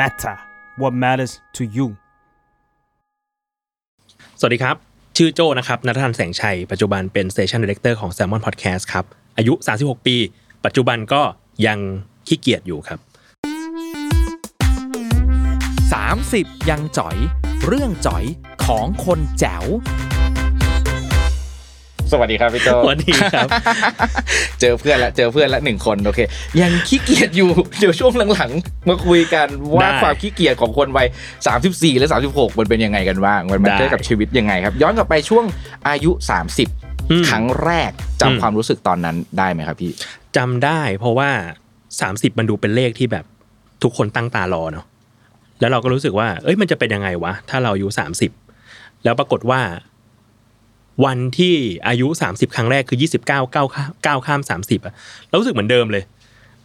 [0.00, 0.36] matter
[0.80, 1.86] what matters to you
[4.40, 4.76] สวัสดีครับ
[5.16, 9.04] ชื่อโจนะครับนัทธันแสงชัย ปัจจุบันเป็น Station Director ของ Salmon Podcast ครับ
[9.36, 10.16] อายุ 36 ปี
[10.64, 11.22] ปัจจุบันก็
[11.66, 11.78] ยัง
[12.28, 12.98] ขี้เกียจอยู่ครับ
[16.24, 17.16] 30 ยังจ๋อย
[17.66, 18.24] เรื่องจ๋อย
[18.66, 19.64] ของคนแจ๋ว
[22.12, 23.48] สวัสดีครับพี่โจสวัสดีครับ
[24.60, 26.20] เจอเพื่อนละเจอเพื่อนละหนึ่งคนโอเค
[26.60, 31.06] ยังขี้เกียจอยู่เดี๋ยวช่วงหลังๆมาคุยกันว่าได้ความขี้เกียจของคนวัย
[31.54, 35.44] 34และ36มันเป็นยังไงกันบ้าง มันมันได้เจอกับชีวิตยังไงครับ ย้อนกลับไปช่วง
[35.88, 39.92] อายุอืม30ครั้งแรกอืมจำความรู้สึกตอนนั้นได้ไหมครับพี่
[40.36, 41.30] จำได้ เพราะว่า
[41.86, 43.24] 30มันดูเป็นเลขที่แบบ
[43.82, 44.86] ทุกคนตั้งตารอเนาะ
[45.60, 47.88] แล้วเราก็รู้สึกว่า เอ้ยมันจะเป็นยังไงวะ ถ้าเราอายุ
[48.46, 49.60] 30แล้วปรากฏว่า
[51.04, 51.54] วันที่
[51.88, 54.94] อายุ 30 ครั้งแรกคือ 29ก้าวข้ามก้าวข้าม 30อะ
[55.28, 56.04] เรารู้สึกเหมือนเดิมเลย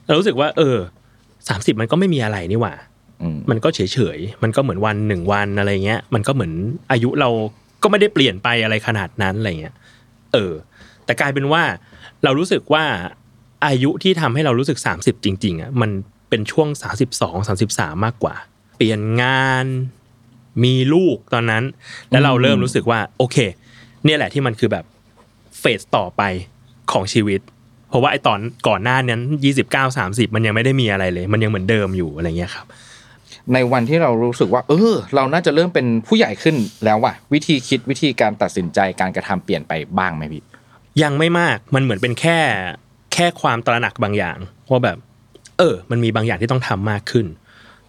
[0.06, 0.78] เรารู้สึกว่า เออ
[1.30, 2.74] 30 มันก็ไม่มีอะไรนี่หว่า
[3.22, 3.80] อืมมันก็เฉ
[4.18, 6.54] ยๆมันก็เหมือนวันหนึ่งวันอะไรเงี้ย มันก็เหมือน
[6.92, 7.30] อายุเรา
[7.84, 9.76] ก็ไม่ได้เปลี่ยนไปอะไรขนาดนั้นอะไรเงี้ย
[10.34, 10.54] เออ
[11.06, 11.64] แต่กลายเป็นว่า
[12.24, 12.84] เรารู้สึกว่า
[13.66, 15.92] อายุที่ทำให้เรารู้สึก 30 จริงๆอะมัน
[16.30, 16.68] เป็นช่วง
[17.12, 18.36] 32 33 มากกว่า
[18.78, 19.66] เปลี่ยนงาน
[20.64, 21.64] มีลูกตอนนั้น
[22.12, 23.38] แล้วเราเริ่มรู้สึกว่า โอเค
[24.06, 24.86] เนี่ยแหละที่มันคือแบบ
[25.60, 26.22] เฟสต่อไป
[26.92, 27.42] ของชีวิต
[27.90, 29.22] เพราะว่าไอตอนก่อนหน้านั้น
[29.62, 32.66] 29 30มันยังไม่ได้มีอะไรเลย มันยังเหมือนเดิมอยู่อะไรเงี้ยครับ
[33.54, 40.44] ในวันที่เรารู้สึกว่า เออ เราน่าจะเริ่มเป็นผู้ใหญ่ขึ้นแล้วว่ะวิธีคิดวิธีการตัดสินใจการกระทำเปลี่ยนไปบ้างไหมพี่
[41.04, 42.40] ยังไม่มากมันเหมือนเป็นแค่
[43.14, 44.38] แค่ความตระหนักบางอย่าง
[44.70, 44.98] ว่าแบบ
[45.58, 47.26] เออ มันมีบางอย่างที่ต้องทำมากขึ้น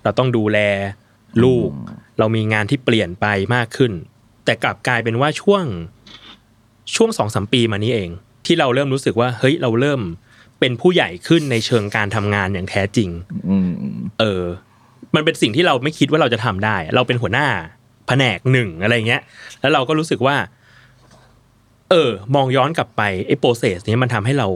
[0.02, 0.58] เราต้องดูแล
[1.44, 1.70] ลูก
[2.18, 3.92] เรามีงานที่เปลี่ยนไปมากขึ้น
[4.44, 5.64] แต่กลับกลายเป็นว่าช่วง
[6.94, 8.10] ช่วงสองสมปีมานี้เอง
[8.46, 10.00] ที่เราเริ่มรู้สึกว่าเฮ้ยเราเริ่ม
[10.60, 13.10] เป็นผู้ใหญ่ขึ้นในเชิงการทำงานอย่างแท้จริง
[13.48, 13.70] อืม
[14.20, 14.42] เออ
[15.14, 17.46] มันเป็นสิ่งที่เราไม่คิดว่าเราจะทำได้ เราเป็นหัวหน้า
[18.06, 19.22] แผนกหนึ่งอะไรเงี้ย
[19.60, 20.36] แล้วเราก็รู้สึกว่า
[21.90, 24.48] เออ มองย้อนกลับไปไอ้โปรเซสนี้มันทำให้เรา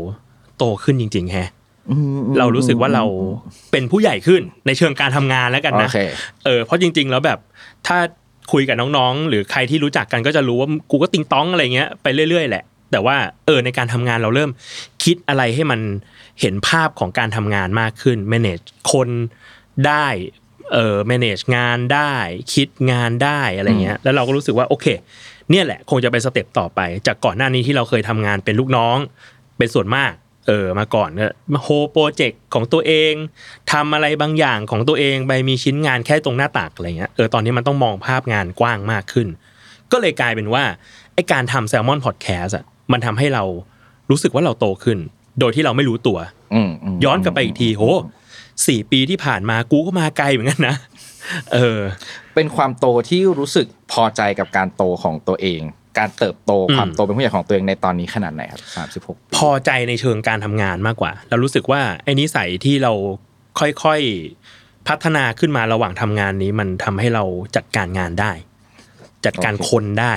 [0.59, 1.51] โตขึ้นจริง ๆ แฮะ
[2.39, 3.05] เรารู้สึกว่าเรา
[3.73, 5.99] เป็นผู้ใหญ่ขึ้นในเชิงการทำงานแล้วกันโอนะเค
[6.45, 7.39] เออ เพราะจริง ๆ แล้วแบบ
[7.87, 7.99] ถ้า
[8.53, 14.51] คุยกับน้องๆ หรือใครที่รู้จักกันก็จะรู้ว่ากูก็ติงต้องอะไรเงี้ยไปเรื่อยๆแหละ แต่ว่าเออในการทำงานเราเริ่ม
[15.05, 15.81] คิดอะไรให้มัน
[16.41, 19.09] เห็นภาพของการทำงานมากขึ้น manage คน
[19.87, 20.07] ได้
[20.73, 22.15] เออ manage งานได้
[22.55, 24.87] คิดงานได้อะไรเงี้ยแล้วเราก็รู้สึกว่าโอเค
[25.51, 28.97] เนี่ยแหละ คงจะเป็นสเต็ปต่อไป จากก่อนหน้านี้ที่เราเคยทำงานเป็นลูกน้อง
[29.59, 30.13] เป็นส่วนมาก
[30.47, 33.13] เออมาก่อนก็มาโฮโปรเจกต์ของตัวเอง
[33.73, 39.29] ทำอะไรบางอย่างของตัวเองไปมีชิ้นงานแค่ตรงหน้าตักอะไรเงี้ยเออตอนนี้มันต้องมองภาพงานกว้างมากขึ้น
[39.93, 40.65] ก็เลยกลายเป็นว่า
[41.15, 43.45] ไอการทำแซลมอนพอดแคสต์อะมันทำให้เรา
[44.11, 44.99] รู้สึกว่าเราโตขึ้น
[45.41, 46.19] โดยที่เราไม่รู้ตัว
[46.55, 47.83] อืมมย้อนกลับไปอีกทีโห
[48.67, 50.77] สี่ปีที่ผ่านมากูก็มาไกลเหมือนกันนะ
[51.53, 51.81] เออ
[52.35, 55.61] เป็นความโตที่รู้สึกพอใจกับการโตของตัวเอง
[55.99, 62.93] การเติบโตอืมความโตเป็นผู้ใหญ่ของตัวเองในตอนนี้ขนาดไหนครับสามสิบหกพอใจในเชิงการทำงานมากกว่า เรารู้สึกว่าไอ้นิสัยที่เรา
[63.61, 67.25] ค่อยๆพัฒนาขึ้นมาระหว่างทำงานนี้มันทำให้เรา
[67.57, 68.33] จัดการงานได้
[69.27, 70.15] จัดการคนได้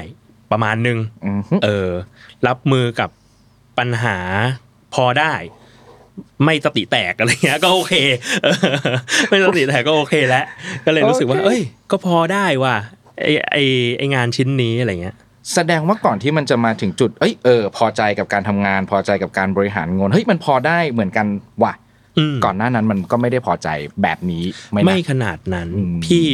[0.51, 1.89] ประมาณนึงอืมเออ
[2.47, 3.09] รับมือกับ
[3.77, 4.17] ปัญหา
[4.93, 5.33] พอได้
[6.45, 7.93] ไม่สติแตกอะไรเงี้ยก็โอเค
[8.43, 8.55] เออ
[9.29, 10.45] ไม่สติแตกก็โอเคแล้ว
[10.85, 12.75] ก็เลยรู้สึกว่า เอ้ย ก็พอได้ว่ะ
[13.21, 13.57] ไอไอ
[13.97, 15.15] ไองานชิ้นนี้อะไรเงี้ย
[15.53, 21.27] แสดงว่าก่อนที่มันจะมาถึงจุดเอ้ยเออ พอใจกับการทำงาน พอใจกับการบริหารเงินเฮ้ยมันพอได้เหมือนกัน
[21.63, 21.73] ว่ะ
[22.17, 23.67] อืมก่อนหน้านั้นมันก็ไม่ได้พอใจ
[24.03, 26.27] แบบนี้ไม่นะไม่ขนาดนั้นอืมพี่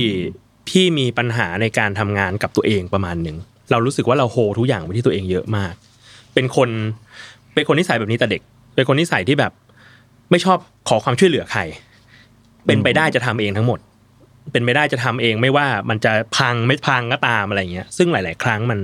[0.70, 3.38] พี่มีปัญหาในการทำงานกับตัวเองประมาณหนึ่ง
[3.72, 5.74] เรารู้สึกว่าเราโฮทุกอย่างไว้ที่ตัวเองเยอะมาก
[6.34, 6.70] เป็นคน
[7.54, 8.42] เป็นคนนิสัยแบบนี้แต่เด็ก
[8.76, 9.52] เป็นคนนิสัยที่แบบ
[10.32, 10.58] ไม่ชอบ
[10.90, 11.62] ขอความช่วยเหลือใคร
[12.66, 13.80] เป็นไปได้จะทำเองทั้งหมด
[14.52, 18.80] เป็นไปได้จะทำเองไม่ว่ามันจะพังไม่พังก็ตามอะไรเงี้ยซึ่งหลาย ๆ ครั้งมัน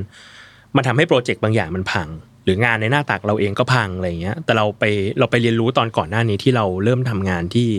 [0.75, 2.07] มันทำให้โปรเจกต์บางอย่างมันพัง
[2.44, 4.83] หรืองานในหน้าตักเราเองก็พังอะไรเงี้ยแต่เราไป
[5.19, 7.69] เราไปเรียนรู้ตอนก่อนหน้านี้ที่เราเริ่มทำงานที่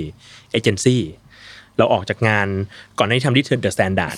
[0.52, 1.02] เอเจนซี่
[1.78, 2.48] เราออกจากงาน
[2.98, 4.16] ก่อนหน้านี้ทำที่ The Standard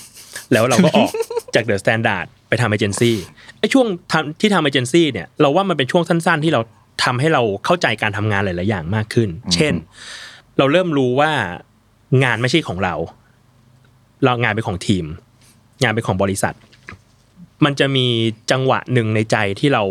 [0.53, 1.11] แล้วเราก็ออก
[1.55, 3.17] จาก The Standard ไปทำเอเจนซี่
[3.59, 6.61] ไอ้ช่วงทำที่ทำเอเจนซี่เนี่ยเราว่ามันเป็นช่วงสั้น ๆ ที่เรา
[7.05, 9.75] ทำให้เราเข้าใจการทำงานหลาย ๆ อย่างมากขึ้น เช่น
[10.59, 11.31] เราเริ่มรู้ว่า
[12.25, 12.94] งานไม่ใช่ของเรา
[14.25, 15.05] เรางานเป็นของทีม
[15.82, 16.55] งานเป็นของบริษัท
[17.65, 18.06] มันจะมี
[18.50, 19.82] จังหวะหนึ่งในใจที่เรา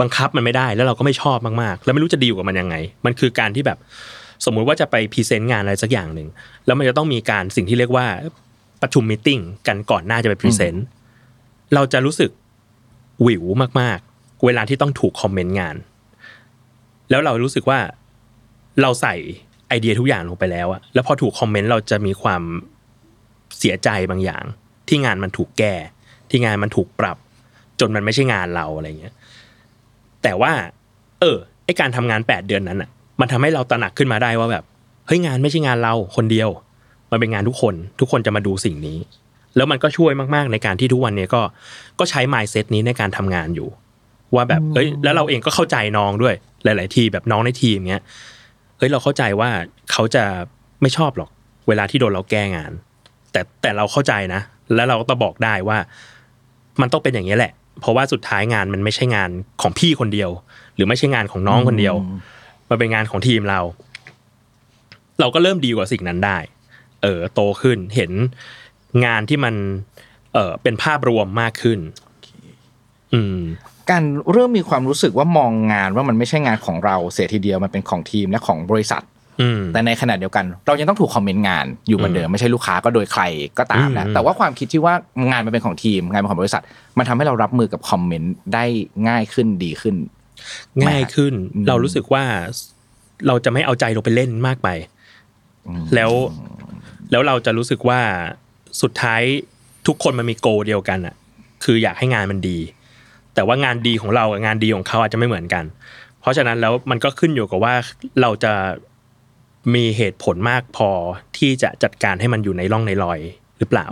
[0.00, 3.78] บังคับมันไม่ได้แล้วเราก็ไม่ชอบมากๆ แล้วไม่รู้จะดีลกับมันยังไง มันคือการที่แบบ
[4.44, 6.28] สมมุติว่าจะไปพรีเซนต์งานอะไรสักอย่างหนึ่ง
[6.66, 8.06] แล้วมันจะต้องมีการสิ่งที่เรียกว่า
[8.82, 9.28] ประชุม meeting
[9.68, 10.86] กันก่อนหน้าจะไป present
[11.74, 12.30] เราจะรู้สึก
[13.22, 13.44] หวิว
[13.80, 15.76] มากๆ เวลาที่ต้องถูกคอมเมนต์งาน
[17.10, 17.78] แล้วเรารู้สึกว่า
[18.82, 19.14] เราใส่
[19.68, 22.42] ไอเดียทุกอย่างลงไปแล้วอะแล้วพอถูกคอมเมนต์เราจะมีความ
[23.58, 24.44] เสียใจบางอย่าง
[24.88, 25.74] ที่งานมันถูกแก้
[26.30, 27.16] ที่งานมันถูกปรับ
[27.80, 29.14] จนมันไม่ใช่งานเราอะไรเงี้ย
[30.22, 30.52] แต่ว่า
[31.20, 32.90] เออไอการทำงานแปดเดือนนั้นอะ
[33.20, 34.64] มันทำให้เราตระหนักขึ้นมาได้ว่าแบบ
[35.06, 36.48] เฮ้ยงานไม่ใช่งานเราคนเดียว
[37.10, 38.98] มันเป็นงานทุกคน ทุกคนจะมาดูสิ่งนี้
[39.56, 41.42] แล้วมันก็ช่วยมากๆในการที่ทุกวันเนี้ยก็
[41.98, 43.68] ก็ใช้ mindset นี้ในการทำงานอยู่
[44.34, 46.34] ว่าแบบเอ้ยแล้วเราเองก็เข้าใจน้องด้วย
[46.64, 48.02] หลาย ๆ ทีแบบน้องในทีมเนี้ย
[48.78, 49.50] เฮ้ยเราเข้าใจว่า
[49.92, 50.24] เขาจะ
[50.82, 51.30] ไม่ชอบหรอก
[51.68, 52.72] เวลาที่โดนเราแก้งาน
[53.32, 54.40] แต่แต่เราเข้าใจนะ
[54.74, 55.78] แล้วเราก็ต้องบอกได้ว่า
[56.80, 59.30] มันต้องเป็นอย่างนี้ยแหละ เพราะว่าสุดท้ายงานมันไม่ใช่งาน
[59.62, 60.30] ของพี่คนเดียว
[60.74, 61.94] หรือไม่ใช่งานของน้องคนเดียว
[62.68, 63.60] มันเป็นงานของทีมเรา
[65.20, 66.38] เราก็เริ่มดีกว่าสิ่งนั้นได้
[67.02, 68.10] เออโตขึ้นเห็น
[69.04, 69.54] งานที่มัน
[70.32, 71.78] เออเป็นภาพรวมมากขึ้น
[73.12, 73.38] อืม
[73.90, 74.02] การ
[74.32, 79.11] เริ่มมีความรู้สึกว่ามองงานว่ามันไม่ใช่งานของเราเสียทีเดียวมันเป็นของทีมและของบริษัทอืม
[79.72, 83.22] แต่ในขณะเดียวกัน เรายังต้องถูกคอมเมนต์งานอยู่เหมือนเดิมไม่ใช่ลูกค้าก็โดยใคร
[83.58, 84.94] ก็ตามนะอืมแต่ว่าความคิดที่ว่า
[85.30, 86.62] งานมันเป็นของทีม งานเป็นของบริษัท
[86.98, 88.64] มันทำให้เรารับมือกับคอมเมนต์ได้
[89.08, 89.96] ง่ายขึ้นดีขึ้น
[90.84, 92.24] ง่ายขึ้นอืมเรารู้สึกว่า
[93.26, 94.68] เราจะไม่เอาใจลงไปเล่นมากไป
[95.94, 96.10] แล้ว
[97.10, 98.00] แล้วเราจะรู้สึกว่า
[98.82, 99.22] สุดท้าย
[99.86, 101.14] ทุกคนมันมีโกเดียวกันอะ
[101.64, 102.58] คืออยากให้งานมันดี
[103.34, 105.64] แต่ว่างานดีของเรากับงานดีของเขาอาจจะไม่เหมือนกัน
[106.20, 107.74] เพราะฉะนั้นแล้วมันก็ขึ้นอยู่กับว่า
[108.20, 108.52] เราจะ
[109.74, 110.90] มีเหตุผลมากพอ
[111.38, 113.20] ที่จะจัดการให้มันอยู่ในร่องในรอย
[113.58, 113.86] หรือเปล่า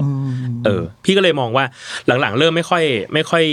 [0.65, 1.65] เออ พี่ก็เลยมองว่า
[2.21, 2.85] หลังๆ เริ่มไม่ค่อย
[3.15, 3.45] ไม่ค่อย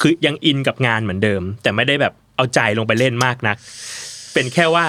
[0.00, 3.56] คือยังอินกับงานเหมือนเดิม แต่ไม่ได้แบบเอาใจลงไปเล่นมากนัก
[4.34, 4.84] เป็นแค่ว่า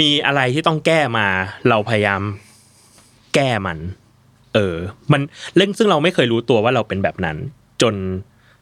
[0.00, 1.26] มีอะไรที่ต้องแก้มา
[1.68, 2.20] เราพยายาม
[3.34, 3.78] แก้มัน
[4.54, 4.76] เออ
[5.12, 5.20] มัน
[5.56, 7.36] เรื่องซึ่งเราไม่เคยรู้ตัวว่าเราเป็นแบบนั้น
[7.82, 7.94] จน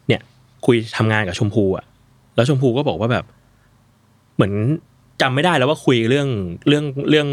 [0.08, 0.22] เนี่ย
[0.66, 1.84] คุยทำงานกับชมพูอะ
[2.34, 3.24] แล้วชมพูก็บอกว่าแบบ
[4.34, 4.52] เหมือน
[5.20, 6.28] จำไม่ได้แล้วว่าคุยเรื่อง
[6.68, 7.28] เรื่องเรื่อง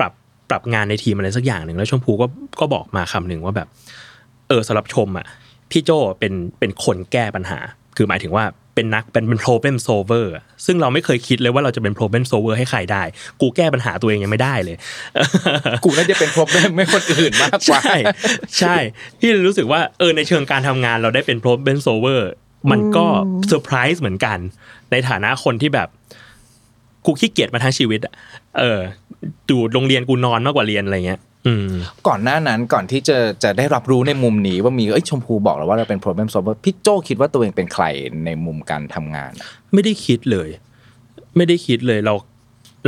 [0.00, 0.12] ปรับ
[0.50, 2.26] ปรับงานในทีมอะไรสักอย่างหนึ่งแล้วชมพูก็
[2.60, 3.68] ก็บอกมาคำหนึ่งว่าแบบ
[4.48, 5.26] เออสำหรับชมอะ
[5.70, 7.58] พี่โจเป็นเป็นคนแก้ปัญหา
[7.96, 8.44] คือหมายถึงว่า
[8.74, 13.02] เป็นนักเป็นเป็น problem solver อะซึ่งเราไม่เคยคิดเลยว่าเราจะเป็น problem solver ให้ใครได้
[13.40, 14.76] กูแก้ปัญหาตัวเองยังไม่ได้เลย
[15.84, 17.96] กูน่าจะเป็น problem ไม่คนอื่นมากกว่า ใช่
[18.58, 18.76] ใช่
[19.18, 22.20] พี่เลยรู้สึกว่าเออในเชิงการทำงานเราได้เป็น problem solver
[22.70, 23.06] มันก็
[23.48, 24.38] เซอร์ไพรส์เหมือนกัน
[24.90, 25.88] ในฐานะคนที่แบบ
[27.06, 28.14] กูขี้เกียจมาทั้งชีวิตอะ
[28.58, 28.80] เออ
[29.50, 31.68] ดูโรงเรียนกูนอนมากกว่าเรียนอะไรเงี้ยอืม
[32.06, 37.84] ก่อนหน้านั้นก่อนที่จะจะได้รับรู้ในมุมนี้ว่ามีเอ้ยชมพูบอกแล้วว่าเราเป็น problem solver พี่โจคิดว่าตัวเองเป็นใคร
[38.24, 39.32] ในมุมการทำงาน
[39.72, 40.48] ไม่ได้คิดเลย
[41.36, 42.14] ไม่ได้คิดเลยเรา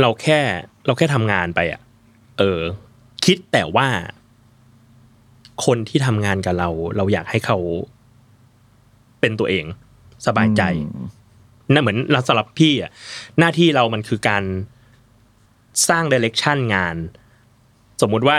[0.01, 0.39] เราแค่
[0.85, 1.81] เราแค่ทำงานไปอะ
[2.39, 2.59] เออ
[3.25, 3.87] คิดแต่ว่า
[5.65, 7.57] คนที่ทำงานกับเรา เราอยากให้เขา
[9.19, 9.65] เป็นตัวเอง
[10.27, 10.61] สบายใจ
[11.73, 12.91] นั่นเหมือนเราสำหรับพี่อะ
[13.39, 14.43] หน้าที่เรามันคือการ
[15.89, 16.95] สร้างดิเรกชันงาน
[18.01, 18.37] สมมุติว่า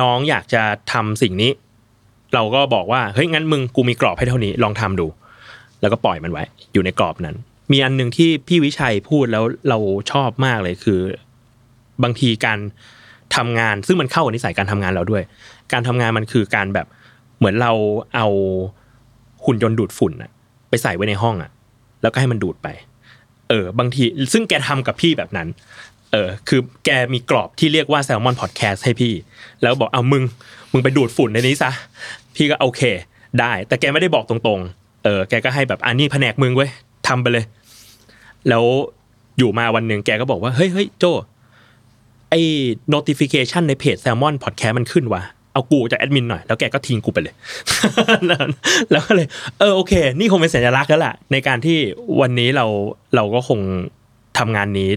[0.00, 1.52] น้องอยากจะทำสิ่งนี้
[2.34, 5.06] เราก็บอกว่าเฮ้ยงั้นมึงกูมีกรอบให้เท่านี้ลองทำดู
[5.80, 7.36] แล้วก็ปล่อยมันไว้ อยู่ในกรอบนั้น
[7.72, 9.78] มีอันหนึ่งที่พี่วิชัยพูดแล้วเรา
[10.12, 11.00] ชอบมากเลยคือ
[12.02, 12.58] บางทีการ
[13.36, 15.22] ทำงาน ซึ่งมันเข้ากับนิสัยการทำงานเราด้วย
[15.72, 16.86] การทำงานมันคือการแบบ
[17.38, 17.72] เหมือนเรา
[18.14, 18.26] เอา
[19.44, 20.30] หุ่นยนต์ดูดฝุ่นอะ
[20.68, 21.50] ไปใส่ไว้ในห้องอะ
[22.02, 22.68] แล้วก็ให้มันดูดไป
[23.48, 25.48] เออ บางทีซึ่งแกทำกับพี่แบบนั้น
[26.12, 29.12] เออ คือแกมีกรอบที่เรียกว่าแซลมอนพอดแคสต์ให้พี่
[29.62, 30.22] แล้วบอกเอามึง
[30.72, 31.70] มึงไปดูดฝุ่นในนี้ซะ
[32.34, 32.82] พี่ก็โอเค
[33.40, 36.70] ได้ แต่แกไม่ได้บอกตรงๆ เออ แกก็ให้แบบอันนี้แผนกมึงเว้ย
[37.08, 37.44] ทำไปเลย
[38.48, 38.64] แล้ว
[39.38, 41.04] อยู่มาวันหนึ่งแกก็บอกว่า เฮ้ยเฮ้ยโจ
[42.30, 42.40] ไอ้
[42.94, 45.22] notification ในเพจ Salmon Podcast มันขึ้นว่ะ
[45.58, 47.34] เอากูจากแอดมินหน่อยแล้วแกก็ทิ้งกูไปเลย
[48.26, 48.42] แล้ว
[48.90, 49.26] แล้วก็เลย
[49.58, 51.78] เออโอเค นี่คงเป็นสัญลักษณ์แล้วล่ะ ในการที่
[52.20, 52.66] วันนี้เรา
[53.14, 53.60] เราก็คง
[54.38, 54.90] ทำงานนี้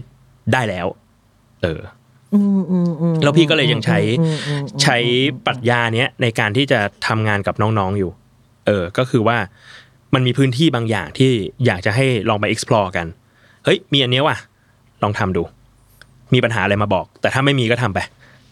[0.52, 0.86] ได้แล้ว
[1.62, 1.80] เออ
[2.34, 2.36] อ
[3.22, 3.98] แล้วพี่ก็เลยยังใช้
[4.82, 4.96] ใช้
[5.46, 8.10] ปรัชญาเนี้ยในการที่จะทำงานกับน้องๆอยู่
[8.66, 9.36] เออ ก็คือว่า
[10.14, 11.30] มันมีพื้นที่บางอย่างที่
[11.66, 13.06] อยากจะให้ลองไป explore กัน
[13.64, 14.36] เฮ้ย มีอันเนี้ยว่ะ
[15.02, 15.42] ลองทำดู
[16.34, 17.98] มีปัญหาอะไรมาบอก แต่ถ้าไม่มีก็ทำไป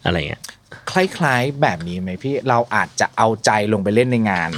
[0.05, 0.43] อะไรเงี้ย
[0.91, 4.49] คล้ายๆแบบนี้ไหมพี่เราอาจจะเอาใจลงไปเล่นในงาน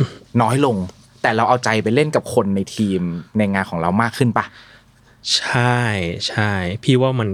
[0.42, 0.76] น้อยลง
[1.22, 3.00] แต่เราเอาใจไปเล่นกับคนในทีม
[3.38, 4.44] ในงานของเรามากขึ้นปะ
[5.36, 5.78] ใช่
[6.28, 6.52] ใช่
[6.84, 7.28] พี่ว่ามัน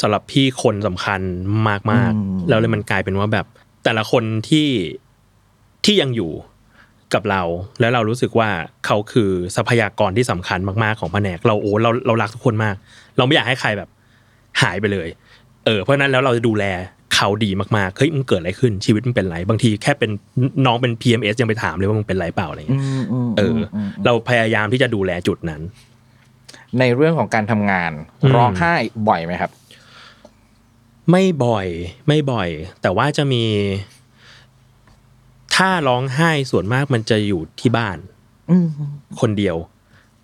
[0.00, 1.20] สำหรับพี่คนสำคัญ
[1.92, 3.46] มากๆ แล้วเลยมันกลายเป็นว่าแบบ
[3.84, 4.68] แต่ละคนที่
[5.84, 6.32] ที่ยังอยู่
[7.14, 7.42] กับเรา
[7.80, 8.48] แล้วเรารู้สึกว่า
[8.86, 12.74] เขาคือทรัพยากรที่สำคัญมากๆของแผนกเราโอ้เราเรารักทุกคนมาก
[13.16, 13.88] เราไม่อยากให้ใครแบบ
[14.62, 15.08] หายไปเลย
[15.64, 16.64] เออเพราะฉะนั้นแล้วเราจะดูแล
[17.16, 20.10] เขาดีมากๆเฮ้ยมึงเกิดอะไรขึ้นชีวิตมึงเป็นไรบางทีแค่เป็น
[20.66, 22.82] น้องเป็น PMS ยังไปถามเลยว่ามึงเป็นไรเปล่าอะไรเงี้ย
[23.38, 25.60] เอออเราพยายามที่จะดูแลจุดนั้น
[26.78, 27.92] ในเรื่องของการทำงาน
[28.22, 28.74] อืมร้องไห้
[29.08, 29.50] บ่อยไหมครับ
[31.10, 31.66] ไม่บ่อย
[32.06, 32.48] ไม่บ่อย
[32.82, 33.44] แต่ว่าจะมี
[35.56, 37.98] ถ้าร้องไห้ส่วนมากมันจะอยู่ที่บ้าน
[38.50, 38.66] อืม
[39.20, 39.56] คนเดียว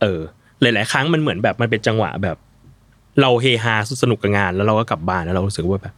[0.00, 0.20] เออ
[0.60, 2.36] หลาย ๆ ครั้งมันเหมือนแบบมันเป็นจังหวะแบบ
[3.20, 5.94] เราเฮฮาสนุกกับงาน แล้วเราก็กลับบ้านแล้วเรารู้สึกว่าแบบ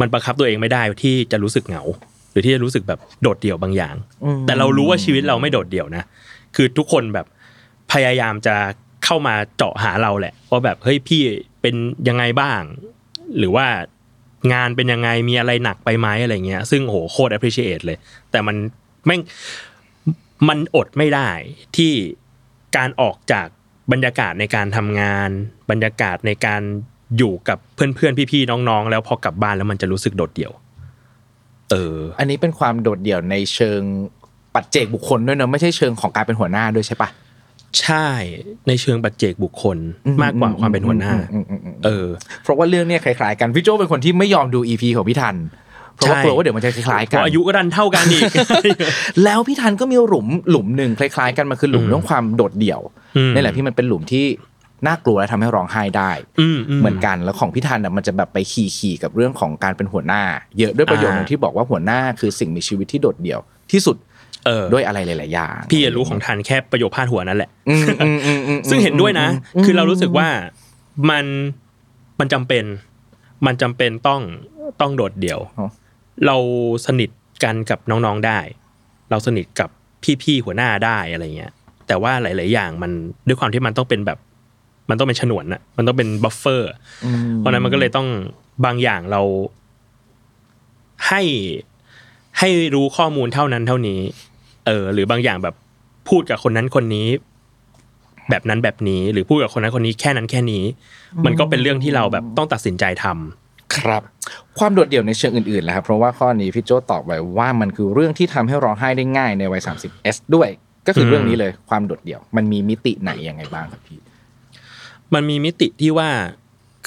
[0.00, 1.82] มันบังคับตัวเองไม่ได้ที่จะรู้สึกเหงา
[2.30, 3.94] หรือที่จะรู้สึกแบบโดดเดี่ยวบางอย่าง
[4.24, 6.04] อืมแต่เรารู้ว่าชีวิตเราไม่โดดเดี่ยวนะ
[6.56, 7.26] คือทุกคนแบบ
[7.92, 8.56] พยายามจะ
[9.04, 11.22] เข้ามาเจาะหาเราแหละว่าแบบเฮ้ยพี่
[11.60, 11.74] เป็น
[12.08, 12.60] ยังไงบ้าง
[13.38, 13.66] หรือว่า
[14.52, 17.98] งานเป็นยังไงมีอะไรหนักไปไหมอะไรเงี้ย ซึ่งโหโคตร appreciate เลย
[18.30, 18.56] แต่มัน
[19.06, 19.20] แม่ง
[20.48, 21.28] มันอดไม่ได้
[21.76, 21.92] ที่
[22.76, 23.46] การออกจาก
[23.92, 25.30] บรรยากาศในการทำงาน
[25.70, 26.62] บรรยากาศในการ
[27.18, 30.52] อยู่กับเพื่อนๆพี่ๆน้องๆ แล้วพอกลับบ้านแล้วมันจะรู้สึกโดดเดี่ยว
[31.70, 33.80] เออ อันนี้เป็นความโดดเดี่ยวในเชิง
[34.54, 37.08] ปัจเจกบุคคลด้วยเนอะไม่ใช่เชิงของการเป็นหัวหน้าด้วยใช่ปะ
[37.80, 38.06] ใช่
[38.68, 39.78] ในเชิงปัจเจกบุคคล
[40.22, 42.06] มากกว่าความเป็นหัวหน้าอืมอืมอืมเออ
[42.42, 45.36] เพราะว่าเรื่องเนี้ยคล้ายๆกันพี่โจเป็นคนที่ไม่ยอมดูอีพีของพี่ทัน
[45.94, 48.22] เพราะว่าใช่กลัวว่าเดี๋ยวมันจะคล้ายๆเพกันราะอายุก็ดันเท่ากันอีก
[49.24, 52.80] แล้วพี่ทันก็มีหลุมหลุมหนึ่งคล้ายๆ กันมันคือหลุมอืมเรื่องความโดดเดี่ยว
[53.16, 54.24] อืมนี่แหละพี่มันเป็นหลุมที่
[54.86, 56.10] น่ากลัวและทำให้ร้องไห้ได้
[56.40, 60.22] อืมเหมือนกันแล้วของพี่ทันอะมันจะแบบไปขี่ขี่กับเรื่องของการเป็นหัวหน้า
[60.58, 63.40] เยอะด้วยประโยคนึงอ่าที่บอกว่าหัวหน้าคือสิ่งมีชีวิตที่โดดเดี่ยว
[63.72, 63.96] ที่สุด
[64.46, 69.28] เออด้วยอะไรหลาย ๆ อย่าง พี่รู้ของทันแค่ประโยคพาดหัวนั่นแหละอืมอืมอืมอืมซึ่งเห็นด้วยนะ
[69.60, 70.28] มคือเรารู้สึกว่า
[71.10, 71.24] มัน
[72.20, 72.64] มันจำเป็น
[73.46, 74.20] มันจำเป็นต้อง
[74.80, 75.68] ต้องโดดเดี่ยวอ๋อ
[76.26, 76.36] เรา
[76.86, 77.10] สนิท
[77.44, 78.38] กันกับน้อง ๆ ได้
[79.10, 79.68] เราสนิทกับ
[80.22, 81.52] พี่ ๆ หัวหน้าได้อะไรเงี้ย
[81.86, 82.92] แต่ว่าหลาย ๆ อย่างมัน
[83.26, 84.18] ด้วยความที่มันต้องเป็นแบบ
[84.90, 86.70] มันต้องเป็นฉนวนอะมันต้องเป็น buffer
[87.04, 88.08] อืมเพราะฉะนั้นมันก็เลยต้อง
[88.64, 89.22] บางอย่างเรา
[91.08, 91.22] ให้
[92.38, 94.00] ให้รู้ข้อมูลเท่านั้นเท่านี้
[94.66, 95.54] เออ หรือบางอย่างแบบ
[96.08, 97.08] พูดกับคนนั้นคนนี้
[98.30, 100.62] แบบนั้นแบบนี้ หรือพูดกับคนนั้นคนนี้แค่นั้นแค่นี้
[101.24, 104.02] มันก็เป็นเรื่องที่เราแบบต้องตัดสินใจทำครับ
[104.58, 110.48] ความโดดเดี่ยวในเชิงอื่นๆแล้วครับ เพราะว่าข้อนี้พี่โจตอบไว้ว่ามันคือเรื่องที่ทำให้ร้องไห้ได้ง่ายในวัย 30S ด้วย
[110.86, 113.98] ก็คือเรื่องนี้เลยความโดดเดี่ยว มันมีมิติไหนยังไงบ้างครับพี่
[115.14, 116.08] มันมีมิติที่ว่า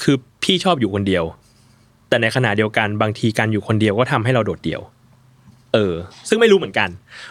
[0.02, 1.24] คือพี่ชอบอยู่คนเดียว
[2.08, 4.80] แต่ในขณะเดียวกันบางทีการอยู่คนเดียวก็ทำให้เราโดดเดี่ยว
[5.74, 5.94] เออ
[6.28, 6.88] ซึ่งไม่รู้เหมือนกัน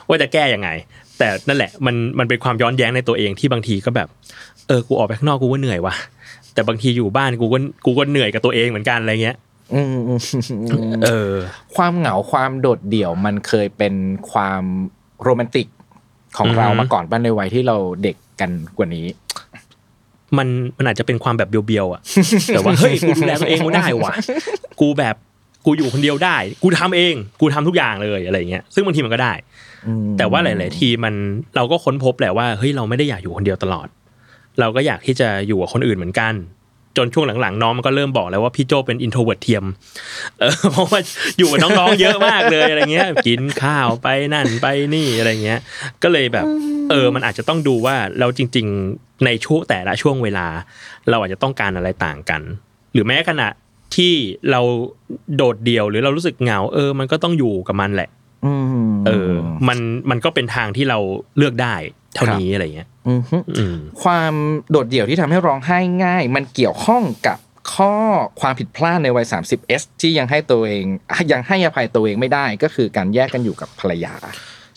[0.07, 0.69] ว่าจะแก้ยังไง
[1.17, 4.07] แต่นั่นแหละมันมันเป็นความย้อนแย้งในตัวเองที่บางทีก็แบบ
[4.67, 5.95] เออกูออกไปข้างนอกกูก็เหนื่อยว่ะ
[6.53, 9.37] แต่บางทีอยู่บ้านกูก็กูก็เหนื่อยกับตัวเองเหมือนกันอะไรเงี้ย
[9.73, 10.19] อืมอืม
[11.03, 11.31] เออ
[11.75, 13.93] ความเหงาความโดดเดี่ยวมันเคยเป็น
[14.31, 14.63] ความ
[15.23, 15.67] โรแมนติก
[16.37, 19.05] ของเราอือฮึมาก่อนบ้านในวัยที่เราเด็กกันกว่านี้
[20.39, 22.01] มันมันอาจจะเป็นความแบบเบียวๆอะ
[22.47, 24.13] แต่ว่าเฮ้ยกูดูแลตัวเองไม่ได้ว่ะ
[24.81, 25.15] กูแบบ
[25.65, 29.33] กูอยู่คนเดียวได้ กูทำเอง กูทำทุกอย่างเลยอะไรเงี้ยซึ่งบางทีมันก็ได้
[30.17, 31.13] แต่ว่าหลาย ๆ ทีมัน
[31.55, 33.87] เราก็ค้นพบแหละว่าเฮ้ยเราไม่ได้อยากอยู่คนเดียวตลอด
[34.59, 36.33] เราก็อยากที่จะอยู่กับคนอื่นเหมือนกัน
[36.97, 39.65] จนช่วงหลังๆ น้องมันก็เริ่มบอกแล้วว่าพี่โจเป็น introvert เทียม
[40.39, 40.99] เออเพราะว่า
[41.37, 45.59] อยู่กับน้องๆเยอะมากเลยอะไรเงี้ย กินข้าวไปนั่นไปนี่อะไรเงี้ย
[46.03, 46.45] ก็เลยแบบ
[46.89, 50.47] เออมันอาจจะต้องดูว่าเราจริง ๆในช่วงแต่ละช่วงเวลา
[51.09, 52.41] เราอาจจะต้องการอะไรต่างกัน
[52.93, 53.49] หรือแม้ขณะ
[53.95, 54.13] ที่
[54.51, 54.61] เรา
[55.35, 58.09] โดดเดี่ยวหรือเรารู้สึกเหงา เออ มันก็ต้องอยู่กับมันแหละ
[58.45, 58.53] อื
[58.89, 59.31] มเออ
[59.67, 60.99] มันมันก็เป็นทางที่เรา
[61.37, 61.75] เลือกได้
[62.15, 64.33] เท่านี้อะไรเงี้ยอือฮึอืมความ
[64.69, 67.37] โดดเดี่ยวที่ทำให้ร้องไห้ง่าย มันเกี่ยวข้องกับ
[67.73, 67.93] ข้อ
[68.41, 70.85] ความผิดพลาดในวัย 30S ที่ยังให้ตัวเอง
[71.31, 74.13] ยังให้อภัยตัวเองไม่ได้ ก็คือการแยกกันอยู่กับภรรยา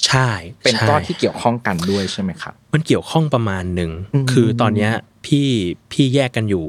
[0.07, 0.31] ใช่
[0.63, 4.93] เป็นใช่ก้อนที่เกี่ยวข้องกันด้วยใช่ไหมครับ มันเกี่ยวข้องประมาณหนึ่งอืมคือตอนเนี้ย
[5.27, 5.49] พี่
[5.93, 6.67] พี่แยกกันอยู่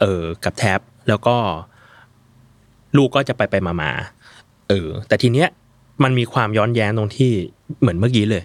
[0.00, 1.36] เออกับแท็บแล้วก็
[2.96, 3.90] ลูกก็จะไปไปมามา
[4.68, 5.48] เออ แต่ทีเนี้ย
[6.02, 7.30] มันมีความย้อนแย้งตรงที่
[7.80, 8.42] เหมือนเมื่อกี้เลย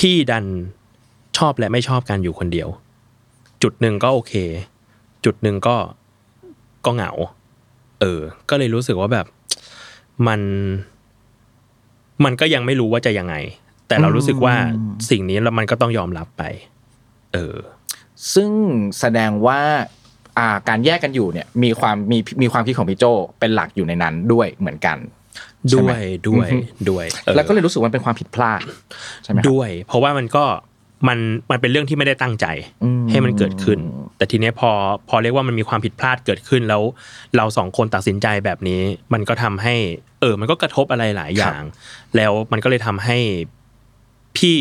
[0.00, 0.46] พี่ดัน
[1.36, 2.68] ชอบและไม่ชอบการอยู่คนเดียว
[3.62, 4.34] จุดหนึ่งก็โอเค
[5.24, 5.76] จุดหนึ่งก็
[6.84, 7.12] ก็เหงา
[8.00, 9.26] เออ ก็เลยรู้สึกว่าแบบ
[10.26, 10.40] มัน
[12.24, 13.34] มันก็ยังไม่รู้ว่าจะยังไง
[13.88, 14.54] แต่เรารู้สึกว่า
[15.10, 16.42] สิ่งนี้แล้วมันก็ต้องยอมรับไป
[17.32, 17.56] เออ
[18.34, 18.50] ซึ่ง
[19.00, 19.60] แสดงว่า
[20.38, 23.04] อ่าการแยกกันอยู่เนี่ย มีความมีมีความคิดของพี่โจ
[23.38, 25.19] เป็นหลักอยู่ในนั้นด้วยเหมือนกันใช่
[25.72, 28.60] ด้ไหวมยด้วยอือฮึด้วยออแล้วก็เลยรู้สึกว่ามันเป็นความผิดพลาด
[29.24, 30.44] ใช่ไหมครับด้วย เพราะว่ามันก็
[31.08, 31.18] มัน
[31.50, 32.46] มันเป็นเรื่องที่ไม่ได้ตั้งใจ
[32.84, 33.78] อืมให้มันเกิดขึ้น
[34.16, 34.70] แต่ทีเนี้ยพอ
[35.08, 36.82] พอเรียกว่ามันมีความผิดพลาดเกิดขึ้นแล้ว
[37.36, 38.80] เราสองคนตัดสินใจแบบนี้
[39.12, 39.74] มันก็ทำให้
[40.20, 41.62] เออ มันก็กระทบอะไรหลายอย่าง
[42.16, 43.18] แล้วมันก็เลยทำให้
[44.36, 44.58] พี่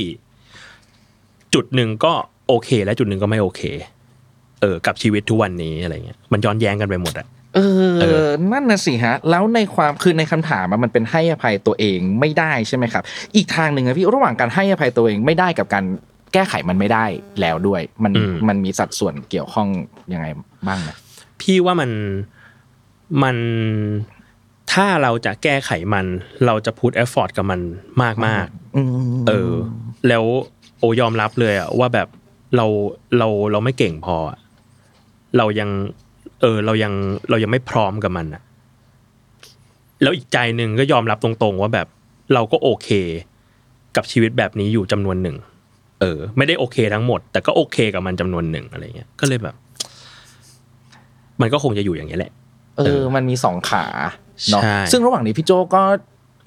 [1.54, 2.14] จุดหนึ่งก็
[2.48, 3.62] โอเค และจุดหนึ่งก็ไม่โอเค
[4.62, 7.60] เออ กับชีวิตทุกวันนี้อะไรเงี้ยมันย้อนแย้งกันไปหมดอะ เอ
[8.02, 13.04] เออ นั่นนะสิฮะ แล้วในความคือในคำถามอะมันเป็นให้อภัยตัวเองไม่ได้ใช่ไหมครับ
[13.36, 15.86] อีกทางหนึ่งอะพี่ระหว่างการให้อภัยตัวเองไม่ได้กับการ
[16.34, 17.06] แก้ไขมันไม่ได้
[17.42, 19.68] แล้วด้วย มันอืมมันมีสัดส่วนเกี่ยวข้อง
[20.14, 20.28] ยังไง
[20.68, 20.96] บ้างนะ
[21.42, 21.92] พี่ว่ามัน
[23.24, 23.38] มัน
[24.74, 26.06] ถ้าเราจะแก้ไขมัน
[26.46, 27.62] เราจะพุทเอฟฟอร์ตกับมัน
[28.04, 28.90] มากมากๆอืม
[29.28, 29.54] เออ
[30.08, 30.24] แล้ว
[30.80, 32.08] โอยอมรับเลยอะว่าแบบ
[32.56, 32.66] เรา
[33.18, 34.38] เราเราไม่เก่งพออะ
[35.38, 35.70] เรายัง
[36.42, 36.94] เออเรายัง
[37.30, 38.42] เรายังไม่พร้อมกับมันอะ
[40.02, 41.88] แล้วอีกใจหนึ่งก็ยอมรับตรงๆ ว่าแบบ
[42.34, 42.90] เราก็โอเค
[43.96, 45.38] กับชีวิตแบบนี้อยู่จำนวนหนึ่ง
[46.02, 49.56] เออ ไม่ได้โอเคทั้งหมด แต่ก็โอเคกับมันจำนวนหนึ่งอะไรเงี้ยก็เลยแบบ
[51.42, 52.32] มันก็คงจะอยู่อย่างนี้ยแหละ
[52.78, 53.86] เออ มันมีสองขา
[54.52, 55.84] เนาะใช่ซึ่งระหว่างนี้พี่โจก็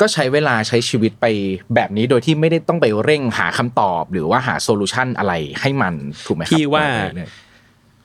[0.01, 1.27] ก็ใช้เวลาใช้ชีวิตไป
[1.75, 5.95] แบบนี้โดยที่ไม่ได้ต้องไปเร่งหาคำตอบ หรือว่าหาโซลูชันอะไรให้มัน
[6.27, 6.85] ถูกไหมครับพี่ว่า
[7.15, 7.31] เรื่อย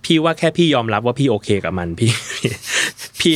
[0.07, 2.11] พี่ว่าแค่พี่ยอมรับว่าพี่โอเคกับมันพี่
[3.19, 3.35] พี่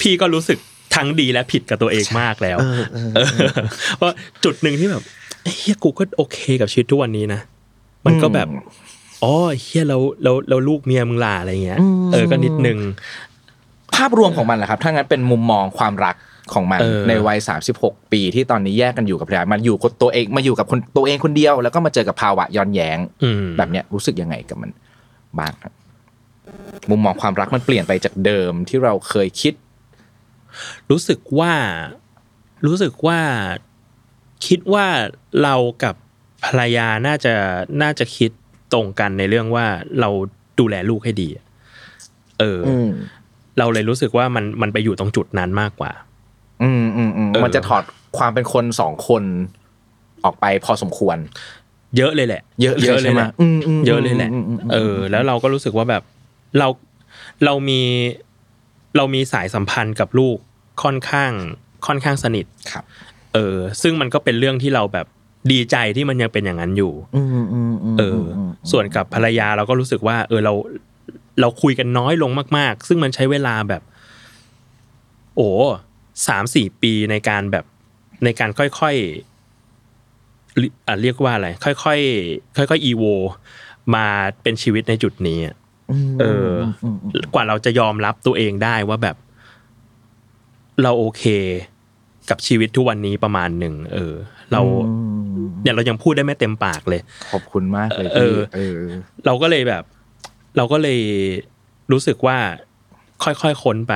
[0.00, 0.58] พี่ก็รู้สึก
[0.94, 3.50] ทั้งดีและผิดกับตัวเองมากแล้วๆเออเออเออ
[3.96, 5.02] เพราะจุดหนึ่งที่แบบ
[5.56, 7.40] เฮียกูก็โอเคกับชีวิตทุกวันนี้นะ
[8.06, 8.48] มันก็แบบ
[9.24, 11.80] อ๋อเฮียเราเราเราลูกเมียมึงล่ะอะไรเงี้ย
[12.12, 12.78] เออก็นิดนึง
[13.94, 16.16] ภาพรวมของมันแหละครับ ถ้างั้นเป็นมุมมองความรัก
[16.54, 17.38] ของมันเออในวัย
[17.74, 24.70] 36 ปีที่ตอนนี้แยกกันอยู่กับภรรยามันอยู่กับตัวเองมาอยู่กับคนตัวเองคนเดียว แล้วก็มาเจอกับภาวะย้อนแย้งอืมแบบเนี้ยรู้สึกยังไงกับมัน
[25.38, 25.72] บ้างครับ
[26.90, 29.54] มุมมองความรักมันเปลี่ยนไปจากเดิมที่เราเคยคิด
[30.90, 31.52] รู้สึกว่า
[32.66, 33.20] รู้สึกว่า
[34.46, 34.86] คิดว่า
[35.42, 35.94] เรากับ
[36.44, 37.34] ภรรยาน่าจะ
[37.82, 38.30] น่าจะคิด
[38.72, 39.66] ตรงกันในเรื่องว่า
[40.00, 40.10] เรา
[40.58, 41.44] ดูแลลูกให้ดีอะ
[42.38, 42.88] เออออืม
[43.58, 45.92] เราเลยรู้สึกว่ามันมันไปอยู่ตรงจุดนั้นมากกว่า
[46.62, 47.82] อืมอืมอืมเออมันจะถอด
[48.18, 49.22] ความเป็นคนสองคน
[50.24, 51.16] ออกไปพอสมควร
[51.96, 56.02] เยอะเลยแหละ เยอะเลยเยอะเลยใช่ไหมแหละอืมอืมเยอะเลยแหละอืมอืมอืมเออ แล้วเราก็รู้สึกว่าแบบ
[56.58, 56.68] เรา
[57.44, 57.82] เรามี
[58.96, 60.36] เรามีสายสัมพันธ์กับลูก
[60.82, 61.32] ค่อนข้าง
[61.86, 62.84] ค่อนข้างสนิทครับ
[63.34, 65.06] เออ ซึ่งมันก็เป็นเรื่องที่เราแบบ
[65.52, 68.40] ดีใจที่มันยังเป็นอย่างนั้นอยู่อืมอืมอืมเอออ
[68.70, 70.52] ส่วนกับภรรยาเราก็รู้สึกว่า เออเรา
[71.40, 73.82] เราคุยกันน้อยลงมาก ๆ ซึ่งมันใช้เวลาแบบ
[75.36, 75.50] โอ้
[76.28, 77.64] สามสี่ปีในการแบบ
[78.24, 83.04] ในการค่อยๆเรีอะเรียกว่าอะไร ค่อยๆค่อยๆอีโว
[83.94, 84.06] มา
[84.42, 85.54] เป็นชีวิตในจุดนี้อะ
[86.20, 86.52] เออ
[87.22, 89.16] อ กว่าเราจะยอมรับตัวเองได้ว่าแบบ
[90.82, 91.24] เราโอเค
[92.30, 94.14] กับชีวิตทุกวันนี้ประมาณหนึ่งเออ
[94.52, 94.60] เรา
[95.62, 97.00] เนี่ยเรายังพูดได้ไม่เต็มปากเลย
[97.32, 98.78] ขอบคุณมากเลยเอพี่อเออ
[99.26, 99.82] เราก็เลยแบบ
[100.56, 101.00] เราก็เลย
[101.92, 102.38] รู้สึกว่า
[103.24, 103.94] ค่อยๆค้นไป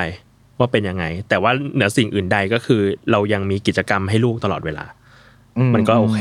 [0.59, 4.85] ว่าเป็นยังไง แต่ว่าเหนือสิ่งอื่นใดก็คือ เรายังมีกิจกรรมให้ลูกตลอดเวลา
[5.75, 6.21] มันก็โอเค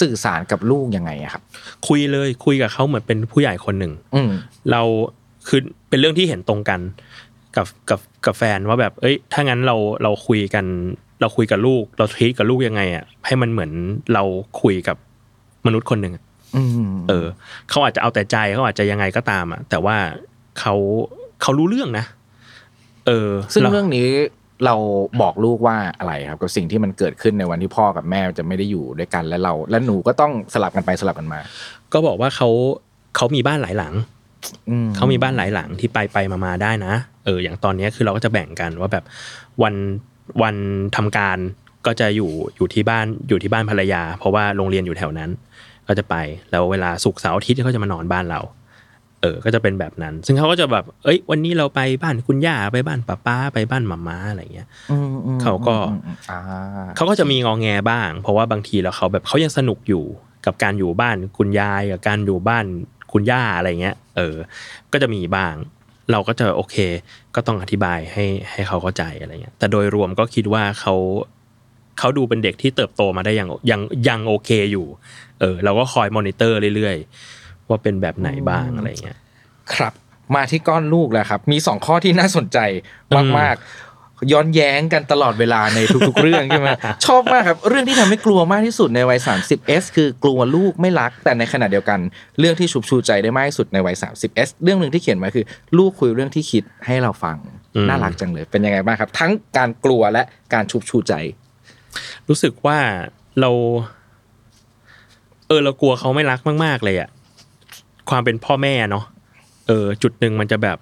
[0.00, 1.42] สื่อสารกับลูกยังไงอะครับ
[1.88, 4.30] คุยเลยคุยกับเขาเหมือนเป็นผู้ใหญ่คนหนึ่งอืม
[4.70, 4.82] เรา
[5.48, 6.80] คือเป็นเรื่องที่เห็นตรงกัน
[7.56, 10.64] กับกับกับแฟนว่าแบบ เอ้ย ถ้างั้นเราเราคุยกัน
[11.20, 13.70] เราคุยกับลูก เราทรีตกับลูกยังไงอะให้มันเหมือน
[14.14, 14.22] เรา
[14.62, 14.96] คุยกับ
[15.66, 16.24] มนุษย์คนหนึ่งอะ
[16.56, 17.26] อืมเออ
[17.70, 19.96] เขาอาจจะเอาแต่ใจเขาอาจจะยังไงก็ตามอะแต่ว่า
[20.58, 20.74] เขา
[21.42, 22.04] เขารู้เรื่องนะ
[23.06, 24.08] เออ ซึ่งแล้วเรื่องนี้
[24.64, 24.74] เรา
[25.20, 31.40] บอกลูกว่าอะไรครับกับสิ่งที่มันเกิดขึ้นในวันที่พ่อกับแม่จะไม่ได้อยู่ด้วยกันและเรา และหนูก็ต้องสลับกันไปสลับกันมา
[31.92, 32.48] ก็บอกว่าเขา
[33.16, 33.94] เขามีบ้านหลายหลัง
[34.70, 39.04] อืมเขามีบ้านหลายหลังที่ไปไปมามาได้นะ เออ อย่างตอนเนี้ยคือเราก็จะแบ่งกันว่าแบบ
[39.62, 39.74] วัน
[40.42, 40.56] วัน
[40.96, 41.38] ทำการ
[41.86, 45.30] ก็จะอยู่อยู่ที่บ้านอยู่ที่บ้านภรรยา เพราะว่าโรงเรียนอยู่แถวนั้น
[45.88, 46.14] ก็จะไป
[46.50, 54.68] แล้วเวลาศุกร์เสาร์อาทิตย์เขาจะมานอนบ้านเราเออก็จะเป็นแบบนั้น ซึ่งเขาก็จะแบบ เอ้ย วันนี้เราไปบ้านคุณย่าไปบ้านป้าป้าไปบ้านมาม้าอะไรเงี้ย
[55.42, 55.76] เขาก็
[56.96, 60.04] เขาก็จะมีงองแงบ้าง เพราะว่าบางทีแล้วเขาแบบเขายังสนุกอยู่
[60.46, 62.64] กับการอยู่บ้านคุณยายกับการอยู่บ้าน
[63.12, 64.36] คุณย่าอะไรเงี้ย เออ
[64.92, 65.54] ก็จะมีบ้าง
[66.10, 66.76] เราก็จะโอเค
[67.34, 70.94] ก็ต้องอธิบายให้ให้เขาเข้าใจอะไรเงี้ย แต่โดยรวมก็คิดว่าเขา
[71.98, 74.86] เขาดูเป็นเด็กที่เติบโตมาได้อย่างยังยังโอเคอยู่
[75.40, 77.35] เออ เราก็คอยมอนิเตอร์เรื่อยๆ
[77.68, 79.18] ว่าเป็นแบบไหนบ้างอะไรเงี้ย
[79.74, 79.92] ครับ
[80.34, 82.58] มาที่ก้อนลูกแล้วครับ มีสองข้อที่น่าสนใจ
[83.38, 86.68] มากๆ ย้อนแย้งกันตลอดเวลาในทุกๆ เรื่องใช่ไหม
[87.06, 91.98] ชอบมากครับ เรื่องที่ทำให้กลัวมากที่สุดในวัย 30s คือกลัวลูกไม่รัก แต่ในขณะเดียวกัน
[92.38, 95.44] เรื่องที่ชุบชูใจได้มากที่สุดในวัย 30s เรื่องหนึ่งที่เขียนมาคือ
[95.78, 97.36] ลูกคุยเรื่องที่คิดให้เราฟัง
[97.74, 100.22] อืมน่ารักจังเลย เป็นยังไงบ้างครับ ทั้งการกลัวและ
[100.54, 101.14] การชุบชูใจ
[102.28, 102.78] รู้สึกว่า
[103.40, 103.50] เรา
[105.48, 107.08] เออเรากลัวเขาไม่รักมาก ๆ เลยอะ
[108.10, 109.04] ความเป็นพ่อแม่เนาะ
[109.66, 110.78] เออจุดหนึ่งมันจะแบบ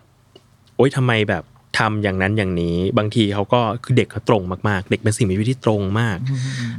[0.76, 1.42] โอ๊ยทำไมแบบ
[1.78, 6.18] ทำอย่างนั้นอย่างนี้ บางทีเขาก็คือเด็กเขาตรงมากๆ เด็กเป็นสิ่งมีชีวิตที่ตรงมาก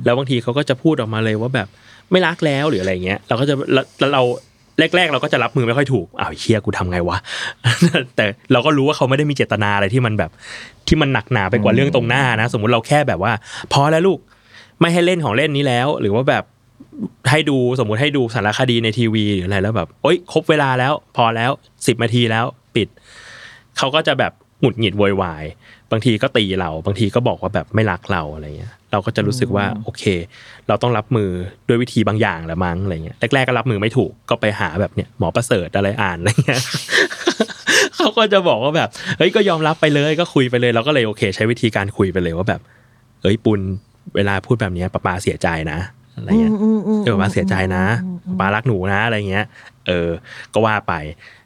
[0.05, 1.67] แล้วบางทีเขาก็จะพูดออกมาเลยว่าแบบ
[2.12, 4.23] ไม่รักแล้วหรืออะไรเงี้ย เราก็จะแล้วแล้วเรา
[4.95, 7.17] แรกๆ เราก็จะรับมือไม่ค่อยถูกอ้าวเฮียกูทำไงวะ
[8.15, 10.31] แต่เราก็รู้ว่าเขาไม่ได้มีเจตนาอะไรที่มันแบบ
[10.88, 13.34] ที่มันหนักหนาไปกว่าเรื่องตรงหน้านะ สมมุติเราแค่แบบว่า
[13.73, 14.19] พอแล้วลูก
[14.79, 16.43] ไม่ให้เล่นของเล่นนี้แล้ว หรือว่าแบบ
[17.29, 21.51] ให้ดูสมมุติให้ดูสารคดีในทีวีหรืออะไรแล้วแบบโอ๊ยครบเวลาแล้ว พอแล้ว
[21.88, 22.88] สิบนาทีแล้วปิด
[23.77, 24.31] เขาก็จะแบบ
[24.62, 25.45] หงุดหงิดโวยวาย
[25.91, 30.03] บางทีก็ตีเรา บางทีก็บอกว่าแบบไม่รักเราอะไรเงี้ย เราก็จะรู้สึกว่าโอเค
[30.67, 31.29] เราต้องรับมือ
[31.67, 36.62] ด้วยวิธีบางอย่างแหละมั้งอะไรเงี้ยแรกๆก็รับมือไม่ถูกก็ไปหาแบบเนี้ยหมอประเสริฐอะไรอ่านอะไรเงี้ย
[37.97, 42.62] เขาก็จะบอกว่าแบบเฮ้ยก็ยอมรับไปเลยก็คุยไปเลยเราก็เลยโอเค ใช้วิธีการคุยไปเลยว่าแบบ
[43.21, 43.60] เฮ้ยปุณ
[44.15, 45.79] เวลาพูดแบบเนี้ยป้าปาเสียใจนะ
[46.15, 46.54] อะไรเงี้ย
[47.06, 47.86] เออป้าเสียใจนะ
[48.39, 49.45] ป้ารักหนูนะอะไรเงี้ย
[49.88, 50.10] เออ
[50.54, 50.93] ก็ว่าไป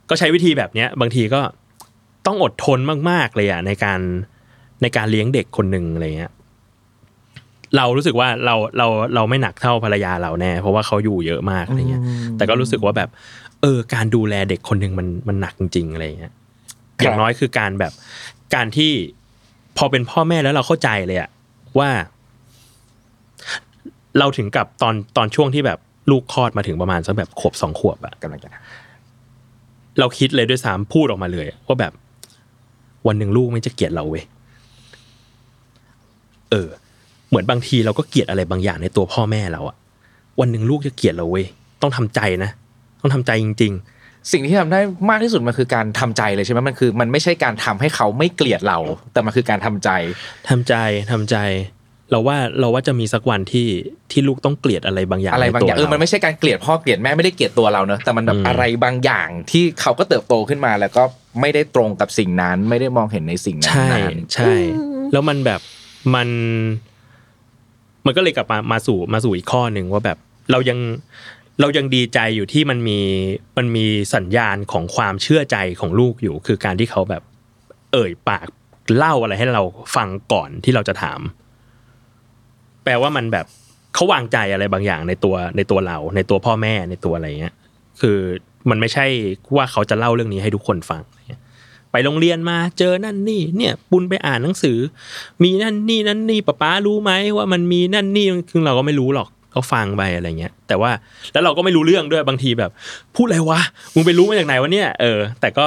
[0.09, 1.41] ก็ใช้วิธีแบบเนี้ย บางทีก็
[2.25, 2.79] ต้องอดทน
[3.09, 3.99] มาก ๆ เลยอะในการ
[4.81, 6.31] ในการเลี้ยงเด็กคนหนึ่งอะไรเงี้ย
[7.77, 12.01] เรารู้สึกว่าเราเราเราไม่หนักเท่าภรรยาเราแน่ เพราะว่าเขาอยู่เยอะมากอะไรเงี้ย
[12.37, 13.09] แต่ก็รู้สึกว่าแบบ
[13.61, 16.33] เออ การดูแลเด็กคนหนึ่งมันมันหนักจริงๆอะไรเงี้ย
[16.97, 17.93] ครับอย่างน้อยคือการแบบ
[18.55, 18.91] การที่
[19.77, 21.29] พอเป็นพ่อแม่แล้วเราเข้าใจเลยอะ
[21.79, 21.89] ว่า
[24.19, 25.79] เราถึงกับตอนตอนช่วงที่แบบ
[26.11, 28.49] ลูกคลอดมาถึงประมาณสักแบบขวบสองขวบอะกำลังจะ
[29.99, 31.93] เราคิดเลยด้วยซ้ำพูดออกมาเลยอะว่าแบบ
[33.07, 34.23] วันหนึ่งลูกไม่จะเกลียดเราเว้ย
[36.51, 36.69] เออ
[37.29, 39.75] เหมือนบางทีเราก็เกลียดอะไรบางอย่างในตัวพ่อแม่เราอะ
[40.39, 41.45] วันหนึ่งลูกจะเกลียดเราเว้ย
[41.81, 42.51] ต้องทำใจนะ
[43.01, 48.79] ต้องทำใจจริง ๆสิ่งที่ทำได้มากที่สุดมันคือการทำใจเลยใช่ไหมมันคือ มันไม่ใช่การทำให้เขาไม่เกลียดเรา
[49.13, 49.89] แต่มันคือการทำใจ
[50.49, 50.73] ทำใจ
[51.11, 51.37] ทำใจ
[52.11, 53.67] เราว่าเราว่าจะมีสักวันที่
[54.11, 61.03] ที่ลูกต้องเกลียดอะไรบางอย่างอะไรบางอย่างในเอตัวอมันไม่ใช่การเกลียดพ่อเกลียดแม่ไม่ได้เกลียดตัวเราเนอะแต่มันแบบอืมอะไรบางอย่างที่เขาก็เติบโตขึ้นมาแล้วก็
[61.41, 64.53] ไม่ได้ตรงกับสิ่งนั้น ไม่ได้มองเห็นในสิ่งนั้นใช่นานใช่
[65.11, 65.61] แล้วมันแบบ
[66.15, 66.29] มัน
[68.05, 70.17] มันก็เลยกลับมามาสู่มาสู่อีกข้อหนึ่งว่าแบบ
[70.51, 70.79] เรายัง
[71.61, 72.99] เรายังดีใจอยู่ที่มันมี
[73.57, 77.23] มันมีสัญญาณของความเชื่อใจของลูกอยู่ คือการที่เขาแบบ
[77.93, 78.47] เอ่ยปาก
[78.95, 79.63] เล่าอะไรให้เรา
[79.95, 81.38] ฟังก่อนที่เราจะถามแป
[82.89, 83.45] ลว่ามันแบบ
[83.95, 87.53] เขาวางใจอะไรบางอย่างในตัวในตัวเรา ในตัวพ่อแม่ในตัวอะไรเงี้ย
[88.01, 88.17] คือ
[88.69, 89.05] มันไม่ใช่
[89.55, 91.01] ว่าเขาจะเล่าเรื่องนี้ให้ทุกคนฟัง
[91.91, 94.77] ไปโรงเรียนมาเจอนั่นนี่ เนี่ยปุณไปอ่านหนังสือ
[95.43, 100.91] มีนั่นนี่นั่นนี่ป้าป๊ารู้ไหมว่ามันมีนั่นนี่คือเราก็ไม่รู้หรอกเขาฟังไปอะไรเงี้ย แต่ว่า
[101.33, 102.71] แล้วเราก็ไม่รู้เรื่องด้วยบางทีแบบ
[103.15, 103.61] พูดอะไรวะ
[103.93, 105.65] มึงไปรู้มาจากไหนวะเนี่ยเออ แต่ก็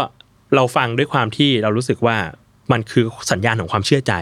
[0.56, 2.16] เราฟังด้วยความที่เรารู้สึกว่า
[2.72, 4.12] มันคือสัญญาณของความเชื่อใจ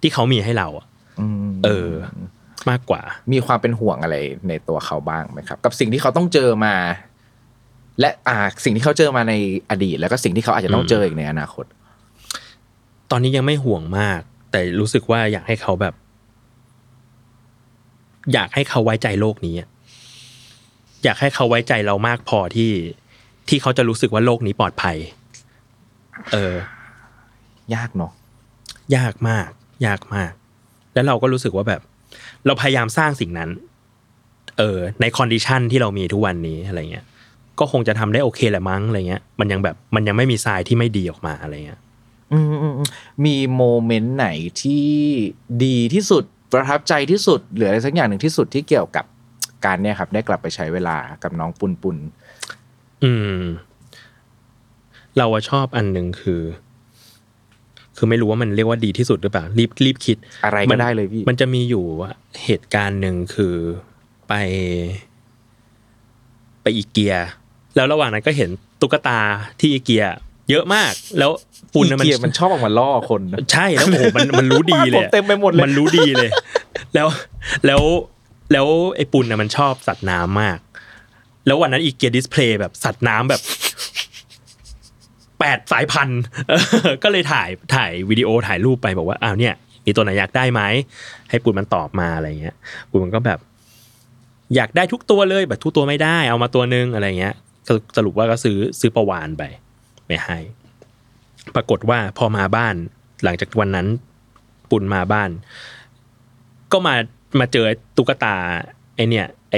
[0.00, 0.86] ที่เขามีให้เราอะ
[1.64, 1.90] เออ
[2.70, 3.02] มากกว่า
[3.32, 4.16] มีความเป็นห่วงอะไร
[4.48, 6.74] ในตัวเขาบ้างไหมครับ กับสิ่งที่เขาต้องเจอมา
[8.00, 9.34] และอ่าสิ่งที่เขาเจอมาใน
[9.70, 11.64] อดีต แล้วก็สิ่งที่เขาอาจจะต้องเจออีกในอนาคต
[13.10, 15.94] ตอนนี้ยังไม่ห่วงมาก แต่รู้สึกว่าอยากให้เขาแบบ
[18.32, 19.68] อยากให้เขาไว้ใจโลกนี้อะ
[21.04, 22.72] อยากให้เขาไว้ใจเรามากพอที่
[23.48, 24.96] ที่เขาจะรู้สึกว่าโลกนี้ปลอดภัย
[26.32, 26.56] เออ
[27.74, 28.12] ยากเนาะ
[28.96, 29.48] ยากมาก
[29.86, 30.32] ยากมาก
[30.94, 31.80] แล้วเราก็รู้สึกว่าแบบ
[32.46, 33.50] เราพยายามสร้างสิ่งนั้น
[34.58, 37.04] เออใน condition ที่เรามีทุกวันนี้อะไรเงี้ย
[37.58, 41.80] ก็คงจะทำได้โอเคแหละมั้งอะไรเงี้ย มันยังแบบมันยังไม่มีทรายที่ไม่ดีออกมาอะไรเงี้ย
[42.32, 42.88] อืมอืมอืม
[43.24, 44.28] มี moment ไหน
[44.62, 44.86] ที่
[45.64, 49.04] ดีที่สุดประทับใจที่สุดหรืออะไรสักอย่างหนึ่งที่สุดที่เกี่ยวกับ
[49.64, 51.96] การเนี่ยครับ ได้กลับไปใช้เวลากับน้องปุนปุน
[53.04, 53.40] อืม
[55.16, 56.40] เราอะชอบอันหนึ่งคือ
[57.98, 62.10] คือไม่รู้ว่ามันเรียกว่าดีที่สุดหรือเปล่ารีบรีบคิดอะไรมัก็นได้เลยพี่มันจะมีอยู่ว่า
[62.44, 63.54] เหตุการณ์หนึ่งคือ
[64.28, 64.34] ไป
[66.62, 67.16] ไปอีเกีย
[67.76, 69.20] แล้วระหว่างนั้นก็เห็นตุ๊กตา
[69.60, 70.04] ที่อีเกีย
[70.50, 71.30] เยอะมาก แล้ว
[71.74, 76.30] ปุ่นอีน่ะมันเกียมันชอบออกมาล่อคนนะใช่แล้วโอ้โหมันมันรู้ดีเลยผมเต็มไปหมดเลยมันรู้ดีเลย
[76.94, 77.06] แล้ว
[77.66, 77.82] แล้ว
[78.52, 80.58] แล้วไอ้ปุ่นน่ะมันชอบสัตว์น้ำมาก
[81.46, 83.40] แล้ววันนั้นอีเกียดิสเพลย์แบบสัตว์น้ำแบบ
[85.40, 86.20] แปดสายพันธุ์
[87.02, 90.62] ก็เลยถ่ายถ่ายวิดีโอถ่ายรูปไปบอกว่าอ้าวเนี่ยมีตัวไหนอยากได้ไหม
[91.30, 92.56] ให้ปุ่นมันตอบมาอะไรเงี้ย
[92.90, 93.38] ปุ่นมันก็แบบ
[94.54, 97.34] อยากได้ทุกตัวเลยแบบทุกตัวไม่ได้ เอามาตัวนึงอะไรเงี้ย
[97.96, 99.42] สรุปว่าก็ซื้อซื้อประวานไป
[100.06, 100.38] ไปให้
[101.54, 102.74] ปรากฏว่าพอมาบ้าน
[103.24, 103.86] หลังจากวันนั้น
[104.70, 105.30] ปุ่นมาบ้าน
[106.72, 106.94] ก็มา
[107.40, 108.36] มาเจอตุ๊กตา
[108.94, 109.56] ไอเนี่ยไอ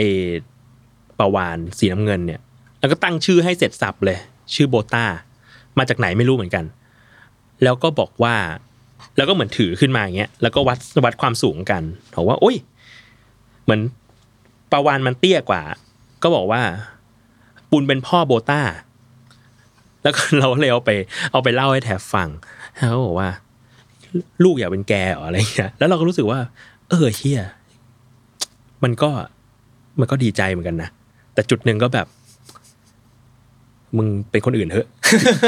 [1.19, 2.41] ประวานสีน้ำเงินเนี่ย
[2.79, 4.19] แล้วก็ตั้งชื่อให้เสร็จสับเลย
[4.55, 5.05] ชื่อโบต้า
[5.81, 6.65] มาจากไหนไม่รู้เหมือนกัน
[7.63, 8.35] แล้วก็บอกว่า
[9.17, 11.83] แล้วก็เหมือนถือขึ้นมาอย่างเงี้ย แล้วก็วัดวัดความสูงกัน
[12.15, 12.57] บอกว่าโอ้ย
[13.65, 13.81] เหมือน
[14.73, 15.63] ประวานมันเตี้ยกว่า
[16.23, 16.61] ก็บอกว่า
[17.71, 18.61] ปุนเป็นพ่อโบต้า
[20.03, 20.91] แล้วก็เราเลยเอาไป
[21.33, 22.29] เอาไปเล่าให้แถบฟัง
[22.77, 23.29] เขาบอกว่า
[24.45, 26.39] ลูกอยากเป็นแกหรออะไรเงี้ย แล้วเราก็รู้สึกว่า
[26.89, 27.43] เออเฮีย
[28.83, 29.11] มันก็
[30.01, 30.91] มันก็ดีใจเหมือนกันนะ
[31.35, 32.07] แต่จุดหนึ่งก็แบบ
[33.97, 34.87] มึงเป็นคนอื่นเถอะ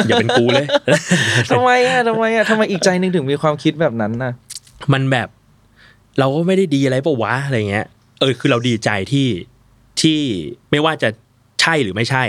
[0.06, 0.66] อย่าเป็นกูเลย
[1.50, 4.32] ทำไมอะทำไมอะทำไมอีกใจหนึ่งถึงมีความคิดแบบนั้นน่ะ
[4.92, 5.28] มันแบบ
[6.18, 7.86] เราก็ไม่ได้ดีอะไรปะวะอะไรเงี้ย
[8.20, 9.28] เออ คือเราดีใจที่
[10.00, 10.20] ที่
[10.70, 11.08] ไม่ว่าจะ
[11.60, 12.24] ใช่หรือไม่ใช่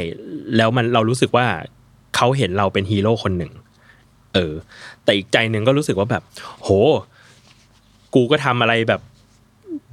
[0.57, 1.45] แล้วมันเรารู้สึกว่า
[2.15, 3.51] เขาเห็นเราเป็นฮีโร่คนหนึ่ง
[4.33, 4.53] เออ
[5.03, 6.23] แต่อีกใจหนึ่งก็รู้สึกว่าแบบ
[6.61, 6.69] โห
[8.15, 9.01] กูก็ทำอะไรแบบ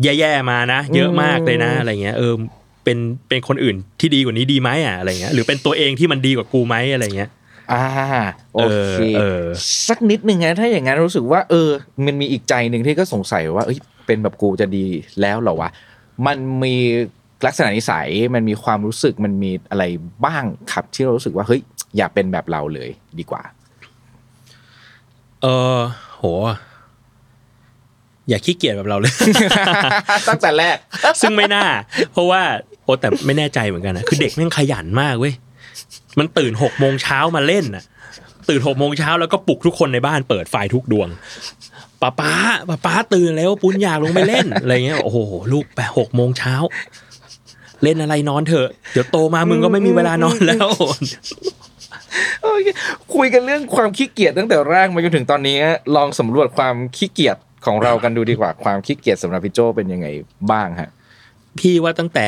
[0.03, 2.35] แย่ๆมานะเยอะมากเลยนะอะไรเงี้ย เออ
[2.85, 7.31] เป็นเป็นคนอื่นที่ดีกว่านี้ดีไหมอะอะไรเงี้ยหรือเป็นตัวเองที่มันดีกว่ากูไหมอะไรเงี้ย
[7.73, 7.85] อ่า
[8.55, 8.59] โอ
[8.93, 9.45] เคเออเออ
[9.89, 11.69] สักนิดหนึ่งนะถ้าอย่างนั้นรู้สึกว่า เออ
[12.07, 14.87] มันมีอีกใจหนึ่งที่ก็สงสัยว่าเอ้ยเป็นแบบกูจะดี
[15.21, 15.71] แล้วเหรอวะ
[16.27, 16.77] มันมี
[17.47, 19.85] ลักษณะนิสัยมันมีความรู้สึกมันมีอะไร
[20.25, 21.61] บ้างครับ ที่เรารู้สึกว่าเฮ้ย
[21.97, 23.43] อย่าเป็นแบบเราเลยดีกว่า
[25.43, 25.79] เออ
[26.19, 26.25] โห
[28.29, 29.15] อย่าขี้เกียจแบบเราเลย
[30.29, 30.77] ตั้งแต่แรก
[31.21, 31.65] ซึ่งไม่น่า
[32.13, 35.35] เพราะว่าโอ้แต่ไม่แน่ใจเหมือนกันนะคือเด็กแม่งขยันมากเว้ย
[36.19, 37.85] มันตื่นหกโมงเช้ามาเล่นน่ะ
[38.49, 41.09] ตื่นหกโมงเช้าแล้วก็ปลุกทุกคนในบ้านเปิดไฟทุกดวง
[42.03, 42.33] ป้าป้า
[42.69, 45.19] ป้าป้าตื่นแล้วปุ้นอยากลงไปเล่นอะไรเงี้ยโอ้โห
[45.53, 46.55] ลูกไปหกโมงเช้า
[47.83, 50.69] เล่นอะไรนอนเถอะ เดี๋ยวโตมามึงก็ไม่มีเวลานอนแล้ว
[52.43, 52.69] โอเค
[53.15, 55.59] คุยกันเรื่องความขี้เกียจตั้งแต่แรกมาจนถึงตอนนี้
[55.97, 60.07] ลองสำรวจความขี้เกียจของเรากันดูดีกว่าความขี้เกียจสำหรับพี่โจเป็นยังไง
[60.51, 60.91] บ้างฮะ
[61.59, 62.27] พี่ว่าตั้งแต่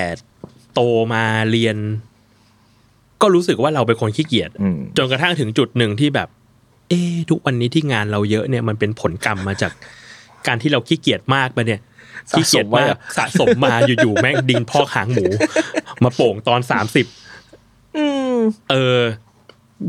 [0.75, 0.81] โต
[1.15, 1.77] มาเรียน
[3.23, 6.29] ก็รู้สึกว่าเราเป็นคนขี้เกียจอืมจนกระทั่งถึงจุดหนึ่งที่แบบ
[6.89, 9.73] เอ๊ะทุกวันนี้ที่งานเราเยอะเนี่ยมันเป็นผลกรรมมาจาก
[10.47, 11.81] การที่เราขี้เกียจมากไปะเนี่ย
[12.33, 15.27] สะสมขี้เกียจไว้มากอะสะสมมาอยู่ๆแม่งดินพอกหางหมู
[16.05, 17.07] มาโป่งตอนสามสิบ
[17.97, 18.05] อื
[18.35, 18.37] ม
[18.71, 19.01] เออ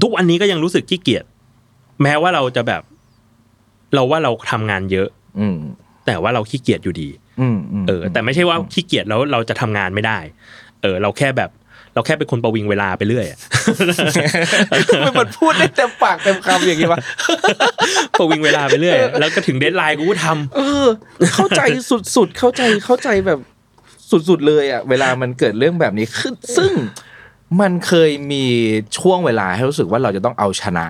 [0.01, 1.25] ทุกวันนี้ก็ยังรู้สึกขี้เกียจ
[2.01, 2.81] แม้ว่าเราจะแบบ
[3.95, 5.07] เราว่าเราทำงานเยอะ
[5.39, 5.57] อืม
[6.05, 7.09] แต่ว่าเราขี้เกียจอยู่ดี
[7.41, 10.17] อืมมเออ แต่ไม่ใช่ว่าขี้เกียจแล้วเราจะทำงานไม่ได้
[10.83, 11.49] เออเราแค่แบบ
[11.93, 13.39] เราแค่เป็นคนประวิงเวลาไปเรื่อยอะ
[14.71, 16.99] มันมันพูดได้เต็มปากเต็มคำอย่างนี้วะ
[18.19, 20.87] ประวิงเวลาไปเรื่อย แล้วก็ถึง deadline กูก็ทำเออ
[21.35, 21.61] เข้าใจ
[22.15, 23.39] สุดๆ เข้าใจเข้าใจแบบ
[24.29, 26.71] สุดๆเลยอะ เวลามันเกิดเรื่องแบบนี้ขึ้นซึ่ง
[27.61, 28.45] มันเคยมี
[28.97, 30.85] ช่วงเวลาให้รู้สึกว่าเราจะต้องเอาชนะ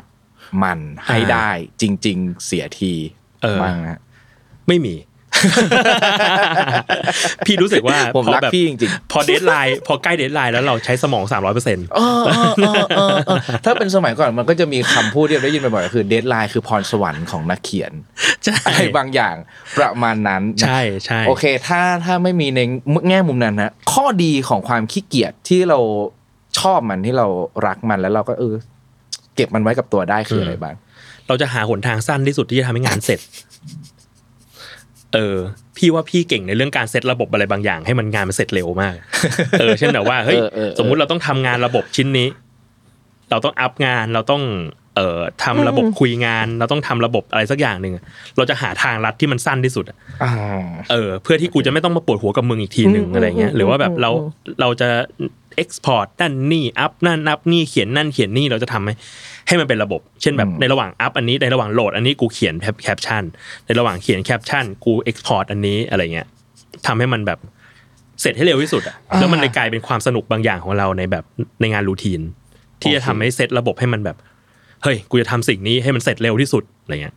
[0.63, 1.49] มันให้ได้
[1.81, 2.93] จริง ๆ เสียที
[3.43, 3.99] เออบ้างฮะ
[4.67, 4.95] ไม่มี
[7.45, 17.91] พี่รู้สึกว่าผมพอรักแบบพี่จริงพอ deadline พอใกล้ deadline แล้วเราใช้สมองสามร้อยเปอร์เซ็นต์ๆเออเออเออเออเออถ้าเป็นสมัยก่อนมันก็จะมีคำพูดที่เราได้ยินบ่อยๆคือเดทไลน์คือพรสวรรค์ของนักเขียน
[18.43, 19.35] ใช่อะไรบางอย่าง
[19.77, 22.59] ประมาณนั้นใช่ใช่โอเค ถ้าถ้าไม่มีใน
[23.09, 25.79] แง่มุมนั้นนะข้อดีของความขี้เกียจที่เรา
[26.59, 27.27] ชอบมันที่เรา
[27.67, 28.55] รักมันแล้วเราก็เออ
[29.35, 30.75] เก็บมันไว้กับตัวได้คืออะไรบ้าง
[31.27, 33.19] เราจะหาหนทางสั้นที่สุดที่จะทำให้งานเสร็จ
[35.13, 35.37] เออ
[35.77, 38.93] พี่ว่าพี่เก่งในเรื่องการเซตระบบอะไรบางอย่าง ให้มันงานมันเสร็จเร็วมาก
[39.59, 42.27] เออเช่นแบบว่าเฮ้ยเออเออเออสมมุติเราต้องทำงานระบบชิ้นนี้
[43.31, 44.43] เราต้องอัพงานเราต้อง
[44.95, 48.03] เอ่อทำระบบคุยงาน เราต้องทำระบบอะไรสักอย่างหนึ่งอะ
[48.37, 50.33] เราจะหาทางลัดที่มันสั้นที่สุดอะอ่า
[50.91, 54.89] เออ เพื่อที่กูจะไม่ต้องมาปวดหัวกับมึงอีกทีหนึ่งอืมอะไรเงี้ยอืมหรือว่าแบบเราอืมเราจะ
[55.63, 58.93] export นั่นนี่อัพนั่นอัพนี่เขียนนั่นเขียนนี่เราจะทำให้
[59.47, 62.53] ให้มันเป็นระบบ เช่นแบบในระหว่างอัพอันนี้ในระหว่างโหลดอันนี้กูเขียน
[62.83, 63.23] แคปชั่น
[63.65, 66.27] ในระหว่างเขียนแคปชั่นกู export อันนี้อะไรเงี้ย
[66.87, 67.39] ทำให้มันแบบ
[68.21, 71.23] เสร็จให้เร็วที่สุดอะแล้วมันเลยกลายเป็นความสนุกบางอย่างของเราในแบบ
[71.61, 72.21] ในงานรูทีน
[72.81, 74.17] ที่จะทำให้เซตระบบให้มันแบบ
[74.83, 77.15] เฮ้ยกูจะทำสิ่งนี้ให้มันเสร็จเร็วที่สุดอะไรเงี้ย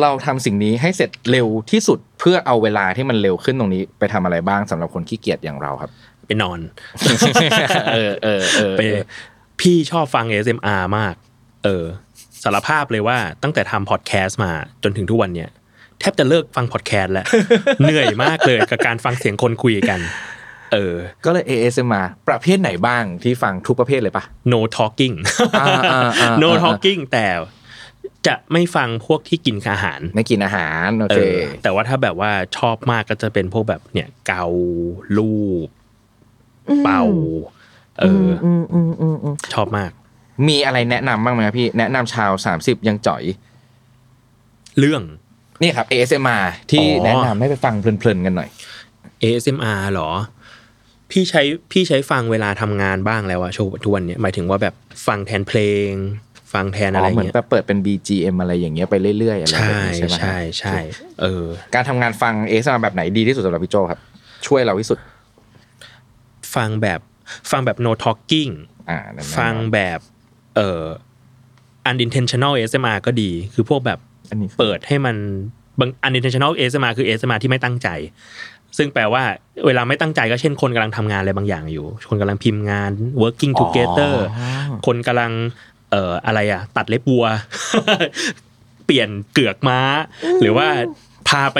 [0.00, 5.90] เราทำสิ่งนี้ให้เสร็จเร็วที่สุดเพื่อเอาเวลาที่มันเร็วขึ้นตรงนี้ ไปทำอะไรบ้างสำหรับคนขี้เกียจอย่างเราครับ
[6.26, 6.60] ไปนอน
[7.92, 8.82] เออเออเออไป
[9.60, 11.14] พี่ชอบฟัง ASMR มาก
[11.64, 11.84] เออ
[12.42, 15.50] สารภาพเลยว่าตั้งแต่ทำพอดแคสต์มาจนถึงทุกวันเนี้ย
[16.00, 17.26] แทบจะเลิกฟังพอดแคสต์แล้ว
[17.82, 20.00] เหนื่อยมากเลยกับการฟังเสียงคนคุยกัน
[20.72, 25.16] เออ ก็เลย ASMR ประเภทไหนบ้างที่ฟังทุกประเภทเลยปะ no talking
[25.60, 27.26] อ่าอ่าอ่า no อ่า talking แต่
[28.26, 34.46] จะไม่ฟังพวกที่กินอาหาร ไม่กินอาหารโอเอเคอแต่ว่าถ้าแบบว่าชอบมากก็จะเป็นพวกแบบเนี่ยเกา
[35.16, 35.32] ลู
[35.66, 35.68] บ
[36.84, 37.04] เป่า
[37.98, 39.90] เออออืมอืมอืมอืมชอบมาก
[40.48, 43.22] มีอะไรแนะนำบ้างไหมครับพี่ แนะนำชาว 30 ยังจ่อย
[44.78, 45.02] เรื่อง
[45.62, 48.48] นี่ครับ ASMR ที่อ๋อแนะนำให้ไปฟังเพลินๆกันหน่อย
[49.22, 50.10] ASMR เหรอ
[51.10, 51.42] พี่ใช้
[51.72, 54.74] พี่ใช้ฟังเวลาทำงานบ้างแล้วอะโชว์ทุกวันเนี้ยหมายถึงว่าแบบ
[55.06, 55.90] ฟังแทนเพลง
[56.52, 60.76] ฟังแทนอ๋อะไรอเหมือนเงี้ยแบบเปิดเป็น BGM อะไรอย่างเงี้ยไปเรื่อยๆอะไรแบบใช่นี้ใช่ไหมฮะใช่ใช่
[61.20, 61.44] เออ
[61.74, 64.00] การทำงานฟัง ASMR แบบไหนดีที่สุดสำหรับพี่โจครับ
[64.46, 64.98] ช่วยเราที่สุด
[66.54, 67.00] ฟังแบบ
[67.50, 68.52] ฟังแบบ no talking
[68.90, 70.00] อ่านั่นๆฟังแบบ
[70.56, 70.82] เอ่อ
[71.90, 73.98] unintentional ASMR ก็ดี คือพวกแบบ
[74.30, 75.16] อันนี้เปิดให้มัน
[75.80, 77.88] บาง unintentional ASMR คือ ASMR ที่ไม่ตั้งใจ
[78.76, 79.22] ซึ่งแปลว่า
[79.66, 82.90] เวลาไม่ตั้งใจก็เช่นคนกำลังทำงานอะไรบางอย่างอยู่ คนกำลังพิมพ์งาน
[83.22, 84.14] working together
[84.86, 85.32] คนกำลัง
[85.90, 87.26] เอ่ออะไรอะตัดเล็บวัว
[88.86, 89.80] เปลี่ยนเกือกม้า
[90.40, 90.66] หรือว่า
[91.28, 91.58] พาไป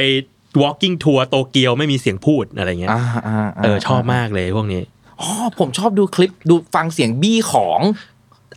[0.63, 4.83] walking tour โตเกียวไม่มีเสียงพูดอะไรเงี้ยอ่าอ่าาเออชอบมากเลยพวกนี้
[5.21, 7.81] อ๋อผมชอบดูคลิปดูฟังเสียงบี้ของ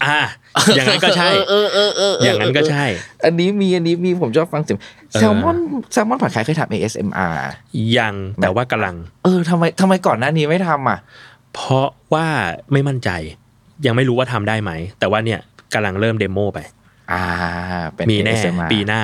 [0.06, 0.20] อ่า
[0.76, 2.86] อย่างนั้นก็ใช่เออเออเออเอย่างนั้นก็ใช่
[3.26, 4.80] อันนี้มีอันนี้มีผมชอบฟังเสียง
[5.14, 5.58] แซลมอน
[5.92, 7.36] แซลมอนผัดไข่เคยทำ ASMR
[7.98, 11.00] ยังแต่ว่ากำลัง เออทำไมทำไมก่อนหน้านี้ไม่ทำอะ
[11.54, 12.26] เพราะว่า
[12.72, 13.10] ไม่มั่นใจ
[13.86, 15.40] ยังไม่รู้ว่าทำได้ไหม แต่ว่าเนี่ย
[15.74, 16.60] กำลังเริ่มเดโมไป
[17.12, 17.24] อ่า
[17.94, 19.04] เป็นมีแน่ ASMR ปีหน้า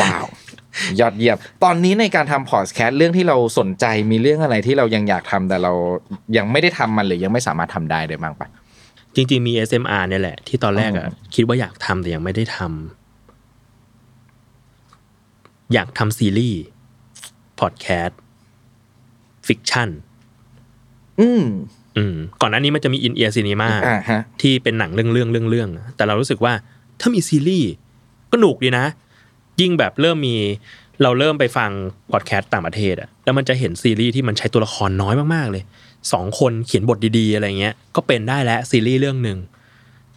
[0.00, 0.26] ว้าว
[1.00, 5.72] ยอดเยี่ยม ตอนนี้ในการทำพอดแคสต์เรื่องที่เราสนใจมีเรื่องอะไรที่เรายังอยากทำแต่เรา
[6.36, 8.48] ยังไม่ได้ทำมันหรือยังไม่สามารถทำได้เลยบ้างปะ
[9.14, 12.68] จริง ๆ มี ASMR เนี่ยแหละ ที่ตอนแรกอะอืมคิดว่าอยากทำแต่ยังไม่ได้ทำ
[15.72, 16.60] อยากทำซีรีส์
[17.60, 18.18] พอดแคสต์
[19.46, 19.88] fiction
[21.20, 21.44] อืม
[21.96, 26.52] อืมก่อนหน้านี้มันจะมีอินเอียร์ซีนีมาอ่าฮะที่เป็นหนังเรื่องเรื่องเรื่องเรื่องๆแต่เรารู้สึกว่า
[27.00, 27.70] ถ้ามีซีรีส์
[28.30, 28.86] ก็หนุกดีนะ
[29.60, 30.36] ยิ่งแบบเริ่มมี
[31.02, 31.70] เราเริ่มไปฟัง
[32.12, 35.62] พอดแคสต์ต่างประเทศอะแล้วมันจะเห็นซีรีส์ที่มันใช้ตัวละครน้อยมากๆเลย
[36.12, 39.38] สองคนเขียนบทดีๆ อะไรเงี้ย ก็เป็นได้แล้วซีรีส์เรื่องหนึ่ง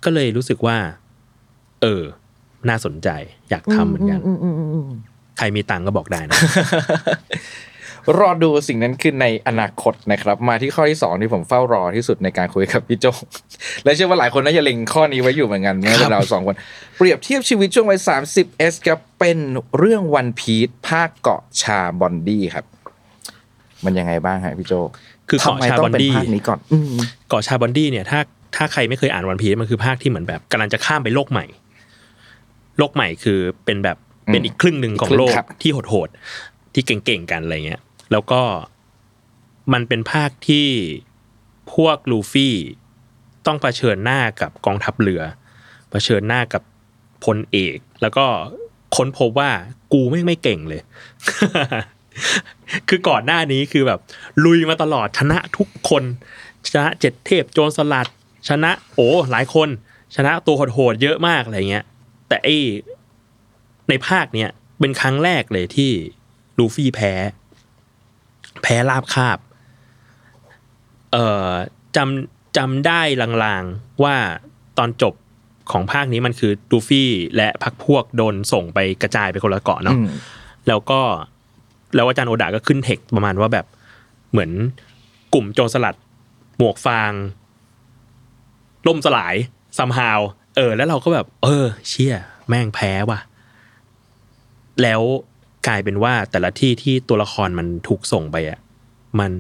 [0.04, 0.78] ก็เลยรู้สึกว่า
[1.82, 2.02] เออ
[2.70, 3.10] น่าสนใจ
[3.50, 4.20] อยากทำเหมือนกัน
[5.38, 6.40] ใครมีตังค์ก็บอกได้นะ
[8.20, 13.06] รอดูสิ่งนั้นขึ้นในอนาคตนะครับ มาที่ข้อที่สองที่ผมเฝ้ารอที่สุดในการคุยกับพี่โจ
[13.84, 16.56] และเชื่อว่าหลายคนน่าจะเล็งข้อนี้ไว้อยู่เหมือนกันเมื่อเราสองคน
[16.98, 18.00] เปรียบเทียบชีวิตช่วงวัย
[18.34, 19.38] 30 S กับเป็น
[19.78, 22.66] เรื่องวันพีชภาคเกาะชาบอนดี้ครับ
[23.86, 24.74] มันยังไงบ้างฮะพี่โจ
[25.30, 26.94] คือทำเกาะไมชาต้บอองนเป็นดี้ภาคนี้ก่อนอืม
[27.30, 28.20] เกาะชาบอนดี้เนี่ยถ้า
[28.56, 31.46] ถ้าใครไม่เคยอ่านวันพี e มันคือภาคที่เหมือนแบบกำลังจะข้ามไปโลกใหม่
[32.78, 38.42] โลกใหม่คือเป็นแบบอืมเป็นอีกครึ่งหนึ่งของอีกครึ่โลงกครับที่โหดๆที่เก่งๆกันอะไรเงี้ย แล้วก็
[39.74, 40.68] มันเป็นภาคที่
[41.74, 42.56] พวกลูฟี่
[43.46, 45.22] ต้องเผชิญหน้ากับกองทัพเรือ
[45.90, 46.62] เผชิญหน้ากับ
[47.26, 48.26] พลเอก แล้วก็
[48.96, 49.52] ค้นพบว่า
[49.94, 50.82] กูไม่ไม่เก่งเลย
[52.90, 54.00] คือก่อนหน้านี้คือแบบ
[54.46, 56.04] ลุยมาตลอดชนะทุกคน
[56.68, 58.08] ชนะเจ็ดเทพโจรสลัด
[58.50, 59.70] ชนะ โอ้หลายคน
[60.16, 61.86] ชนะตัวโหดๆเยอะมากอะไรเงี้ย
[62.28, 62.50] แต่ไอ
[63.90, 65.92] ในภาคเนี้ยเป็นครั้งแรกเลยที่
[66.58, 67.12] ลูฟี่แพ้
[68.62, 69.38] แพ้ราบคาบ
[71.12, 71.50] เอ่อ
[71.96, 74.16] จำจำได้ลางๆว่า
[74.78, 75.14] ตอนจบ
[75.72, 80.08] ของภาคนี้มันคือลูฟี่และพักพวกโดนส่งไปกระจายไปคนละเกาะเนาะอืม
[80.68, 81.02] แล้วก็
[81.96, 83.66] แล้วอาจารย์โอดาก็ขึ้นเทคประมาณว่าแบบ
[84.32, 84.52] เหมือน
[85.34, 85.96] กลุ่มโจรสลัด
[86.58, 87.12] หมวกฟาง
[88.88, 89.36] ล่มสลาย
[89.78, 90.20] ซัมฮาว
[90.56, 92.16] เออ แล้วเราก็แบบ เออ เชี่ย
[92.48, 93.20] แม่งแพ้ว่ะ
[94.82, 95.02] แล้ว
[95.68, 98.60] กลายเป็นว่าแต่ละที่ที่ตัวละครมันถูกส่งไปอะ
[99.20, 99.32] มัน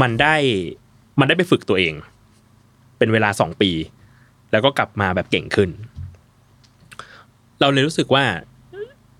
[0.00, 0.36] มันได้
[1.18, 1.94] มันได้ไปฝึกตัวเอง
[2.98, 3.70] เป็นเวลาสองปี
[4.50, 5.70] แล้วก็กลับมาแบบเก่งขึ้น
[7.60, 8.24] เราเลยรู้สึกว่า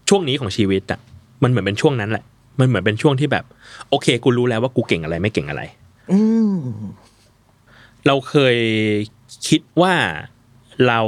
[0.08, 1.00] ช่วงนี้ของชีวิตอะ
[1.42, 2.24] มันเหมือนเป็นช่วงนั้นแหละ
[2.60, 3.44] มันเหมือนเป็นช่วงที่แบบ
[3.88, 5.62] โอเค กูรู้แล้วว่ากูเก่งอะไรไม่เก่งอะไร
[6.10, 6.18] อื
[8.06, 8.56] เราเคย
[9.48, 9.94] คิดว่า
[10.86, 11.00] เรา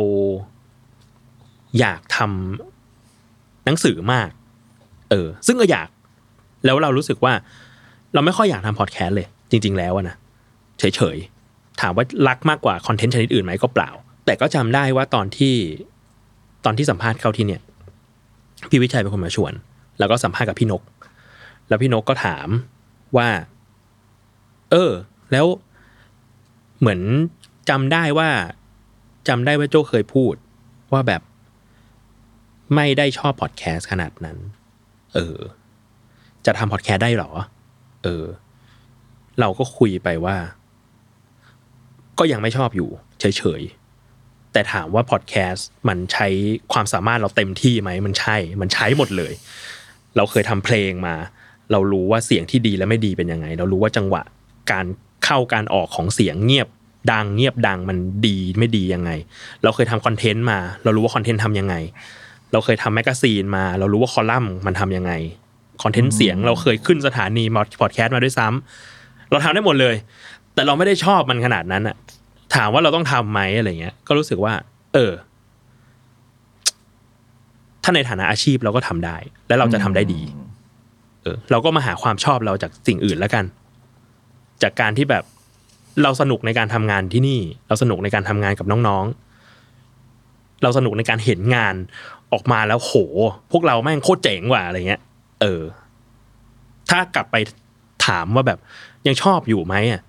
[1.78, 4.30] อยากทำหนังสือมาก
[5.10, 5.88] เออ ซึ่งก็อยาก
[6.64, 7.32] แล้วเรารู้สึกว่า
[8.14, 10.16] เราไม่ค่อยอยากทำพอดแคสต์เลย จริง ๆ แล้วนะ
[10.78, 13.90] เฉยๆถามว่ารักมากกว่าคอนเทนต์ชนิดอื่นไหมก็เปล่า
[14.24, 15.54] แต่ก็จำได้ว่าตอนที่
[16.64, 17.62] ตอนที่สัมภาษณ์เข้าที่เนี่ย
[18.70, 19.52] พี่วิชัยเป็นคนมาชวน
[19.98, 20.82] แล้วก็สัมภาษณ์กับพี่นก
[21.68, 22.48] แล้วพี่นกก็ถาม
[23.16, 23.28] ว่า
[24.70, 24.90] เออ
[25.32, 25.46] แล้ว
[26.80, 27.00] เหมือน
[27.70, 28.30] จำได้ว่า
[29.28, 30.34] จำได้ว่าโจเคยพูด
[30.92, 31.22] ว่าแบบ
[32.74, 34.36] ไม่ได้ชอบพอดแคสต์ขนาดนั้น
[35.14, 35.38] เออ
[36.46, 37.30] จะทำพอดแคสต์ได้หรอ
[38.04, 38.24] เออ
[39.40, 40.36] เราก็คุยไปว่า
[42.18, 42.88] ก็ยังไม่ชอบอยู่
[43.20, 46.28] เฉยๆ แต่ถามว่าพอดแคสต์มันใช้
[46.72, 49.32] ความสามารถเราเต็มที่ไหม มันใช้ มันใช้หมดเลย
[50.16, 51.14] เราเคยทำเพลงมา
[51.72, 54.22] เรารู้ว่าเสียงที่ดีและไม่ดีเป็นยังไง เรารู้ว่าจังหวะ
[54.72, 54.86] การ
[55.24, 56.68] เข้าการออกของเสียงเงียบ
[57.12, 59.10] ดังเงียบดังมันดีไม่ดียังไง
[59.62, 61.74] เราเคยทำคอนเทนต์มา เรารู้ว่าคอนเทนต์ทำยังไง
[62.52, 65.12] เราเคยทำแมกกาซีนมา เรารู้ว่าคอลัมน์มันทำยังไง
[65.82, 69.94] คอนเทนต์เสียงเราเคยขึ้นสถานีมาพอดแคสต์มาด้วยซ้ำเราทำได้หมดเลย
[70.54, 71.96] แต่เราไม่ได้ชอบมันขนาดนั้นอะ
[72.54, 74.52] ถามว่าเราต้องทำไหมอะไรเงี้ย ก็รู้สึกว่า
[74.94, 75.12] เออ
[77.82, 79.16] ถ้าในฐานะอาชีพเราก็ทำได้
[79.48, 80.20] และเราจะทำได้ดี
[81.22, 83.44] เออ เราก็มาหาความชอบเราจากสิ่งอื่นแล้วกัน
[84.62, 85.24] จากการที่แบบ
[86.02, 91.74] เราสนุกในการทำงานที่นี่ เราสนุกในการทำงานกับน้องๆ เราสนุกในการเห็นงาน
[92.32, 92.92] ออกมาแล้วโห
[93.52, 95.02] พวกเราแม่งโคตรเจ๋งว่ะอะไรเงี้ย
[95.40, 95.62] เออ
[96.90, 97.36] ถ้ากลับไป
[98.06, 98.58] ถามว่าแบบ
[99.06, 100.02] ยังชอบอยู่ไหมอะ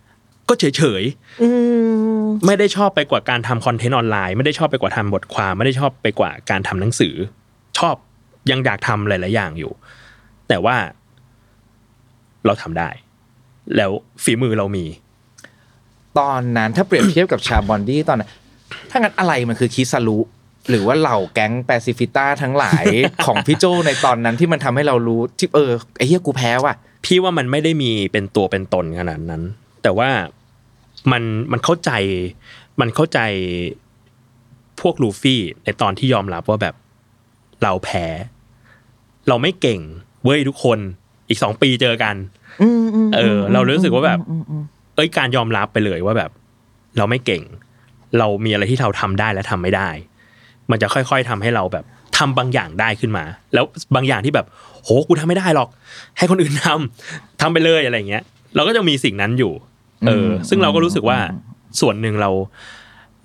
[0.49, 1.49] ก็เฉยๆอื
[2.21, 7.15] มไม่ได้ชอบไปกว่าการทำคอนเทนต์ออนไลน์ ไม่ได้ชอบไปกว่าทำบทความ ไม่ได้ชอบไปกว่าการทำหนังสือ
[7.79, 7.95] ชอบ
[8.51, 9.71] ยังอยากทำหลาย ๆ อย่างอยู่
[10.47, 10.75] แต่ว่า
[12.45, 12.89] เราทำได้
[13.75, 13.91] แล้ว
[14.23, 14.85] ฝีมือเรามี
[16.19, 18.29] ตอนนั้นถ้าเปรียบเทียบกับชาบอนดี้ตอนนั้น
[18.89, 20.17] ถ้างั้นอะไรมันคือคิสารุ
[20.69, 22.85] หรือว่าเหล่าแก๊งแปซิฟิต้าทั้งหลาย
[23.25, 29.41] ของพี่โจในตอนนั้นที่มันทำให้เรารู้ที่เออไอ้เหี้ยกูแพ้ว่ะพี่ว่ามันไม่ได้มีเป็นตัวเป็นตนขนาดนั้น
[29.83, 30.09] แต่ว่า
[31.11, 31.91] มันมันเข้าใจ
[32.81, 33.19] มันเข้าใจ
[34.81, 36.75] พวกลูฟี่ในตอนที่ยอมรับว่าแบบ
[37.63, 38.05] เราแพ้
[39.27, 39.81] เราไม่เก่ง
[40.23, 40.79] เว้ยทุกคน
[41.29, 42.15] อีกสองปีเจอกัน
[43.15, 44.19] เออ เรารู้สึกว่าแบบ
[44.95, 46.31] เอ้ยการยอมรับไปเลยว่าแบบ
[46.97, 47.43] เราไม่เก่ง
[48.17, 49.89] เรามีอะไรที่เราทำได้และทำไม่ได้
[50.71, 51.85] มันจะค่อย ๆทำให้เราแบบ
[52.17, 53.65] ทำบางอย่างได้ขึ้นมา แล้ว
[53.95, 54.45] บางอย่างที่แบบ
[54.83, 55.69] โหกูทำไม่ได้หรอก
[56.17, 58.23] ให้คนอื่นทำทำไปเลยอะไรเงี้ย
[58.55, 59.53] เราก็จะมีสิ่งนั้นอยู่
[60.07, 61.19] เออ ซึ่งเราก็รู้สึกว่า
[61.79, 62.29] ส่วนหนึ่งเรา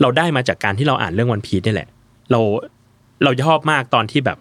[0.03, 1.89] เราได้มาจากการที่เราอ่านเรื่องวันพี e นี่แหละ
[2.31, 2.41] เรา
[3.25, 4.39] เราชอบมากตอนที่แบบ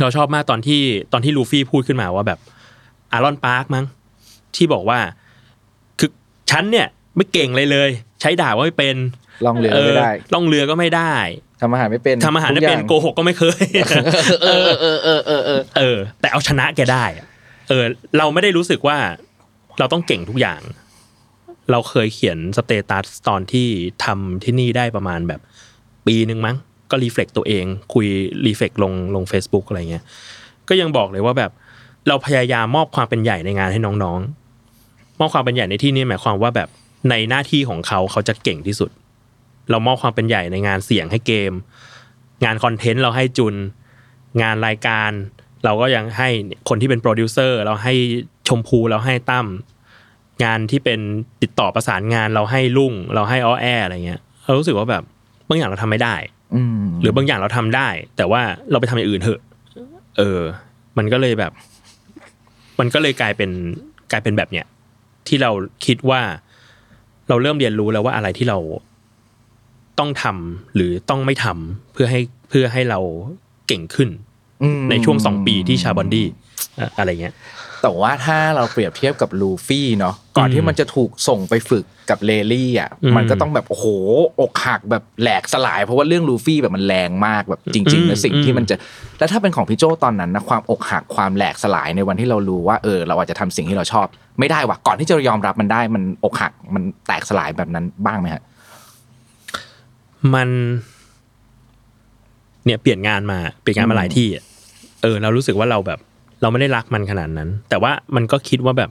[0.00, 0.80] เราชอบมากตอนที่
[1.12, 2.38] ตอนที่ลูฟี่พูดขึ้นมาว่าแบบ
[3.12, 3.84] อารอนปาร์คมั้ง
[4.56, 4.98] ที่บอกว่า
[5.98, 6.10] คือ
[6.50, 6.86] ฉันเนี่ย
[7.16, 8.96] ไม่เก่งเลยเลย ใช้ดาบก็ไม่เป็น
[9.46, 11.14] ล่องเรือไม่ได้ล่องเรือก็ไม่ได้
[11.60, 13.64] ทำอาหารไม่เป็นทำอาหารไม่เป็นโกหกก็ไม่เคย
[14.42, 17.26] เออเออเออเออเออเออ แต่เอาชนะแกได้อะ
[17.68, 17.84] เออ
[18.18, 18.96] เราไม่ได้รู้สึกว่า
[19.78, 20.60] เราต้องเก่งทุกอย่าง
[21.70, 23.68] เราเคยเขียน status ตอนที่
[24.04, 25.40] ทำที่นี่ได้ประมาณแบบ
[26.06, 26.56] ปีหนึ่งมั้ง
[26.90, 28.06] ก็ reflect ตัวเอง คุย
[28.46, 30.04] reflect ลงลง Facebook อะไรเงี้ย
[30.68, 31.50] ก็ยังบอกเลยว่าแบบ
[32.08, 36.68] เราพยายามมอบความเป็นใหญ่ในงานให้น้องๆ มอบความเป็นใหญ่ในที่นี้หมายความว่าแบบ
[37.10, 38.90] ในหน้าที่ของเขาเขาจะเก่งที่สุด
[39.70, 41.52] เรามอบความเป็นใหญ่ในงานเสียงให้เกม
[42.44, 43.54] งานคอนเทนต์เราให้จุน
[44.42, 45.10] งานรายการ
[45.64, 46.28] เราก็ยังให้
[46.68, 47.94] คนที่เป็นโปรดิวเซอร์เราให้
[48.48, 49.46] ชมพูเราให้ตั้ม
[50.44, 51.00] งานที่เป็น
[51.42, 55.02] ติดต่อประสานงานเราให้ลุ่ง เราให้อ้อแออะไรเงี้ยเรารู้สึกว่าแบบ
[55.48, 56.14] บางอย่างเราทำไม่ได้
[56.54, 59.40] อืมหรือบางอย่างเราทำได้ แต่ว่าเราไปทำอย่างอื่นเถอะ
[60.18, 60.40] เออ
[60.98, 61.52] มันก็เลยแบบ
[62.80, 63.50] มันก็เลยกลายเป็น
[64.12, 64.66] กลายเป็นแบบเนี้ย
[65.26, 65.50] ที่เรา
[65.86, 66.20] คิดว่า
[67.28, 68.58] เราเริ่มเรียนรู้แล้วว่าอะไรที่เรา
[69.98, 73.00] ต้องทำหรือต้องไม่ทำเพื่อให้เพื่อให้เรา
[73.68, 74.08] เก่งขึ้น
[74.62, 76.26] อืมในช่วงสองปีที่ชาบอนดี้
[76.76, 77.34] เอ่ออะไรเงี้ย
[77.82, 83.86] แต่ว่าถ้าเราเปรียบเทียบกับลูฟี่เนาะก่อนที่มันจะถูกส่งไปฝึกกับเลลี่อะอืมมันก็ต้องแบบโอ้โห
[84.40, 88.76] อกหักแบบแหลกสลาย เพราะว่าเรื่องลูฟี่แบบมันแรงมากแบบจริงอืๆมนะสิ่งอืที่มมันจะ
[89.18, 94.06] แล้วถ้าเป็นของพี่โจตอนนั้นนะความอกหักความแหลกสลายในวันที่เรารู้ว่าเออเราอาจจะทำสิ่งที่เราชอบ
[94.38, 98.42] ไม่ได้ว่ะก่อนที่จะยอมรับมันได้มันอกหักมันแตกสลายแบบนั้นบ้างไหมฮะ
[100.34, 100.48] มัน
[102.64, 104.44] เนี่ยเปลี่ยนงานมาเปลี่ยนงานมาหลายที่อะ
[105.02, 105.98] เออ เรารู้สึกว่าเราแบบ
[106.40, 108.90] เราไม่ได้รักมันขนาดนั้น แต่ว่ามันก็คิดว่าแบบ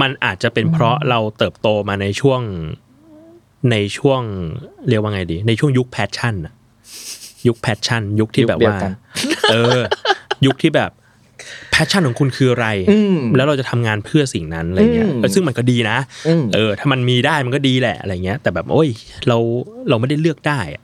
[0.00, 2.40] มันอาจจะเป็นเพราะเราเติบโตมาในช่วง
[3.70, 4.22] ในช่วง
[4.88, 6.54] เรียกว่าไงดี ในช่วงยุค passion อะ
[7.46, 8.92] ยุค passion ยุคที่แบบยุคเดียวว่ากัน
[9.50, 9.80] เออ
[10.46, 10.90] ยุคที่แบบ
[11.72, 15.98] passion ของคุณคืออะไรอืมแล้วเราจะทำงานเพื่อสิ่งนั้นอะไรเงี้ยอืมเออซึ่งมันก็ดีนะ
[16.28, 18.88] อืมเออ ถ้ามันมีได้มันก็ดีแหละอะไรเงี้ย แต่แบบโอ้ย
[19.28, 19.36] เรา
[19.88, 20.82] เราไม่ได้เลือกได้อะ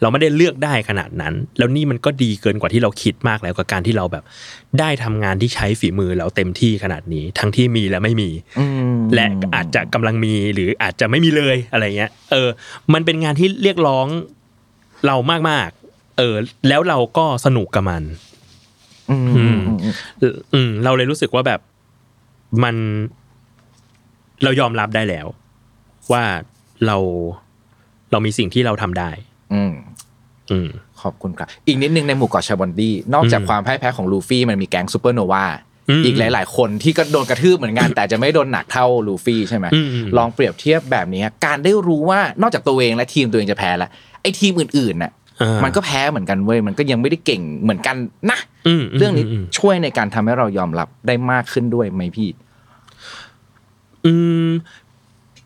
[0.00, 4.24] เราไม่ได้เลือกได้ขนาดนั้น แล้วนี่มันก็ดีเกินกว่าที่เราคิดมากแล้วกับการที่เราแบบ
[4.80, 12.48] ได้ทำงานที่ใช้ฝีมือเราเต็มที่ขนาดนี้ ทั้งที่มีและไม่มีอืมและอาจจะกำลังมีหรืออาจจะไม่มีเลยอะไรเงี้ย เออ
[12.92, 14.06] มันเป็นงานที่เรียกร้อง
[15.06, 15.16] เรา
[15.50, 16.36] มากๆเออ
[16.68, 18.02] แล้วเราก็สนุกกับมัน
[19.10, 19.18] อื
[19.56, 19.58] ม
[20.54, 21.60] อืม เราเลยรู้สึกว่าแบบ
[22.62, 22.76] มัน
[24.42, 25.26] เรายอมรับได้แล้ว
[26.12, 26.24] ว่า
[26.86, 26.96] เรา
[28.10, 29.10] เรามีสิ่งที่เราทำได้
[29.54, 29.72] อืม
[30.50, 30.68] อืม
[31.02, 35.44] ขอบคุณครับ อีกนิดนึงในหมู่เกาะชาบอนดี้นอกจากความพ่ายแพ้ของลูฟี่มันมีแก๊งซูเปอร์โนวา
[36.04, 39.66] อีกหลาย ๆ คนที่ก็โดนกระทืบเหมือนกัน แต่จะไม่โดนหนักเท่าลูฟี่ใช่ไหม
[40.16, 43.90] ลองเปรียบเทียบแบบนี้การได้รู้ว่านอกจากตัวเองและทีมตัวเองจะแพ้แล้ว
[44.22, 45.12] ไอ้ทีมอื่นๆน่ะ
[45.64, 47.96] มันก็แพ้เหมือนกันเว้ยมันก็ยังไม่ได้เก่งเหมือนกัน
[48.30, 52.28] นะอืมเรื่องนี้มมช่วยในการทำให้เรายอมรับได้มากขึ้นด้วยไหมพี่
[54.04, 54.12] อื
[54.48, 54.50] ม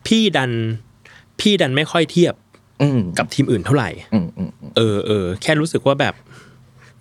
[0.07, 0.51] พี่ดัน
[1.39, 2.33] พี่ดันไม่ค่อยเทียบ
[2.81, 6.13] อืมกับทีมอื่นเท่าไหร่อืมอืมอืมเออเออแค่รู้สึกว่าแบบ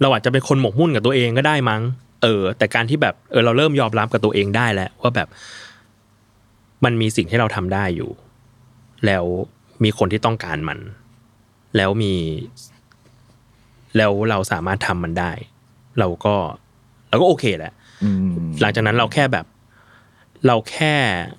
[0.01, 1.83] เราอาจจะเป็นคนหมกมุ่นกับตัวเองก็ได้มั้ง
[2.23, 5.29] เออ แต่การที่แบบเออเราเริ่มยอมรับกับตัวเองได้แล้วว่าแบบ
[6.85, 8.11] มันมีสิ่งที่เราทำได้อยู่
[9.07, 9.25] แล้ว
[9.85, 10.79] มีคนที่ต้องการมัน
[11.77, 12.15] แล้วมี
[13.97, 15.33] แล้วเราสามารถทำมันได้
[15.99, 16.35] เราก็
[17.09, 17.73] เราก็โอเคแหละ
[18.05, 18.31] อืม
[18.61, 19.47] หลังจากนั้นเราแค่แบบ
[20.47, 20.93] เราแค่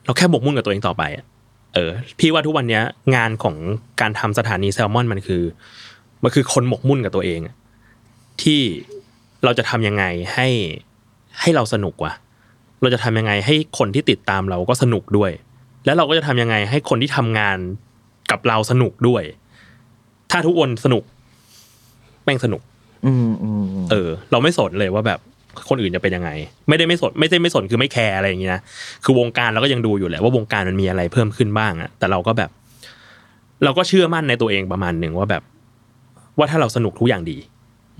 [0.06, 1.26] เราแค่หมกมุ่นกับตัวเองต่อไปอะ
[1.74, 2.84] เออ พี่ว่าทุกวันเนี้ย
[3.16, 3.56] งานของ
[4.02, 5.44] การทำสถานีแซลมอนมันคือ
[6.24, 7.56] มันคือคนหมกมุ่นกับตัวเองอะ
[8.42, 8.62] ที่
[9.44, 10.48] เราจะทำยังไงให้
[11.40, 12.14] ให้เราสนุกวะ
[12.82, 15.32] เราจะทำยังไงให้คนที่ติดตามเราก็สนุกด้วย
[15.86, 17.58] แล้วเราก็จะทำยังไงให้คนที่ทำงาน
[18.32, 19.24] กับเราสนุกด้วย
[20.32, 22.62] ถ้าทุกคนสนุกแม่งสนุก
[23.06, 25.20] อืมอืมอืมเออ เราไม่สนเลยว่าแบบ
[25.70, 26.30] คนอื่นจะเป็นยังไง
[26.70, 28.62] ไม่ได้ไม่สนไม่ได้ไม่สนคือไม่แคร์อะไรอย่างงี้นะ
[29.04, 32.50] คือวงการเราก็ยังดูอยู่แหละว่าวงการมันมีอะไรเพิ่มขึ้นบ้างอะแต่เราก็แบบ
[33.64, 35.44] เราก็เชื่อมั่นในตัวเองประมาณหนึ่งว่าแบบ
[36.38, 37.38] ว่าถ้าเราสนุกทุกอย่างดี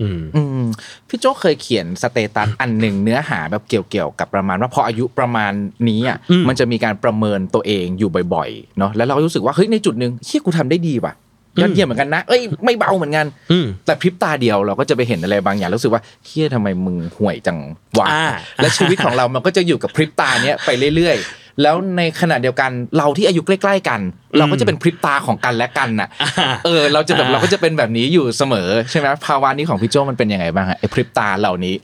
[0.02, 0.68] อืมอืม
[1.08, 5.52] พี่โจเคยเขียน status อันหนึ่งเนื้อหาแบบเกี่ยวๆกับประมาณว่าพออายุประมาณ
[5.88, 11.12] นี้อะอืมมันจะมีการประเมินตัวเองอยู่บ่อยๆเนาะแล้วเราก็รู้สึกว่าเฮ้ยในจุดหนึ่งเฮ้ยกูทำได้ดีว่ะ
[11.60, 17.58] ยอดเยี่ยมเหมือนกันนะเอ้ยไม่เบาเหมือนกันอืมแต่พริบตาเดียวเราก็จะไปเห็นอะไรบางอย่างรู้สึกว่าเหี้ยทำไมมึงห่วยจัง
[17.98, 18.26] วะอ่า
[18.62, 24.00] และชีวิตของเรามันก็จะอยู่กับพริบตาเนี้ยไปเรื่อยๆแล้วในขณะเดียวกันเราที่อายุใกล้ ๆ กัน
[24.38, 26.08] เราก็จะเป็นพริบตาของกันและกันน่ะ
[26.64, 31.74] เออเราจะแบบเราก็จะเป็นแบบนี้อยู่เสมอใช่ไหมภาวะนี้ของพี่โจมันเป็นยังไงบ้างฮะไอ้พริบตาเหล่านี้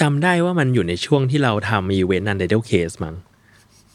[0.00, 3.14] จำได้ว่ามันอยู่ในช่วงที่เราทำอีเวนต์ Untitled Case มั้ง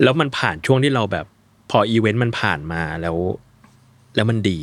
[0.04, 1.26] แล้วมันผ่านช่วงที่เราแบบ
[1.72, 3.16] พออีเวนต์มันผ่านมาแล้ว
[4.16, 4.60] แล้วมันดี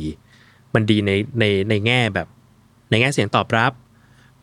[0.75, 2.27] มันดีในในในแง่แบบ
[2.89, 3.71] ในแง่เสียงตอบรับ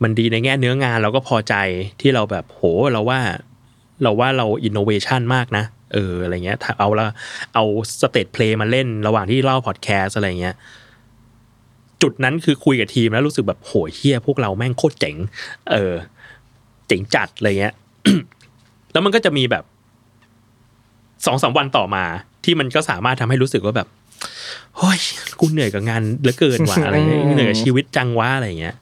[0.03, 1.55] มันดีในแง่เนื้องานเราก็พอใจ
[2.01, 2.61] ที่เราแบบโห
[2.91, 3.19] เราว่า
[4.03, 5.63] เราว่าเราอินโนเวชันมากนะ
[5.93, 7.07] เอออะไรเงี้ยถ้าเอาละ
[7.53, 7.63] เอา
[8.01, 10.55] stage play มาเล่นระหว่างที่เล่าพอดแคสต์อะไรเงี้ย
[12.01, 15.15] จุดนั้นคือคุยกับทีมแล้วรู้สึกแบบโหเหี้ยพวกเราแม่งโคตรเจ๋ง
[15.71, 15.93] เออ
[16.87, 17.73] เจ๋งจัดอะไรเงี้ย
[18.91, 19.63] แล้วมันก็จะมีแบบ
[21.25, 22.03] สองสามวันต่อมา
[22.43, 23.87] ที่มันก็สามารถทำให้รู้สึกว่าแบบ
[24.77, 24.99] เฮ้ย
[25.39, 28.75] กูเหนื่อยกับงานเหลือเกินว่ะอะไรเงี้ยเหนื่อยกับชีวิตจังวะอะไรเงี้ย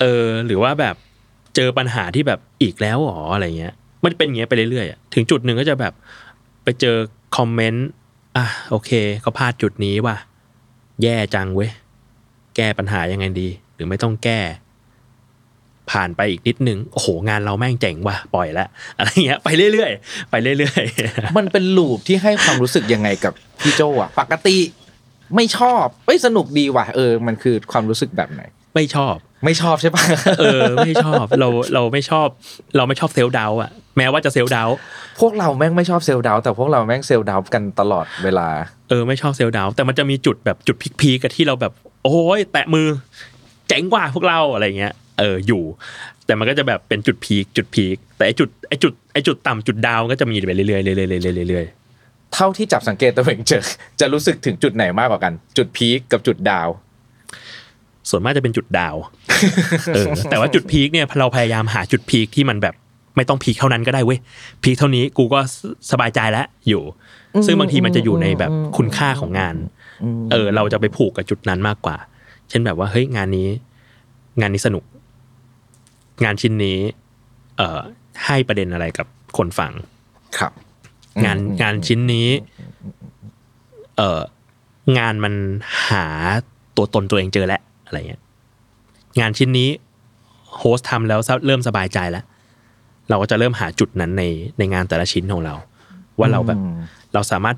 [0.00, 0.94] เออ หรือว่าแบบ
[1.56, 5.92] เจอปัญหาที่แบบอีกแล้วหรออะไรเงี้ย มันเป็นอย่างเงี้ยไปเรื่อยๆอะถึงจุดหนึ่งก็จะแบบ
[6.64, 6.96] ไปเจอ
[7.36, 7.88] คอมเมนต์
[8.36, 10.16] อะโอเคเขาพลาดจุดนี้ว่ะ
[11.02, 11.70] แย่จังเว้ย
[12.56, 14.40] แก้ปัญหายังไงดี หรือไม่ต้องแก้
[15.92, 18.66] ผ่านไปอีกนิดนึงโอ้โหงานเราแม่งเจ๋งว่ะปล่อยละ
[18.98, 23.32] อะไรเงี้ยไปเรื่อยๆไปเรื่อยๆ มันเป็น loop ที่ให้ความรู้สึกยังไงกับ
[23.62, 24.56] พี่โจอะปกติ
[25.36, 28.42] ไม่ชอบเอ้ยสนุกดีว่ะเออ มันคือความรู้สึกแบบไหน
[28.74, 30.04] ไม่ชอบ ไม่ชอบใช่ปะ
[30.40, 32.28] เออ ไม่ชอบเราเราไม่ชอบ
[32.76, 34.76] เราไม่ชอบ self-doubt อะแม้ว่าจะ self-doubt
[35.20, 38.48] พวกเราแม่งไม่ชอบ self- doubt แต่พวกเราแม่ง self-doubt กันตลอดเวลา
[38.88, 41.72] เออไม่ชอบ self-doubt แต่มันจะมีจุดแบบจุดพีคๆกับที่เราแบบ
[42.04, 42.86] โอ้ยแตะมือ
[43.68, 45.62] เจ๋งกว่าพวกเราอะไรเงี้ย เอออยู่
[46.26, 51.66] แต่มันก็จะแบบเป็นจุดพีคจุดพีคแต่ไอจุดไอจุดไอจุดต่ำจุด down ก็จะมีไปเรื่อยๆเรื่อยๆเรื่อยๆเรื่อย
[52.34, 53.64] เท่าที่จับสังเกตตัวเองเจอ
[54.00, 56.68] จะรู้สึกถึงจุดไหนมากกว่ากัน จุดพีคกับจุด down
[57.38, 59.02] ๆส่วนมากจะเป็นจุด down
[59.94, 62.74] เออแต่ว่าจุดพีคเนี่ยเราพยายามหาจุดพีคที่มันแบบ
[63.16, 64.18] ไม่ต้องพีคเท่านั้นก็ได้เว้ย
[64.62, 65.40] พีคเท่านี้กูก็
[65.90, 66.82] สบายใจแล้วอยู่
[67.46, 69.54] ซึ่งบางทีมันจะอยู่ในแบบคุณค่าของงาน
[70.30, 71.96] เออ เราจะไปผูกกับจุดนั้นมากกว่า
[72.48, 73.48] เช่นแบบว่าเฮ้ยงานนี้
[74.40, 74.84] งานนี้สนุก
[76.24, 76.78] งานชิ้นนี้
[77.56, 77.80] เอ่อ
[78.24, 79.06] ให้ประเด็นอะไรกับ
[79.36, 79.72] คนฟัง
[80.38, 80.52] ครับ
[81.24, 82.28] งานงานชิ้นนี้
[83.96, 84.20] เอ่อ
[84.98, 85.34] งานมัน
[85.88, 86.06] หา
[86.76, 88.22] ตัวตนตัวเองเจอแล้วอะไรเงี้ย
[89.20, 89.68] งานชิ้นนี้
[90.56, 92.24] โฮสต์ทำแล้วเริ่มสบายใจแล้ว
[93.08, 94.24] เราก็จะเริ่มหาจุดนั้นใน
[94.58, 95.54] ในงานแต่ละชิ้นของเรา
[96.18, 96.60] ว่าเราแบบ
[97.14, 97.56] เราสามารถ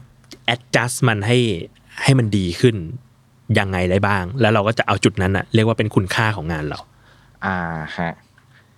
[0.55, 1.39] adjust มันให้
[2.03, 2.77] ให้มันดีขึ้น
[3.59, 6.79] ยังไงได้บ้าง แล้วเราก็จะเอาจุดนั้นอะเรียกว่าเป็นคุณค่าของงานเรา
[7.47, 7.57] อ่า
[7.97, 8.13] ฮะ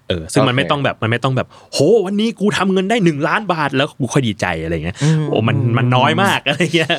[0.09, 6.93] เออซึ่งมันโอเคไม่ต้องแบบมันไม่ต้องแบบ โห วันนี้กูทำเงินได้หนึ่งล้านบาทแล้วกูค่อยดีใจอะไรเงี้ยอืมโอ้มันมันน้อยมากอะไรเงี้ย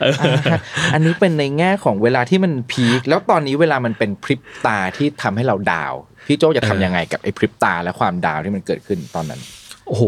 [0.00, 0.60] เอออ่าฮะ
[0.92, 9.40] อันนี้เป็นในแง่ของเวลาที่มันพีคแล้วตอนนี้เวลามันเป็นพริบตาที่ทำให้เราดาวน์พี่โจจะทำยังไงกับไอ้พริบตาและความดาวน์ที่มันเกิดขึ้นตอนนั้น
[9.86, 10.04] โอ้โห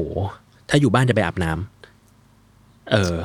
[0.68, 3.16] ถ้าอยู่บ้านจะไปอาบน้ำเออ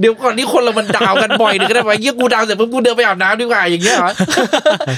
[0.00, 4.12] เดี๋ยวก่อนนี่คนเรามันดาวกันบ่อยนึงก็ได้ไหมเยี่ยกูดาวเสร็จปุ๊บกูเดินไปอาบน้ำดีกว่าอย่างเงี้ยเหรอ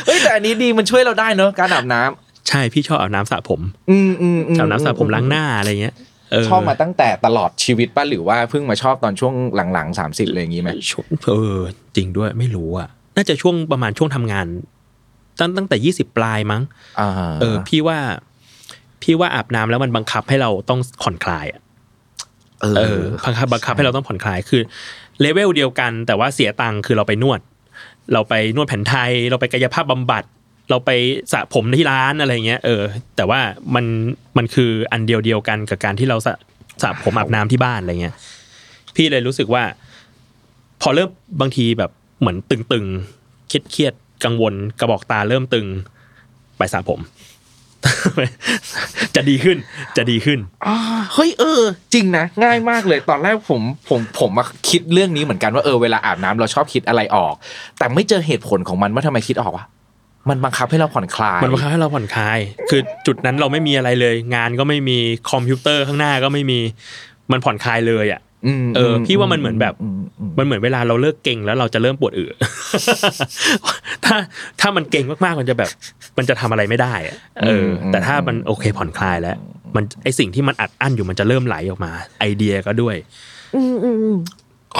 [0.06, 5.94] เฮ้ยแต่อันนี้ดีมันช่วยเราได้เนอะการอาบน้ำ ใช่พี่ชอบอาบน้ำสระผมอืมอืมอืมอาบน้ำสระผมล้างหน้าอะไรเงี้ย
[6.32, 9.34] เออชอบมาตั้งแต่ตลอดชีวิตป่ะหรือว่าเพิ่งมาชอบตอนช่วง
[9.72, 11.59] หลังๆสามสิบเลยอย่างงี้ไหมช่วงเออ
[11.97, 14.47] จริงด้วยไม่รู้อะ น่าจะช่วงประมาณช่วงทำงาน
[15.38, 16.62] ตั้งตั้งแต่ยี่สิบปลายมั้ง
[17.01, 17.99] อ่าเออ พี่ว่า
[19.03, 21.61] พี่ว่าอาบน้ำแล้วมันบังคับให้เราต้องผ่อนคลายอะ
[22.61, 24.62] เอเอออบังคับบังคับให้เราต้องผ่อนคลายคือ
[25.20, 27.40] เลเวลเดียวกัน แต่ว่าเสียตังค์คือเราไปนวด
[28.12, 30.24] เราไปนวดแผนไทย เราไปกายภาพบำบัด
[30.70, 30.90] เราไป
[31.32, 32.82] สระผมที่ร้านอะไรเงี้ยเออ
[33.16, 33.40] แต่ว่า
[33.74, 33.84] มัน
[34.36, 36.34] มันคืออันเดียวเดียวกันกับการที่เราสระ
[36.82, 38.14] สระผมอาบน้ำที่บ้านอะไรเงี้ย
[38.96, 39.62] พี่เลยรู้สึกว่า
[40.82, 41.10] พอเริ่ม
[41.40, 41.90] บางทีแบบ
[42.20, 45.66] เหมือนตึงๆเครียดเครียดๆกังวลกระบอกตาเริ่มตึง
[46.58, 47.00] ไปสระผม
[49.16, 49.58] จะดีขึ้น
[49.96, 50.76] จะดีขึ้นอ่า
[51.14, 51.62] เฮ้ยเออ
[51.94, 57.34] จริงนะง่ายมากเลย ตอนแรกผมผมผมมาคิดเรื่องนี้เหมือนกันว่าเออเวลาอาบน้ำเราชอบคิดอะไรออก
[57.78, 59.64] แต่ไม่เจอเหตุผลของมันว่าทำไมคิดออกวะ
[60.28, 62.38] มันบังคับให้เราผ่อนคลาย มันบังคับให้เราผ่อนคลาย
[62.70, 64.98] คือจุดนั้นเราไม่มีอะไรเลย งานก็ไม่มี
[65.30, 66.58] คอมพิวเตอร์ข้างหน้าก็ไม่มี
[67.32, 68.20] มันผ่อนคลายเลยอะ
[68.64, 72.24] มเออพี่ว่ามันเหมือนแบบอืมอืมมันเหมือนเวลาเราเลิกเก่งแล้วเราจะเริ่มปวดอึ
[74.04, 74.16] ถ้า
[74.60, 75.70] ถ้ามันเก่งมากๆมันจะแบบ
[76.18, 77.16] มันจะทำอะไรไม่ได้อะ
[77.46, 79.36] เออ แต่ถ้ามันโอเคผ่อนคลายแล้ว
[79.76, 82.96] มันไอสิ่งที่มันอัดอั้นอยู่มันจะเริ่มไหลออกมา ไอเดียก็ด้วย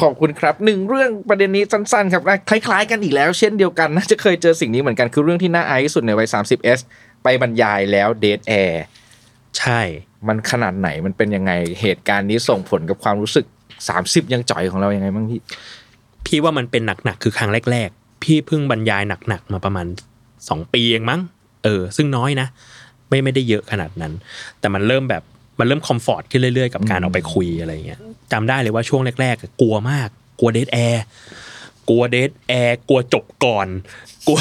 [0.01, 6.81] ขอบคุณครับหนึ่งเรื่องประเด็นนี้สั้นๆครับคล้ายๆกันอีกแล้วเช่นเดียวกันน่าจะเคยเจอสิ่งนี้เหมือนกันคือเรื่องที่น่าอายที่สุดในวัย 30s
[7.23, 8.85] ไปบรรยายแล้ว dead air
[9.59, 9.81] ใช่
[10.29, 13.47] มันขนาดไหนมันเป็นยังไงเหตุการณ์นี้ส่งผลกับความรู้สึก
[13.89, 15.41] 30 ยังจ่อยของเรายังไงบ้างพี่
[16.27, 19.87] พี่ว่ามันเป็นหนักๆคือครั้งแรก ๆ พี่เพิ่งบรรยายหนักๆมาประมาณ
[20.49, 21.21] สองปีเองมั้ง
[21.65, 22.47] เออ ซึ่งน้อยนะ
[23.09, 24.13] ไม่ไม่ได้เยอะขนาดนั้น
[24.61, 25.23] แต่มันเริ่มแบบ
[25.59, 28.01] มันเริ่ม comfort ขึ้นเรื่อยๆ กับการออกไปคุยอะไรเงี้ย
[28.33, 30.09] จำได้เลยว่าช่วงแรกๆ กลัวมาก
[30.41, 31.05] กลัว dead air
[31.89, 33.69] กลัว dead air กลัวจบก่อน
[34.27, 34.39] กลัว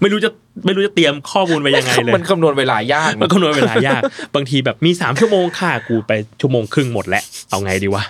[0.00, 0.30] ไม่รู้จะ
[0.66, 4.02] ไม่รู้จะเตรียมข้อมูลไปยังไงเลย มันคำนวณเวลายาก มันคำนวณเวลายาก
[4.34, 8.04] บางทีแบบมีสามชั่วโมงค่ะกูไปชั่วโมงครึ่งหมดแล้ว เอาไงดีวะ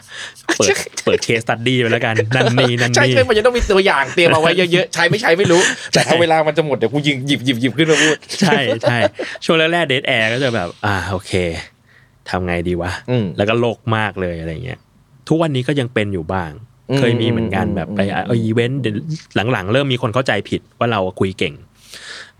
[0.57, 0.71] เปิด
[1.05, 8.99] เปิดเคสตัดดี้ไปแล้วกัน นั่นนี่นั่นใช่นี่ใช่มันจะต้องมีตัวอย่างเตรียมเอาไว้เยอะๆ ใช้ไม่ใช้ไม่รู้ แต่ถ้าเวลามันจะหมดเดี๋ยวกูยิงหยิบหยิบหยิบขึ้นมาพูด ใช่ใช่
[9.45, 11.33] ช่วงแรกๆเดทแอร์ก็จะแบบ อ่าโอเค
[12.31, 14.79] ทำไงดีวะอืมแล้วก็โลกมากเลยอะไรเงี้ย
[15.29, 16.51] ทุกวันนี้ก็ยังเป็นอยู่บ้าง
[16.91, 18.95] อืมเคยมีเหมือนกันแบบไปอืมเอาอีเวนต์เดี๋ยว
[19.53, 21.55] หลังๆ เริ่มมีคนเข้าใจผิดว่าเราคุยเก่ง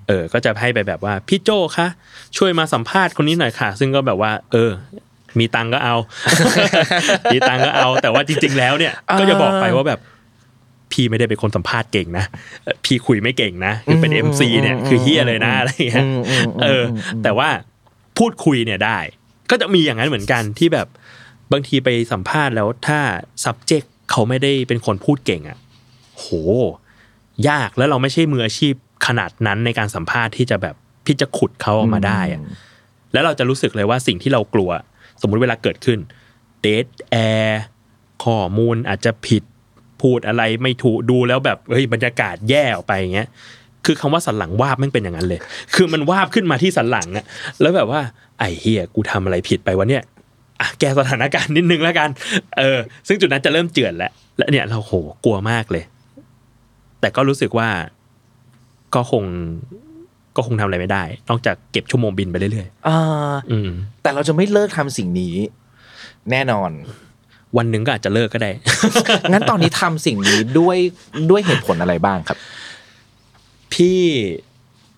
[0.09, 1.87] เออ ก็จะให้ไปแบบว่าพี่โจคะ
[2.37, 4.71] ช่วยมาสัมภาษณ์คนนี้หน่อยค่ะ ซึ่งก็แบบว่า เออ
[5.39, 5.97] มีตังค์ก็เอา
[7.33, 10.01] มีตังค์ก็เอา แต่ว่าจริง ๆ แล้วเนี่ย ก็จะบอกไปว่าแบบ
[10.93, 12.25] พี่ไม่ได้เป็นคนสัมภาษณ์เก่งนะ
[12.65, 16.85] เอ่อพี่คุยไม่เก่งนะ คือเป็น MC เนี่ยคือเหี้ยเลยนะอะไรอย่างเงี้ยอืมอืมอืมเออ
[17.23, 17.49] แต่ว่า
[18.19, 18.99] พูดคุยเนี่ยได้
[19.51, 20.89] ก็จะมีอย่างนั้นเหมือนกันที่แบบ
[21.53, 22.99] บางทีไปสัมภาษณ์แล้วถ้า
[23.45, 25.59] subject เขาไม่ได้เป็นคนพูดเก่งอะ
[26.17, 26.27] โห
[27.49, 28.75] ยากแล้วเราไม่ใช่มืออาชีพ
[29.07, 30.75] ขนาดนั้นในการสัมภาษณ์ที่จะแบบ
[31.05, 32.41] พี่จะขุดเขาออกมาได้อะ
[33.13, 34.71] แล้วเราจะรู้สึกเลยว่าสิ่งที่เรากลัว
[35.21, 35.99] สมมุติเวลาเกิดขึ้น
[36.61, 37.63] เดทแอร์
[38.25, 39.43] ข้อมูลอาจจะผิด
[40.03, 43.29] พูดอะไรไม่ถูกดูแล้วแบบเฮ้ยบรรยากาศแย่ออกไปอย่างเงี้ย
[43.87, 45.41] คือคำว่าสันหลังวาบแม่งเป็นอย่างนั้นเลย
[45.75, 47.25] คือมันวาบขึ้นมาที่สันหลังอะ
[47.61, 48.01] แล้วแบบว่า
[48.39, 50.03] ไอ้เฮียกูทำอะไรผิดไปวะเนี่ย
[50.61, 52.09] อะแก้สถานการณ์นิดนึงแล้วกัน
[52.59, 54.93] เออ ซึ่งจุดนั้นจะเริ่มเจือนแล้วและเนี่ยเราโห
[55.25, 55.85] กลัวมากเลย
[57.01, 57.69] แต่ก็รู้สึกว่า
[58.95, 59.25] ก็คง
[60.37, 63.71] ก็คงทำอะไรไม่ได้ นอกจากเก็บชั่วโมงบินไปเรื่อยอ่าๆอืม
[64.03, 65.35] แต่เราจะไม่เลิกทำสิ่งนี้
[66.31, 66.71] แน่นอน
[67.57, 68.51] วันหนึ่งก็อาจจะเลิกก็ได้
[69.33, 70.77] งั้นตอนนี้ทำสิ่งนี้ด้วย
[71.31, 72.39] ด้วยเหตุผลอะไรบ้างครับ
[73.75, 74.01] พี่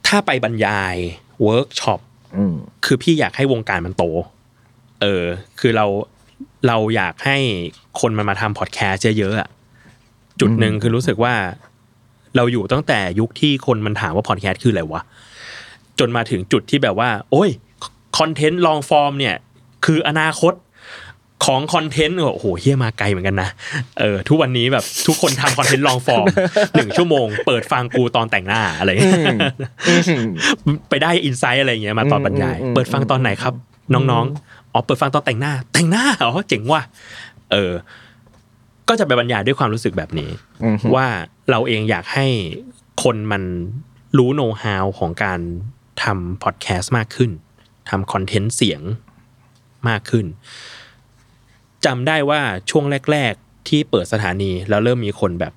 [0.07, 0.97] ถ้าไปบรรยาย
[1.43, 2.01] เวิร์กช็อป
[2.37, 2.55] อืม
[2.85, 4.05] คือพี่อยากให้วงการมันโต
[5.01, 5.25] เออ
[5.61, 5.87] คือเรา
[6.67, 7.37] เราอยากให้
[8.01, 9.49] คนมันมาทำพอดแคสต์เยอะๆอะ
[10.41, 11.35] จุดหนึ่งคือรู้สึกว่า
[12.37, 15.03] เราอยู่ตั้งแต่ยุคที่คนมันถามว่าพอดแคสต์คืออะไรวะ
[15.99, 17.51] จนมาถึงจุดที่แบบว่า โอ้ย
[18.19, 19.37] คอนเทนต์ long form เนี่ย
[19.85, 20.53] คืออนาคต
[21.45, 23.51] ของคอนเทนต์โอ้โหเหี้ยมาไกลเหมือนกันนะ
[24.01, 26.27] เออทุกวันนี้แบบทุกคนทำคอนเทนต์ลองฟอร์ม
[26.73, 29.39] หนึ่งชั่วโมง เปิดฟังกูตอนแต่งหน้าอะไรอย่างเงี้ย
[30.89, 33.55] ไปได้อินไซต์อะไรอย่างเงี้ยมาตอนบรรยายอืมอืมเปิดฟังตอนไหนครับ
[33.95, 36.83] น้องๆอ๋อเปิดฟังตอนแต่งหน้า แต่งหน้าอ๋อเจ๋งว่ะ
[37.53, 37.73] เออ
[38.89, 40.31] ก็จะไปบรรยายด้วยความรู้สึกแบบนี้
[40.63, 41.07] อืมว่า
[41.51, 42.27] เราเองอยากให้
[43.03, 43.43] คนมัน
[44.19, 45.41] รู้โน้ตฮาวของการ
[46.03, 47.31] ทำพอดแคสต์มากขึ้น
[47.91, 48.83] ทำคอนเทนต์เสียง
[49.89, 50.27] มากขึ้น
[51.87, 55.53] จำได้ว่าช่วงแรก ๆ ที่เปิดสถานีแล้วเริ่มมีคนแบบ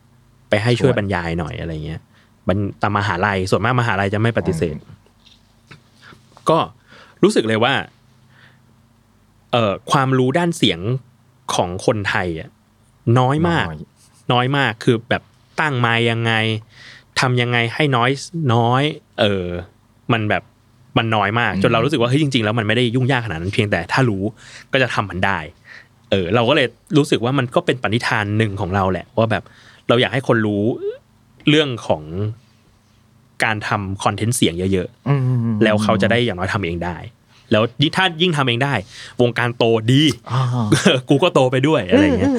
[0.49, 2.01] ไปให้ช่วยบรรยายหน่อยอะไรเงี้ย
[2.47, 4.75] บรรตามมหาลัยส่วนมากมหาลัยจะไม่ปฏิเสธ
[6.49, 6.57] ก็
[7.23, 7.73] รู้สึกเลยว่า
[9.51, 10.79] เอ่อความรู้ด้านเสียง
[11.55, 12.49] ของคนไทยอะ
[13.19, 13.79] น้อยมาก น้อย
[14.33, 15.23] น้อยมากคือแบบ
[15.59, 16.33] ตั้งไมายังไง
[17.19, 18.09] ทำยังไงให้น้อย
[18.53, 18.83] น้อย
[19.19, 19.45] เออ
[20.11, 20.43] มันแบบ
[20.97, 24.23] มันน้อยมาก จนเรารู้สึกว่าเฮ้ยจริงๆแล้วมันไม่ได้ยุ่งยากขนาดนั้นเพียงแต่ถ้ารู้
[24.71, 25.39] ก็จะทำมันได้
[26.11, 29.43] เออเราก็เลยรู้สึกว่ามันก็เป็นปณิธานหนึ่งของเราแหละ ว่าแบบ
[29.87, 30.63] เราอยากให้คนรู้
[31.49, 32.03] เรื่องของ
[33.43, 35.15] การทำคอนเทนต์เสียงเยอะอื
[35.53, 36.97] มๆแล้วเขาจะได้อย่างน้อยทำเองได้
[37.51, 38.73] แล้วยิ่งถ้ายิ่งทำเองได้
[39.21, 40.41] วงการโตดีอ่า
[41.09, 42.31] กูก็โตไปด้วยอะไรอย่างเงี้ย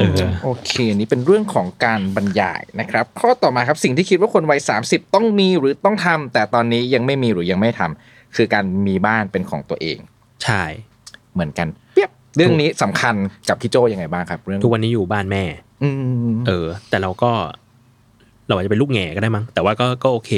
[0.00, 9.98] เออโอเคอันนี้เป็นเรื่องของการบรรยายนะครับ ข้อต่อมาครับสิ่งที่คิดว่าคนวัย30 ต้องมีหรือต้องทำแต่ตอนนี้ยังไม่มีหรือยังไม่ทำคือการมีบ้านเป็นของตัวเอง
[10.44, 10.62] ใช่
[11.32, 13.14] เหมือนกันเปียบ เรื่องนี้สำคัญ
[13.48, 15.44] กับพี่โจยังไงบ้างครับ เรื่องทุกวันนี้อยู่บ้านแม่
[15.82, 15.88] อื
[16.34, 17.30] มเออ แต่เราก็
[18.48, 20.30] เราอาจจะเป็นลูกแง่ก็ได้มั้งแต่ว่าก็ก็โอเค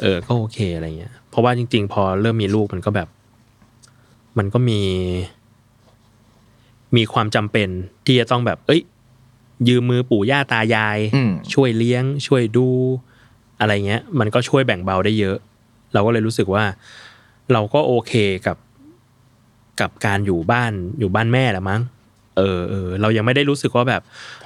[0.00, 3.08] เออ ก็โอเคอะไรเงี้ย เพราะว่าจริง ๆ พอเริ่มมีลูกมันก็แบบ
[4.38, 4.80] มันก็มี
[6.96, 7.68] มีความจำเป็น
[8.06, 8.82] ที่จะต้องแบบ เอ้ย
[9.68, 12.68] ยืมมือปู่ย่าตายายอืมช่วยเลี้ยง ช่วยดู
[13.60, 15.36] อะไรเงี้ย มันก็ช่วยแบ่งเบาได้เยอะ
[15.94, 16.64] เราก็เลยรู้สึกว่า
[17.52, 18.12] เราก็โอเค
[18.46, 18.56] กับ
[19.80, 21.80] กับการอยู่บ้านอยู่บ้านแม่แหละมั้ง
[22.36, 24.02] เออเออเรายังไม่ได้รู้สึกว่าแบบ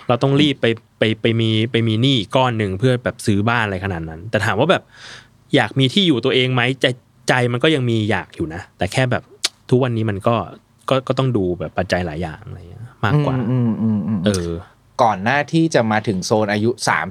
[0.09, 0.67] เราต้องรีบไป
[0.99, 4.83] ไปไปมีไปมีหนี้ก้อนหนึ่งเพื่อแบบซื้อบ้านอะไรขนาดนั้น แต่ถามว่าแบบ
[5.55, 6.87] อยากมีที่อยู่ตัวเองไหมใจ
[7.29, 9.23] ใจมันก็ยังมีอยากอยู่นะ แต่แค่แบบ
[9.71, 10.35] ทุกวันนี้มันก็
[10.91, 14.49] ก็ก็ต้องดูแบบปัจจัยหลายอย่างอะไรเงี้ยมากกว่าอืมอืมอืมเออ
[15.03, 16.71] ก่อนหน้าที่จะมาถึงโซนอายุ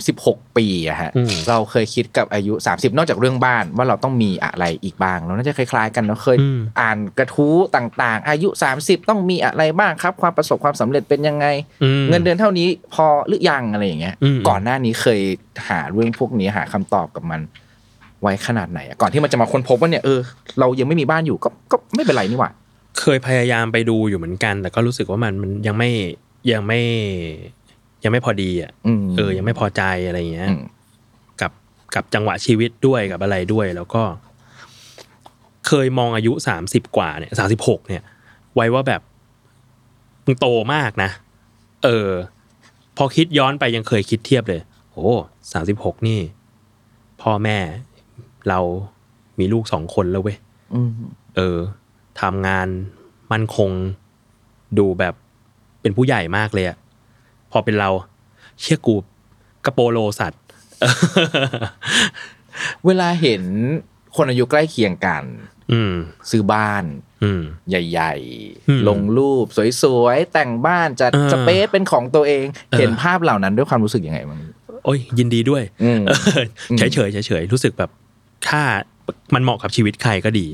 [0.10, 11.46] 36 ปีอะฮะอืมเราเคยคิดกับอายุ 30 นอกจากเรื่องบ้านว่าเราต้องมีอะไรอีกบ้างเราน่าจะคล้ายๆ กันเราเคยอืมอ่านกระทู้ต่างๆ อายุ 30 ต้องมีอะไรบ้างครับ ความประสบความสำเร็จเป็นยังไง
[11.84, 15.22] อืมเงินเดือนเท่านี้พอหรือยังอะไรอย่างเงี้ยอืมก่อนหน้านี้เคย
[15.70, 17.42] หาเรื่องพวกนี้หาคำตอบกับมัน
[18.22, 20.20] ไว้ขนาดไหนอะก่อนที่มันจะมาค้นพบว่าเนี่ยเออ
[20.60, 22.52] เรายังไม่มีบ้านอยู่ก็ก็ไม่เป็นไรนี่หว่า
[23.02, 25.90] เคยพยายามไปดูอยู่เหมือนกัน แต่ก็รู้สึกว่ามันมันยังไม่
[26.52, 26.82] ยังไม่
[28.04, 30.62] ยังไม่พอดีอะอืมเออ ยังไม่พอใจอะไรเงี้ยอืม
[31.41, 31.52] กับ
[31.95, 34.04] กับจังหวะชีวิตด้วยกับอะไรด้วย แล้วก็
[35.68, 38.04] เคยมองอายุสามสิบกว่าเนี่ยสาสิบหกเนี่ย
[38.56, 39.02] ไว้ว่าแบบ
[40.26, 41.10] มึงโตมากนะ
[41.84, 42.10] เออ
[42.97, 45.08] พอคิดย้อนไปยังเคยคิดเทียบเลยโอ้
[45.54, 46.20] สามสิบหกนี่
[47.22, 47.58] พ่อแม่
[48.50, 48.60] เรา
[49.39, 50.38] มีลูกสองคนแล้วเว้ย
[50.74, 50.91] อืม
[51.36, 51.58] เออ
[52.22, 52.68] ทำงาน
[53.32, 53.70] มั่นคง
[54.78, 55.14] ดูแบบ
[55.82, 56.78] เป็นผู้ใหญ่มากเลยอะ
[57.52, 57.89] พอเป็นเรา
[58.60, 58.95] เชี่ยกู
[59.66, 60.41] กระโปโลสัตว์
[62.86, 63.43] เวลาเห็น
[64.16, 65.24] คนอายุใกล้เคียงกัน
[65.72, 65.93] อืม
[66.30, 66.84] ซื้อบ้าน
[67.24, 68.14] อืมใหญ่
[68.70, 69.45] อืมๆลงรูป
[69.84, 74.39] สวยๆ แต่งบ้านจัดเออสเปซเป็นของตัวเองเออเห็นภาพเหล่านั้นด้วยความรู้สึกยังไงบ้าง
[74.86, 76.02] โอ้ยยินดีด้วยอืม
[76.78, 77.89] เฉยเฉยๆเฉยๆรู้สึกแบบ
[78.47, 78.62] ถ้า
[79.34, 80.47] มันเหมาะกับชีวิตใครก็ดี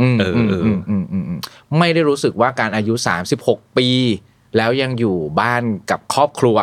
[0.00, 1.40] อืมเอออืมเอออืมอืมอืมอืม
[1.78, 2.94] ไม่ได้รู้สึกว่าการอายุ
[3.36, 3.88] 36ปี
[4.56, 6.56] แล้วยังอยู่บ้านกับครอบครัว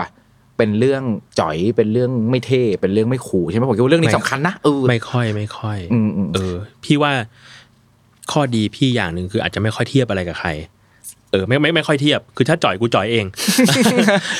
[0.58, 1.04] เป็นเรื่อง
[1.40, 7.12] จ่อยเป็นเรื่องไม่เท่เป็นเรื่องไม่ขู่ใช่ไหมผมคิดว่าเรื่องนี้สำคัญนะเออไม่ค่อยไม่ค่อยอืมอืมเออ พี่ว่า
[8.32, 10.50] ข้อดีพี่อย่างหนึ่งคืออาจจะไม่ค่อยเทียบอะไรกับใคร
[11.32, 13.26] เออไม่ไม่ไม่ค่อยเทียบคือถ้าจ่อยกูจ่อยเอง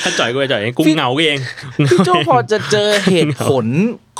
[0.02, 1.38] ถ้าจ่อยกูจ่อยเองกูเหงาเอง
[1.90, 3.66] พี่โจพอจะเจอเหตุผล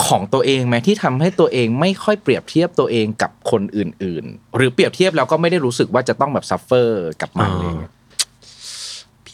[0.06, 7.92] ของตัวเองไหมที่ทำให้ตัวเองไม่ค่อยเปรียบเทียบตัวเองกับคนอื่น ๆ หรือเปรียบเทียบแล้วก็ไม่ได้รู้สึกว่าจะต้องแบบ suffer กับมันอะไรอย่างเงี้ย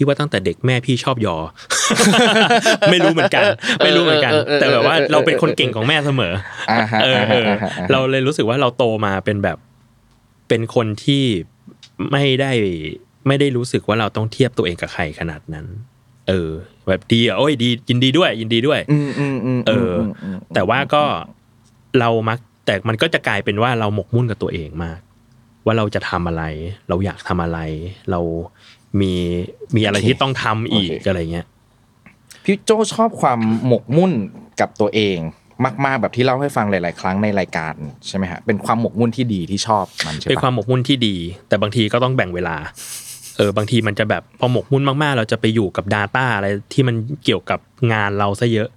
[0.01, 1.37] พี่ว่าตั้งแต่เด็กแม่พี่ชอบยอ
[2.91, 3.43] ไม่รู้เหมือนกัน
[3.85, 6.33] ไม่รู้เหมือนกันเออเออเออแต่แบบว่าเราเป็นคนเก่งของแม่เสมอ
[6.71, 9.59] อ่าฮะเอออ่าเอฮะออ่าฮะอ่าฮะเราเลยรู้สึกว่าเราโตมาเป็นแบบ
[10.49, 11.25] เป็นคนที่
[12.13, 12.53] ไม่ได้
[13.27, 15.67] ไม่ได้รู้สึกว่าเราต้องเทียบตัวเองกับใครขนาดนั้น
[16.29, 16.51] เออ
[16.89, 21.03] แบบดีอะโอ้ยดียินดีด้วย ยินดีด้วยอืมอืมอืมเอออมอืมแต่ว่าก็
[22.01, 25.01] เรามักแต่มันก็จะกลายเป็นว่าเราหมกมุ่นกับตัวเองมาก
[25.67, 26.45] ว่าเราจะทำอะไร
[26.89, 27.59] เราอยากทำอะไร
[28.11, 28.21] เรา
[29.01, 29.13] มี
[29.77, 31.47] มีอะไรที่ต้องทำอีกอะไรเงี้ย
[32.45, 34.13] พี่โจชอบความหมกมุ่น
[34.61, 35.19] กับตัวเอง
[35.85, 37.75] มากๆแบบที่เล่าให้ฟังหลาย ๆ ครั้งในรายการ
[38.07, 41.17] ใช่ไหมฮะเป็นความหมกมุ่นที่ดีที่ชอบมันใช่เป็นควาปะมหมกมุ่นที่ดี
[41.49, 42.57] แต่บางทีก็ต้องแบ่งเวลา
[43.37, 47.59] เออบางทีมันจะแบบพอหมกมุ่นมาก ๆ เราจะไปอยู่กับ Data อะไรที่มันเกี่ยวกับ
[47.93, 48.69] งานเราซะเยอะ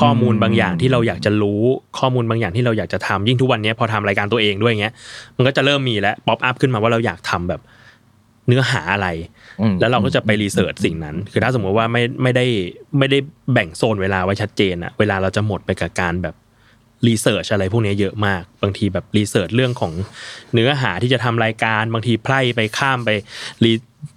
[0.00, 1.60] ข้อมูลบางอย่างที่เราอยากจะรู้
[1.98, 4.94] ข้อมูลบางอย่างที่เราอยากจะทำยิ่งทุกวันนี้พอทำรายการตัวเองด้วยเงี้ย
[5.36, 7.60] มันก็จะเริ่มมีแล้ว pop up ขึ้นมาว่าเราอยากทำแบบ
[8.48, 9.08] เนื้อหาอะไร
[9.60, 12.46] อืมแล้วเราก็จะไป research สิ่งนั้น คือถ้าสมมติว่าไม่ไม่ได้
[12.98, 13.18] ไม่ได้
[13.52, 16.34] แบ่งโซนเวลาไว้ชัดเจนอะเวลาเราจะหมดไปกับการแบบ
[17.06, 19.92] research อะไรพวกนี้เยอะมาก บางทีแบบ research เรื่องของ
[20.54, 23.10] เนื้อหาที่จะทำรายการ บางทีไพล่ไปข้ามไป
[23.64, 23.72] รี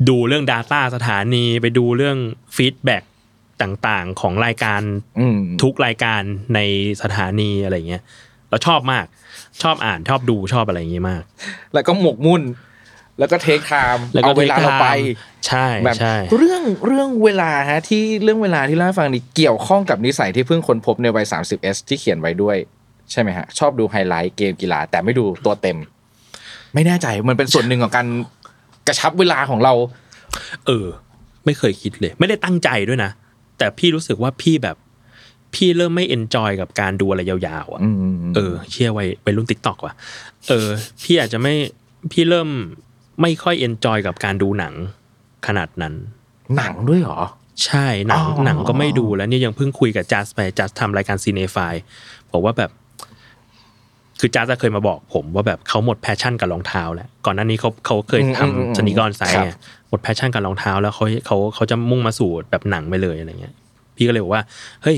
[0.09, 2.17] ดูเรื่อง Data สถานีไปดูเรื่อง
[2.55, 3.03] feedback
[3.61, 4.81] ต่างๆของรายการ
[5.19, 6.21] อืมทุกรายการ
[6.55, 6.59] ใน
[7.01, 8.03] สถานีอะไรเงี้ย
[8.49, 9.05] เราชอบมาก
[9.63, 11.23] ชอบอ่านชอบดูชอบอะไรอย่างงี้มาก
[11.73, 12.41] แล้วก็หมกมุ่น
[13.19, 14.87] แล้วก็ take time แล้วก็เอาเวลาเราไป
[15.47, 22.57] ใช่แบบใช่เรื่องเรื่องเวลาฮะที่เรื่องเวลาที่เล่าให้ฟังนี่เกี่ยวข้องกับนิสัยที่เพิ่งค้นพบในวัย 30s ที่เขียนไว้ด้วย
[23.11, 25.77] ใช่ไหมฮะ ชอบดูไฮไลท์เกมกีฬา แต่ไม่ดูตัวเต็ม
[26.73, 28.07] ไม่แน่ใจมันเป็นส่วนหนึ่งของการ
[28.87, 29.73] กระชับเวลาของเรา
[30.67, 30.87] เออ
[31.45, 33.11] ไม่เคยคิดเลย ไม่ได้ตั้งใจด้วยนะ
[33.57, 34.77] แต่พี่รู้สึกว่าพี่แบบ
[35.55, 39.93] พี่เริ่มไม่ enjoy กับการดูอะไรยาวๆอะอืมเออเชื่อวัยรุ่น TikTok ว่ะ
[40.49, 40.67] เออ
[41.03, 41.53] พี่อาจจะไม่
[42.11, 42.49] พี่เริ่ม
[43.21, 44.73] ไม่ค่อย enjoy กับการดูหนัง
[45.47, 45.93] ขนาดนั้น
[46.57, 47.19] หนังด้วยเหรอ
[47.65, 51.73] ใช่หนังอ๋อหนังก็ไม่ดูแล้วนี่ยังเพิ่งคุยกับจัสไปจัสทำรายการ Cinephile
[52.31, 52.71] บอกว่าแบบ
[54.19, 59.51] คือจัสเคยมาบอกผมว่าแบบเขาหมด passion กับรองเท้าแล้วก่อนหน้านี้เขาเขาเคยทำสนิกอนไซด์ไง
[59.89, 63.55] หมด passion กับรองเท้า แล้วเขาเขาเขาจะมุ่งมาสู่แบบหนังไปเลยอะไรเงี้ย
[63.95, 64.43] พี่ก็เลยบอกว่า
[64.83, 64.97] เฮ้ย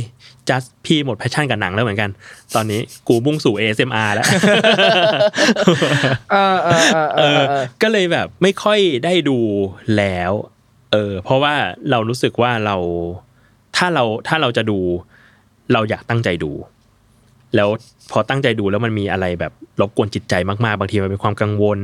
[0.49, 2.09] จัสพี่หมด passion กับหนังแล้วเหมือนกัน
[2.55, 4.25] ตอนนี้กูมุ่งสู่ ASMR แล้ว
[6.31, 7.43] เออเออเออเอเอออเออ
[7.81, 9.37] ก็เลยแบบไม่ค่อยได้ดู
[9.97, 10.31] แล้ว
[10.91, 11.53] เออ เพราะว่า
[11.91, 12.75] เรารู้สึกว่าเรา
[13.77, 14.79] ถ้าเราถ้าเราจะดู
[15.73, 16.51] เราอยากตั้งใจดู
[17.55, 17.69] แล้ว
[18.11, 21.79] พอตั้งใจดูแล้วมันมีอะไรแบบรบกวนจิตใจมากๆ บางทีมันเป็นความกังวล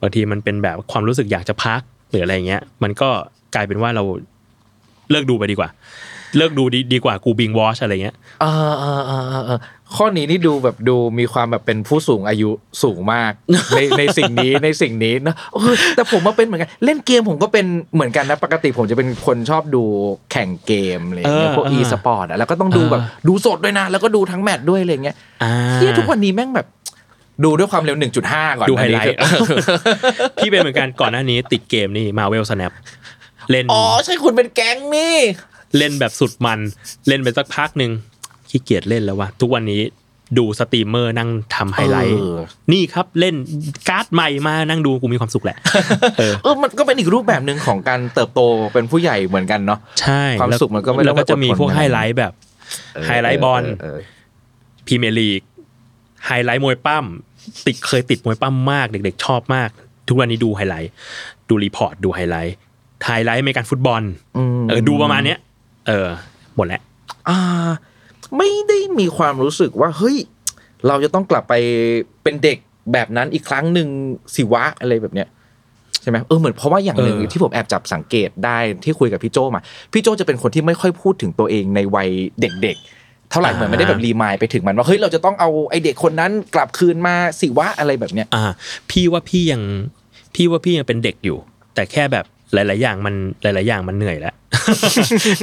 [0.00, 1.80] บางทีมันเป็นแบบความรู้สึกอยากจะพัก
[2.10, 3.08] หรืออะไรเงี้ย มันก็
[3.54, 4.04] กลายเป็นว่าเรา
[5.10, 5.68] เลิกดูไปดีกว่า
[6.36, 9.58] เลิกดูดีดีกว่ากู binge watch อะไรเงี้ยเออเออเออเออเออ
[9.96, 12.50] ข้อนี้นี่ดูแบบดูมีความแบบเป็นผู้สูงอายุ
[12.82, 13.32] สูงมาก
[13.76, 19.82] ในในสิ่งนี้ในสิ่งนี้นะเออแต่ผมมาเป็นเหมือนกัน เล่นเกมผมก็เป็นเหมือนกันนะปกติผมจะเป็นคนชอบดู
[20.32, 26.66] แข่งเกมอะไรอย่างเงี้ยเออพวกเออ e สปอร์ตอะแล้วก็ต้องดูแบบเออดูสดด้วยนะ แล้วก็ดูทั้งแมตช์ด้วยอะไรเงี้ยอ่าที่ทุกวันนี้แม่งแบบ
[27.44, 27.96] ดูด้วยความเร็ว
[28.28, 29.16] 1.5 ก่อนดูไฮอันไลนี้ท์คือ
[30.38, 32.72] พี่เป็นเหมือนกันก่อนหน้านี้ติดเกมนี่ Marvel Snap
[33.50, 35.16] เล่นอ๋อใช่คุณเป็นแก๊งนี่
[35.76, 36.58] เล่นแบบสุดมัน
[37.08, 37.90] เล่นไปสักพักหนึ่ง
[38.50, 39.82] ขี้เกียจเล่นแล้ววะทุกวันนี้
[40.38, 42.38] ดูสตรีมเมอร์นั่งทำไฮไลท์เออ
[42.72, 43.34] นี่ครับเล่น
[43.88, 45.56] การ์ดใหม่มานั่งดูกูมีความสุขแหละ
[46.18, 48.40] เออเออมันก็เป็นอีกรูปแบบหนึ่งของการเติบโต
[48.72, 52.32] เป็นผู้ใหญ่เหมือนกันเนาะใช่ความสุขมันก็ไม่ต้องแล้วก็จะมีพวกอดทนไฮไลท์แบบ
[53.06, 53.98] ไฮไลท์บอลเออ
[54.86, 55.40] พรีเมียร์ลีก
[56.26, 57.04] ไฮไลท์มวยปล้ำ
[57.66, 59.68] ติดเคยติดมวยปล้ำมาก เด็ก ๆ ชอบมาก
[60.08, 60.90] ทุกวันนี้ดูไฮไลท์
[61.48, 62.54] ดู report ดูไฮไลท์
[63.04, 64.02] ไฮไลท์อเมริกันฟุตบอล
[64.36, 65.38] อืมเออดูประมาณเนี้ย
[65.86, 66.08] เออ
[66.56, 66.82] หมดแล้ว
[67.28, 67.38] อ่า
[68.36, 70.16] ไม่ได้มีความรู้สึกว่าเฮ้ย
[70.86, 71.54] เราจะต้องกลับไป
[72.22, 72.58] เป็นเด็ก
[72.92, 73.88] แบบนั้นอีกครั้งหนึ่ง
[74.34, 75.28] สิวะอะไรแบบเนี้ย
[76.02, 79.62] ใช่ไหมเออเหมือนเพราะว่าอย่างหนึ่งเออที่ผมแอบจับสังเกตได้ที่คุยกับพี่โจมา
[79.92, 82.08] พี่โจจะเป็นคนที่ไม่ค่อยพูดถึงตัวเองในวัย
[82.40, 88.44] เด็ก ๆ เท่าไหร่เหมือนไม่ได้แบบ remind ไปถึงมันว่าเฮ้ยเราจะต้องเอาไอ้เด็กคนนั้นกลับคืนมาสิวะอะไรแบบเนี้ยอ่า
[88.90, 89.62] พี่ว่าพี่ยัง
[90.34, 91.38] พี่ว่าพี่ยังเป็นเด็กอยู่
[91.74, 92.24] แต่แค่แบบ
[92.54, 94.34] หลาย ๆ อย่างมันหลาย ๆ อย่างมันเหนื่อยแล้ว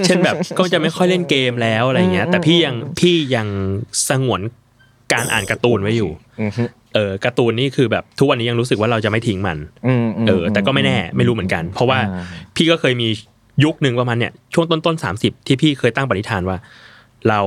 [0.06, 3.48] เช่นแบบก็จะไม่ค่อยเล่นเกมแล้วอะไรเงี้ย แต่พี่ยังพี่ยัง
[4.10, 4.42] สงวน
[5.14, 6.12] การอ่านการ์ตูนไว้อยู่
[6.42, 6.64] อือฮึ
[6.94, 9.58] เออการ์ตูนนี่คือแบบทุกวันนี้ยังรู้สึกว่าเราจะไม่ทิ้งมัน
[9.88, 13.08] อืมมเออ แต่ก็ไม่แน่ไม่รู้เหมือนกัน เพราะว่าอ่าพี่ก็เคยมี
[13.64, 16.58] ยุคหนึ่งประมาณเนี่ยช่วงต้นต้นสามสิบที่พี่เคยตั้งปณิธานว่า
[17.30, 17.40] เรา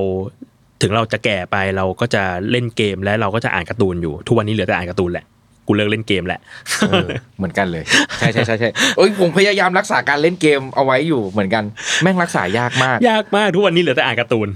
[0.83, 5.25] ถึงเราจะแก่ไปเราก็จะเล่นเกมและเราก็จะอ่านการ์ตูนอยู่ ทุกวันนี้เหลือแต่อ่านการ์ตูนแหละ
[5.67, 6.41] กูเลิกเล่นเกมแหละ
[6.89, 7.09] เออ
[7.39, 7.85] เหมือนกันเลย
[8.19, 11.65] ใช่ใช่ใช่ใช่เอ้ยผมพยายามรักษาการเล่นเกมเอาไว้อยู่เหมือนกัน
[12.03, 14.49] แม่งรักษายากมาก ยากมากทุกวันนี้เหลือแต่อ่านการ์ตูน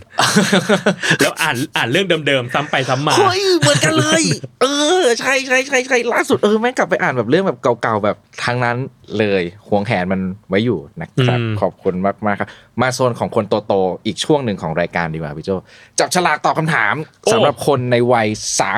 [1.20, 4.22] แล้วอ่านอ่านเรื่องเดิมๆซ้ำไปซ้ำมาเฮ้ยเหมือนกันเลย
[4.62, 4.66] เอ
[5.00, 8.76] อใช่ใช่ใช่ใช่ล่าสุดเออแม่งกลับไปอ่านแบบเรื่องแบบเก่าๆแบบทางนั้น
[9.18, 12.48] เลยห่วงแหนมันไว้อยู่นะครับอืมขอบคุณมากมากๆครับ
[12.80, 15.50] มาโซนของคนโตๆอีกช่วงหนึ่งของรายการดีกว่าพี่โจ
[15.98, 16.94] จับฉลากตอบคำถาม
[17.32, 18.28] สำหรับคนในวัย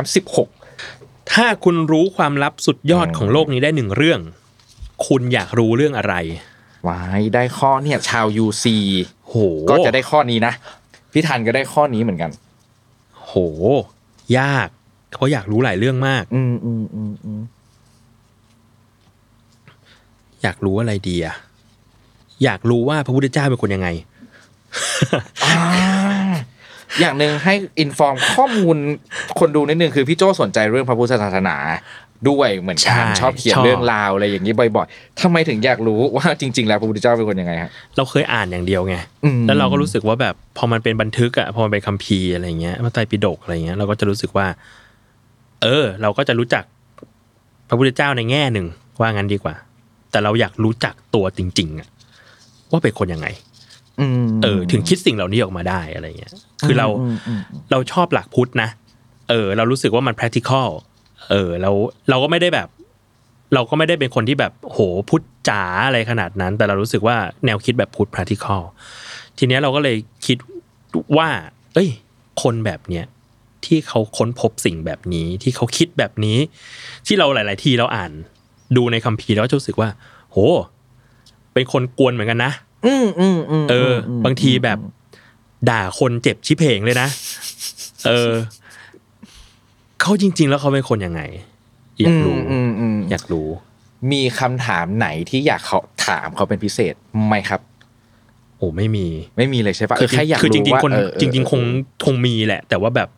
[0.08, 0.61] 36
[1.34, 4.20] ถ้าคุณรู้ความลับสุดยอดของโลกนี้ได้หนึ่งเรื่อง
[5.06, 6.14] คุณอยากรู้เรื่องอะไร
[6.88, 8.64] วายได้ข้อเนี่ยชาว UC
[9.28, 9.34] โห
[9.70, 10.52] ก็จะได้ข้อนี้นะ
[11.12, 12.30] พี่ทันก็ได้ข้อนี้เหมือนกัน
[13.24, 13.32] โห
[14.38, 14.68] ยาก
[15.14, 17.42] เขาอยากรู้หลายเรื่องมาก อืมอืมอืมอืม
[20.42, 21.34] อยากรู้อะไรดีอะ
[22.44, 23.88] อยากรู้ว่าพระพุทธเจ้าเป็นคนยังไง
[26.92, 28.76] อ่าอย่างหนึ่งให้อินฟอร์มข้อมูล
[29.38, 31.56] คนดูนิดนึงคือพี่โจสนใจเรื่องพระพุทธศาสนา
[32.28, 44.46] ด้วยเหมือนใช่กันชอบเขียนชอบเรื่องราวอะไรอย่างนี้บ่อยๆทำไมถึงอยากรู้ว่าจริง ๆ แล้วพระพุทธเจ้าเป็นคนยังไงฮะเราเคยอ่านอย่างเดียวไงอืมแล้วเราก็รู้สึกว่าแบบพอมันเป็นบันทึกอะพอมันเป็นคัมภีร์อะไรเงี้ยพระไตรปิฎกอะไรเงี้ยเราก็จะรู้สึกว่า
[45.62, 46.64] เออ เราก็จะรู้จัก
[47.68, 48.66] พระพุทธเจ้าในแง่หนึ่ง
[49.00, 49.54] ว่างั้นดีกว่า
[50.10, 51.88] แต่เราอยากรู้จักตัวจริง ๆอะ
[52.70, 53.51] ว่าเป็นคนยังไงอืม
[54.42, 56.32] เออ ถึงคิดสิ่งเหล่านี้ออกมาได้อะไรเงี้ย
[56.66, 57.40] คือเรามอืม
[57.70, 58.68] เราชอบหลักพุทธนะ
[59.30, 60.68] เออ เรารู้สึกว่ามัน practical
[61.30, 61.70] เออเรา
[62.10, 62.68] เราก็ไม่ได้แบบ
[63.54, 64.78] เราก็ไม่ได้เป็นคนที่แบบโห
[65.10, 68.62] พุทธจ๋าอะไรขนาดนั้น แต่เรารู้สึกว่าแนวคิดแบบพุทธ practical
[69.38, 69.96] ทีเนี้ยเราก็เลย
[70.26, 70.38] คิด
[71.16, 71.28] ว่า
[71.74, 71.88] เอ้ย
[72.42, 73.04] คนแบบเนี้ย
[73.64, 76.38] ที่เขาค้นพบสิ่งแบบนี้ที่เขาคิดแบบนี้
[77.06, 78.12] ที่เราหลาย ๆ ทีเราอ่าน
[78.76, 79.88] ดูในคัมภีร์แล้วก็จะรู้สึกว่า
[80.30, 80.36] โห
[81.52, 82.52] เป็นคนกวนเหมือนกันนะ
[82.86, 84.78] อืมอืมอืมเอออ บางทีแบบ
[85.70, 87.08] ด่าคนเจ็บชิบเพงเลยนะ
[88.06, 88.32] เออ
[90.00, 91.22] เขาจริง ๆ แล้วเขาเป็นคนยังไง
[92.00, 93.48] อยากรู้อืมอืมอยากรู้
[94.12, 96.94] มีคำถามไหนที่อยากเขาถามเขาเป็นพิเศษ
[97.26, 97.60] ไหมครับ
[98.56, 99.06] โอ้ไม่มี
[99.36, 101.62] ไม่มีเลยใช่ปะคือแค่อยากคือจรู้ริงว่าๆคนเออเออจริง ๆ คง
[102.04, 103.08] คงมีแหละ แต่ว่าแบบ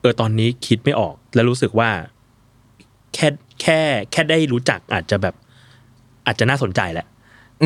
[0.00, 1.90] เออตอนนี้คิดไม่ออก แล้วรู้สึกว่า
[3.14, 3.28] แค่
[3.60, 3.78] แค่
[4.12, 5.34] แค่ได้รู้จักอาจจะแบบ
[6.26, 7.06] อาจจะน่าสนใจแหละ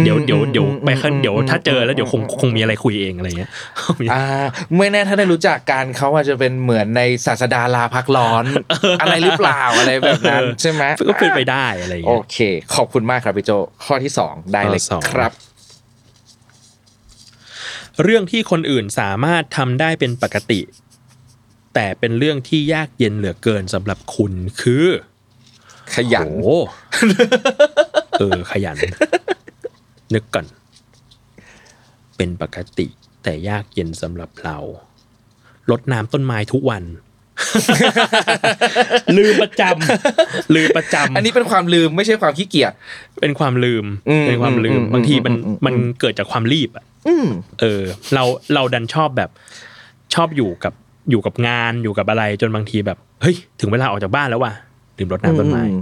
[0.04, 3.50] เดี๋ยวเดี๋ยวเดี๋ยวไปข้างเดี๋ยวถ้าเจอแล้วเดี๋ยวคงคงมีอะไรคุยเองอะไรเงี้ย
[4.12, 4.22] อ่า
[4.76, 8.44] ไม่แน่ถ้าได้รู้จักกันเขาอาจจะเป็นเหมือนในศาสดาลาพักร้อน
[9.00, 12.38] อะไรหรือเปล่าอะไรแบบนั้นใช่ไหมก็เป็นไปได้อะไรโอเงี้ยเค
[12.74, 13.50] ขอบคุณมากครับพี่โจ
[13.84, 15.32] ข้อที่สองได้เลยข้อสองครับ
[18.02, 20.60] เรื่องที่คนอื่นสามารถทำได้เป็นปกติ
[21.74, 24.86] แต่เป็นเรื่องที่ยากเย็นเหลือเกินสำหรับคุณคือ
[25.94, 26.58] ขยันโอ้
[28.18, 28.76] เออขยัน
[30.14, 30.46] นึกก่อน
[32.16, 32.86] เป็นปกติ
[33.22, 34.56] แต่ยากเย็นสำหรับเรา
[35.70, 36.84] ลดน้ำต้นไม้ทุกวัน
[39.16, 42.72] ลืมประจำลืมประจำอันนี้เป็นความลืมไม่ใช่ความขี้เกียจ
[43.20, 47.26] เป็นความลืมอืมเป็นความลือืมมบางทีมันอืมอืมมันเกิดจากความรีบอะอืม
[47.60, 47.82] เออ
[48.14, 49.30] เราเราดันชอบแบบ
[50.14, 50.72] ชอบอยู่กับ
[51.10, 54.52] อยู่กับงานอยู่กับอะไรจนบางทีแบบ เฮ้ย ถึงเวลาออกจากบ้านแล้วว่ะ
[54.98, 55.78] ลืมรดน้ำต้นไม้อื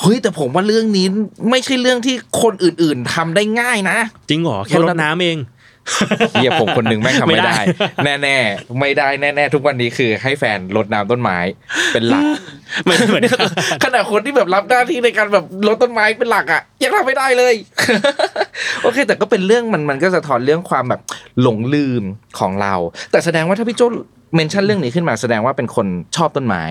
[0.00, 1.06] เฮ้ยแต่ผมว่าเรื่องนี้
[1.50, 3.98] ไม่ใช่เรื่องที่คนอื่นๆทำได้ง่ายนะ
[4.28, 5.38] จริงเหรอแค่รดน้ำเอง
[6.32, 7.58] เฮียผมคนหนึ่งแม่งทำไม่ไม่ได้
[8.04, 11.38] ได้ แน่ๆไม่ได้แน่ๆทุกวันนี้คือให้แฟนรดน้ำต้นไม้
[11.92, 12.24] เป็นหลัก
[12.84, 13.46] ไม่เหมือนกัน
[13.84, 17.54] ขณะคนที่แบบรับหน้าที่ในการแบบรดต้นไม้เป็นหลักอะยังทำไม่ได้เลย
[18.82, 21.00] โอเค แต่ก็เป็นเรื่องมันมันก็สะท้อนเรื่องความแบบ
[21.42, 22.02] หลงลืม
[22.38, 22.74] ของเรา
[23.10, 23.82] แต่แสดงว่าถ้าพี่โจ
[24.34, 25.86] เมนชั่นเรื่องนี้ขึ้นมาแสดงว่าเป็นคน
[26.16, 26.62] ชอบต้นไม้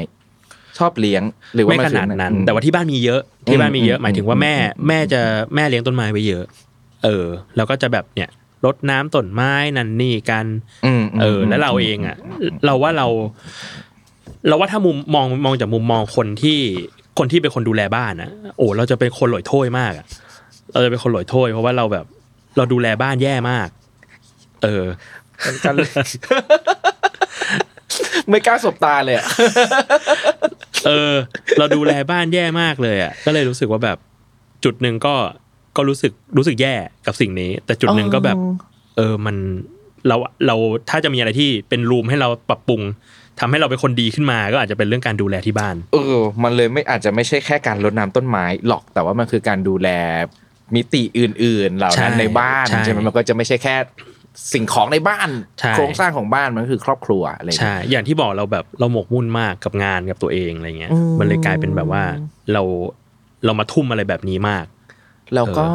[0.79, 1.23] ชอบเลี้ยง
[1.55, 5.21] หรือว่าไม่มัขนาดนั้นอืมแต่ว่าที่บ้านมีเยอะที่บ้านมีเยอะอืมหมายถึงว่าแม่อืมแม่จะ
[5.55, 6.45] แม่เลี้ยงต้นไม้ไว้เยอะ
[7.03, 7.25] เออ
[7.55, 8.29] แล้วก็จะแบบเนี่ย
[8.65, 10.45] รดน้ำต้นไม้นั่นนี่กัน
[10.85, 12.17] อืมเออ แล้วเราเองอะ
[12.65, 13.07] เราว่าเรา
[14.47, 16.59] เราว่าถ้ามุมมองมองจากมุมมองคนที่
[17.17, 20.05] คนที่เป็นคนดูแลบ้านนะโอ้เราจะเป็นคนหลอยโถ้ยมากอะ
[20.73, 22.05] เราจะเป็นคนหลอยโถ้ยเพราะว่าเราแบบ
[22.57, 23.69] เราดูแลบ้านแย่มาก
[24.63, 24.83] เออ
[25.65, 25.91] กันเลย
[28.29, 29.25] ไม่กล้าสบตาเลยอะ
[30.85, 31.13] เออ
[31.57, 33.97] เราดูแลบ้านแย่มากเลยอะก็เลยรู้สึกว่าแบบ
[34.63, 35.15] จุดหนึ่งก็
[35.77, 36.73] ก็รู้สึกรู้สึกแย่
[37.05, 38.37] กับสิ่งนี้ แต่จุดหนึ่งก็แบบ
[38.97, 39.35] เออมัน
[40.07, 40.15] เรา
[40.45, 40.55] เรา
[40.89, 42.81] ถ้าจะมีอะไรที่เป็นรูมให้เราปรับปรุง
[43.39, 49.89] ทำให้เราเป็นคนดีขึ้นมาก็อาจจะเป็นเรื่องการดูแลที่บ้าน เออ มันเลยไม่อาจจะไม่ใช่แค่การรดน้ำต้นไม้หรอกแต่ว่ามันคือการดูแล
[50.75, 53.75] มิติอื่นๆ เหล่านั้นใช่ในบ้านใช่ใช่ไหมมันก็จะไม่ใช่แค่
[54.53, 62.03] สิ่งของในบ้านใช่โครงสร้างของบ้านมันก็คือครอบครัวอะไรอย่างใช่เงี้ยอย่างที่บอกเราแบบเราหมกมุ่นมากกับงานกับตัวเองอะไรเงี้ยอืมมันเลยกลายเป็นแบบว่า
[62.53, 62.61] เรา
[63.45, 64.65] เรามาทุ่มอะไรแบบนี้มาก
[65.35, 65.67] แล้วก็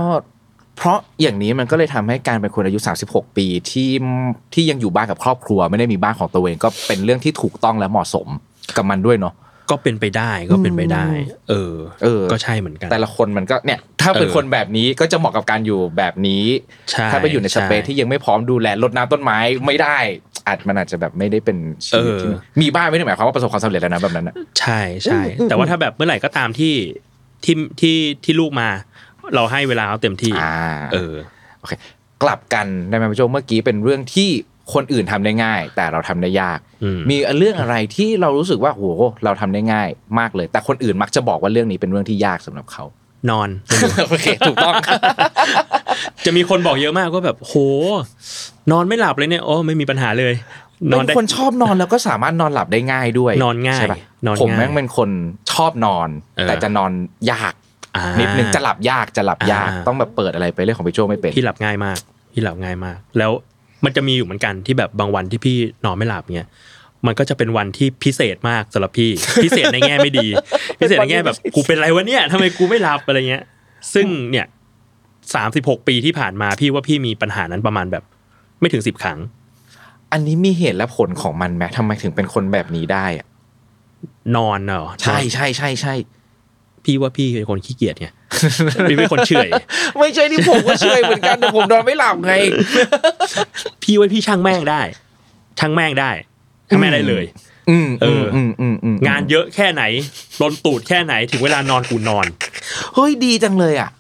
[0.77, 2.79] เพราะอย่างนี้มันก็เลยทำให้การเป็นคนอายุ
[3.09, 3.91] 36 ปีที่
[4.55, 8.29] ที่ยังอยู่บ้านกับครอบครัว ไม่ได้มีบ้านของตัวเองก็เป็นเรื่องที่ถูกต้องและเหมาะสม
[8.77, 9.35] กับมันด้วยเนาะ
[9.71, 11.07] ก็เป็นไปได้ก็เป็นไปได้
[11.51, 16.45] เออ เออ ก็ใช่เหมือนกัน แต่ละคนมันก็เนี่ย ถ้าเป็นเออคนแบบนี้ก็จะเหมาะกับการอยู่แบบนี้
[16.91, 19.99] ใช่ถ้าไปอยู่ในสเปซใช่ที่ยังไม่พร้อมดูแลรดน้ำต้นไม้ไม่ได้
[20.47, 21.57] อาจมันอาจจะแบบไม่ได้เป็น
[21.87, 26.75] ชีวิตที่เออมีบ้านไม่ได้หมายความว่าประสบความสำเร็จแล้วนะแบบนั้นนะใช่ใช่อืมแต่ว่าถ้าแบบเมื่อไหร่ก็ตามที่
[27.45, 28.69] ที่ที่ที่ลูกมา
[29.35, 30.57] เราให้เวลาเขาเต็มที่อ่า
[30.93, 31.15] เออ
[31.59, 31.73] โอเค
[32.23, 34.31] กลับกันในแมนโจเมื่อกี้เป็นเรื่องที่
[34.73, 38.85] คนอื่นทำได้ง่าย แต่เราทำได้ยากอืมมีเรื่องอะไรที่เรารู้สึกว่าโห
[39.25, 39.89] เราทำได้ง่าย
[40.19, 42.85] มากเลย แต่คนอื่นมักจะบอกว่าเรื่องนี้เป็นเรื่องที่ยากสำหรับเขา
[43.31, 43.49] นอน
[44.09, 44.75] โอเคถูกต้อง
[46.25, 47.55] จะมีคนบอกเยอะมากว่าแบบโห
[48.73, 50.35] นอนไม่หลับเลยเนี่ยโอ้ไม่มีปัญหาเลย
[50.93, 55.11] นอนเป็นได้คนชอบนอนแล้วก็สามารถนอนหลับได้ง่ายด้วย นอนง่ายใช่ปะนอนผมง่ายแม่งเป็นคน
[55.53, 56.93] ชอบนอนเออแต่จะนอน
[57.33, 57.53] ยาก
[57.97, 61.99] อ่านิดนึงจะหลับยากจะหลับยากอ่าต้องแบบเปิดอะไรไปเรื่องของพี่โจไม่เป็นพี่หลับง่ายมาก
[62.33, 63.33] พี่หลับง่ายมาก แล้ว
[63.85, 66.49] มันจะมีอยู่เหมือนกันที่แบบบางวันที่พี่นอนไม่หลับเงี้ย
[67.07, 69.11] มันก็จะเป็นวันที่พิเศษมากสำหรับพี่
[69.45, 70.27] พิเศษในแง่ไม่ดี
[70.81, 73.45] พิเศษในแง่แบบกูเป็นไรวะเนี่ยทำไมกูไม่หลับอะไรเงี้ย
[73.95, 74.47] ซึ่งเนี่ย
[75.35, 78.05] สามสิบหกปีที่ผ่านมาพี่ว่าพี่มีปัญหานั้นประมาณแบบ
[78.61, 79.19] ไม่ถึงสิบครั้ง
[80.13, 83.27] อันนี้มีเหตุและผลของมันไหมทำไมถึงเป็นคนแบบนี้ได้อะ
[84.37, 85.95] นอนเนอะใช่ใช่ใช่ใช่
[86.85, 88.09] พี่ว่าพี่เป็นคนขี้เกียจไง
[88.91, 89.49] พี่เป็นคนเฉอย
[89.99, 92.33] ไม่ใช่ที่ผมก็เชื่อเหมือนกันแต่ผมนอนไม่หลับไง
[93.83, 94.83] พี่ว่าพี่ช่างแม่งได้
[95.59, 96.11] ช่างแม่งได้
[96.69, 97.25] ช่างแม่งได้เลย
[97.71, 99.83] อืมเอออืมอืมอืมงานเยอะแค่ไหน
[100.41, 102.27] ลนตูดแค่ไหนถึงเวลานอนกูนอน
[102.95, 103.91] เฮ้ยดีจังเลยอะ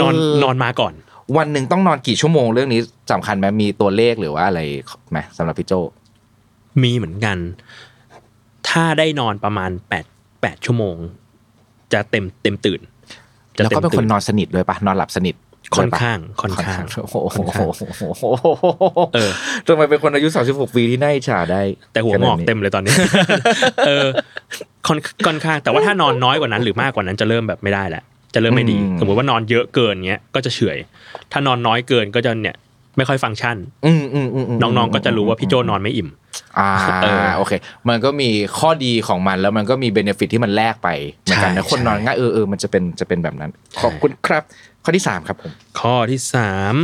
[0.00, 0.92] นอนเออนอนมาก่อน
[1.36, 2.80] วันหนึ่งต้องนอนกี่ชั่วโมงเรื่องนี้
[3.12, 4.60] สำคัญไหมมีตัวเลขหรือว่าอะไร
[5.10, 5.72] ไหมสำหรับพี่โจ
[6.82, 7.36] มีเหมือนกัน
[8.68, 10.04] ถ้าได้นอนประมาณแปด
[10.42, 10.96] แปดชั่วโมง
[11.92, 12.91] จะเต็มเต็มตื่นจะ
[13.54, 15.34] แล้วเต็ก็มเป็นคตื่นนอนสนิทด้วยปะนอนหลับสนิท
[15.74, 17.66] ค่อนด้วยปะข้างค่อนข้างโอ้โหค่อนข้าง
[19.14, 19.30] เออ
[19.66, 22.94] ทำไมเป็นคนอายุ36ปีที่น่าอิจฉาได้ แต่หัวงอกเต็มเลยตอนนี้
[23.86, 24.06] เออ
[24.86, 28.02] ค่อนค่อนข้าง แต่ว่าถ้านอนน้อยกว่านั้นหรือมากกว่านั้นจะเริ่มแบบไม่ได้แหละ
[28.34, 30.76] จะเริ่มไม่ดี สมมติว่านอนเยอะเกินเงี้ยก็จะเฉื่อย
[31.32, 32.56] ถ้านอนน้อยเกินก็จะเนี่ย
[32.96, 36.08] ไม่ค่อยฟังก์ชันอืมอืมอืมมน้องๆก็จะรู้ว่าพี่โจนอนไม่อิ่ม
[36.58, 36.70] อ่า
[37.02, 37.52] เออโอเค
[37.88, 38.28] มันก็มี
[38.58, 40.88] ข้อดีของมันแล้วมันก็มีเบนฟิตที่มันแลกไป
[41.22, 44.42] เหมือนกันนะใช่คนนอนใช่ง่ายเออเออมันจะเป็นจะเป็นแบบนั้น ขอบคุณครับ
[44.84, 46.74] ข้อที่สามครับผมข้อที่สาม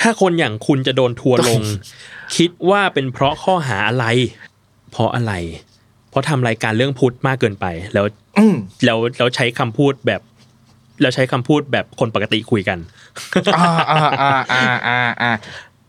[0.00, 1.60] ถ้าคนอย่างคุณจะโดนทัวร์ลง
[2.36, 4.06] คิดว่าเป็นเพราะข้อหาอะไร
[4.90, 5.32] เพราะอะไร
[6.10, 8.06] เพราะทำรายการเรื่องพุทธมากเกินไป แล้ว
[8.38, 8.54] อืม
[8.84, 10.20] แล้วแล้วใช้คำพูดแบบ
[11.00, 12.78] แล้วใช้คำพูดแบบคนปกติคุยกัน
[13.56, 15.32] อ่าอ่าอ่าอ่าอ่าอ่า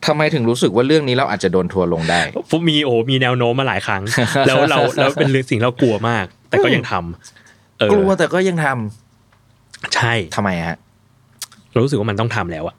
[0.08, 4.04] ทำไมถึงรู้สึกว่าเรื่องนี้เราอาจจะโดนทัวร์ลงได้ผมมีโอ้มีแนวโน้มมาหลายครั้ง
[4.48, 10.78] แล้วเราแล้วเป็นเรื่องสิ่งเรากลัวมาก แต่ก็ยังทำเออกลัวแต่ก็ยังทำใช่ทำไมฮะ
[11.72, 12.76] เรารู้สึกว่ามันต้องทำแล้วอะ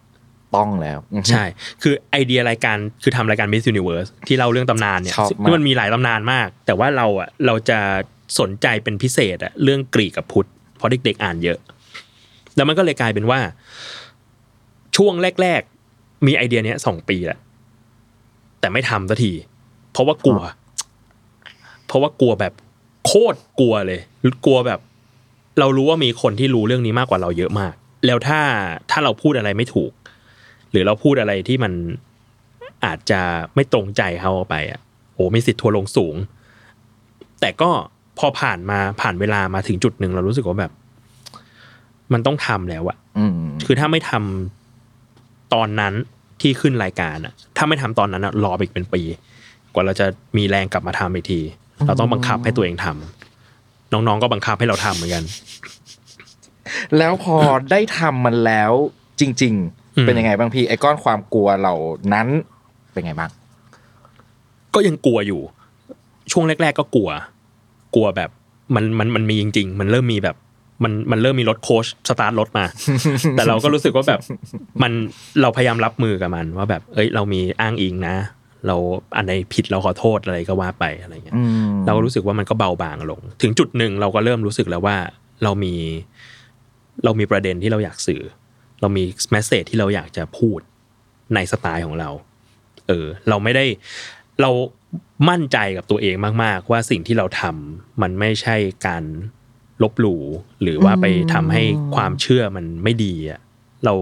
[0.57, 1.45] ต้องแล้วอือฮึใช่
[1.83, 7.79] คือไอเดียรายการคือทำรายการ Miss Universe ที่เล่าเรื่องตำนานเนี่ยชอบมากที่มันมีหลายตำนานมาก แต่ว่าเราอะเราจะ
[8.41, 11.59] สนใจเป็นพิเศษอะเรื่องกรีกกับพุทธเพราะเด็กๆอ่านเยอะ
[12.61, 13.41] แล้วมันก็เลยกลายเป็นว่า
[14.97, 15.61] ช่วงแรก
[15.93, 17.39] ๆ มีไอเดียเนี้ยสองปีแหละ
[18.61, 19.33] แต่ไม่ทำสักที
[19.93, 20.41] เพราะว่ากลัว
[21.87, 22.53] เพราะว่ากลัวแบบ
[23.07, 24.01] โคตรกลัวเลย
[24.45, 24.81] กลัวแบบ
[25.61, 27.75] เรารู้ว่ามีคนที่รู้เรื่องนี้มากกว่าเราเยอะมาก
[28.07, 28.41] แล้วถ้า
[28.91, 29.93] ถ้าเราพูดอะไรไม่ถูก
[30.71, 31.73] หรือเราพูดอะไรที่มัน
[32.85, 33.21] อาจจะ
[33.55, 34.81] ไม่ตรงใจเขาเอาไปอะ
[35.15, 36.15] โอ้มีสิทธิ์ทัวลงสูง
[37.41, 37.71] แต่ก็
[38.19, 40.73] พอผ่านมาผ่านเวลามาถึงจุดหนึ่งเรารู้สึกว่าแบบ
[42.13, 43.33] มันต้องทำแล้วอะอืม
[43.67, 45.95] คือถ้าไม่ทำตอนนั้น
[46.41, 49.03] ที่ขึ้นรายการอะถ้าไม่ทำตอนนั้นอะรอไปอีกเป็นปี
[49.75, 50.07] กว่าเราจะ
[50.37, 51.41] มีแรงกลับมาทำอีกที
[51.87, 55.25] เราต้องบังคับให้ตัวเองทำน้องๆก็บังคับให้เราทำเหมือนกัน
[56.99, 57.37] แล้วพอ
[57.71, 58.73] ได้ทำมันแล้ว
[59.21, 59.55] จริง
[59.97, 61.77] อืมๆเป็นยังไงบ้างพี่ไอ้ก้อนความกลัวเหล่า
[62.13, 62.29] นั้น
[62.93, 63.31] เป็นไงบ้าง
[64.75, 65.41] ก็ยังกลัวอยู่
[66.33, 67.11] ช่วงแรก ๆ ก็กลัว
[67.95, 68.31] กลัวแบบ
[68.75, 70.37] มันมันมันมีจริง ๆ มันเริ่มมีแบบ
[70.83, 72.65] มันมันเริ่มมีรถโค้ชสตาร์ทรถมา
[73.37, 74.21] แต่เราก็รู้สึกว่าแบบ
[74.83, 74.93] มัน
[75.43, 78.17] เราพยายามรับมือกับมัน ว่าแบบเอ้ยเรามีอ้างอิงนะ
[78.67, 78.77] เรา
[79.17, 84.97] อันไหนผิดเราขอโทษอะไรก็ว่าไปอะไรเงี้ยอืมเราก็รู้สึกว่ามันก็เบาบางลง ถึงจุดหนึ่งเราก็เริ่มรู้สึกแล้วว่า
[85.45, 85.75] เรามี
[87.05, 88.23] เรามีประเด็นที่เราอยากสื่อ
[88.81, 90.61] เรามีแมสเซจที่เราอยากจะพูด
[91.35, 92.11] ในสไตล์ของเรา
[92.89, 93.65] เออ เราไม่ได้
[94.43, 94.51] เรา
[95.31, 98.57] มั่นใจกับตัวเองมาก ๆ ว่าสิ่งที่เราทำมันไม่ใช่
[98.87, 99.05] การ
[99.83, 100.23] ลบหลู่
[100.63, 101.63] หรือว่าไปทำให้
[101.95, 103.41] ความเชื่อมันไม่ดีอะ
[103.85, 103.95] เรา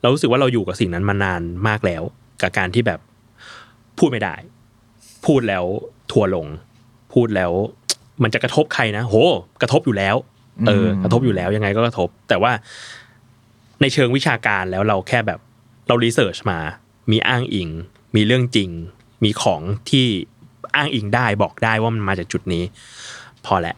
[0.00, 2.02] เรารู้สึกว่าเราอยู่กับสิ่งนั้นมานานมากแล้ว
[2.42, 3.00] กับการที่แบบ
[3.98, 4.34] พูดไม่ได้
[5.26, 5.64] พูดแล้ว
[6.12, 6.46] ทัวร์ลง
[7.12, 7.52] พูดแล้ว
[8.22, 9.16] มันจะกระทบใครนะ โห
[9.62, 10.16] กระทบอยู่แล้ว
[10.66, 12.52] เออ กระทบอยู่แล้วยังไงก็กระทบ แต่ว่า
[13.80, 15.40] ในเชิงวิชาการแล้วเราแค่แบบ
[15.88, 16.58] เรารีเสิร์ชมา
[17.10, 17.68] มีอ้างอิง
[18.16, 18.70] มีเรื่องจริง
[19.24, 19.60] มีของ
[19.90, 20.06] ที่
[20.76, 22.62] อ้างอิงได้บอกได้ว่ามันมาจากจุดนี้
[23.46, 23.76] พอแหละ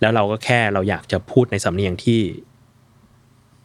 [0.00, 2.20] แล้วเราก็แค่เราอยากจะพูดในสำเนียงที่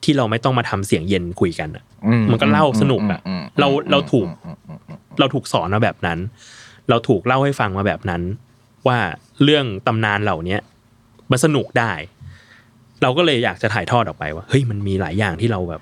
[0.04, 6.20] ที่เราไม่ต้องมาทำเสียงเย็นคุยกันอะอืมันก็เล่าสนุกอะอืมเราเราถูกอืมอืมอืมเราถูกสอนมาแบบนั้น
[6.90, 8.22] เราถูกเล่าให้ฟังมาแบบนั้น
[8.88, 8.98] ว่า
[9.44, 10.60] เรื่องตำนานเหล่าเนี้ย
[11.32, 11.92] มันสนุกได้
[13.02, 15.82] เราก็เลยอยากจะถ่ายทอดออกไปว่าเฮ้ยมันมีหลายอย่างที่เราแบบ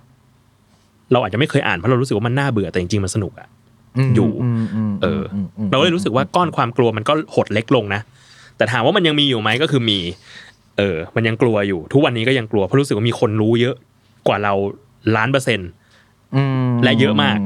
[1.12, 3.48] เราอาจจะไม่เคยอ่านเพราะเรารู้สึกว่ามันน่าเบื่อแต่จริงๆมันสนุกอะ
[4.16, 4.32] อยู่
[4.64, 8.02] มมเอออมมเราก็เลยรู้สึกว่าก้อนความกลัวมันก็หดเล็กลงนะ
[8.60, 10.00] แต่ถามว่ามันยังมีอยู่ไหมก็คือมี
[10.78, 13.76] เออ มันยังกลัวอยู่ ทุกวันนี้ก็ยังกลัวเพราะรู้สึกว่ามีคนรู้เยอะ
[14.28, 14.54] กว่าเรา
[15.16, 15.70] ล้านเปอร์เซ็นต์
[16.36, 17.38] อืมและเยอะมาก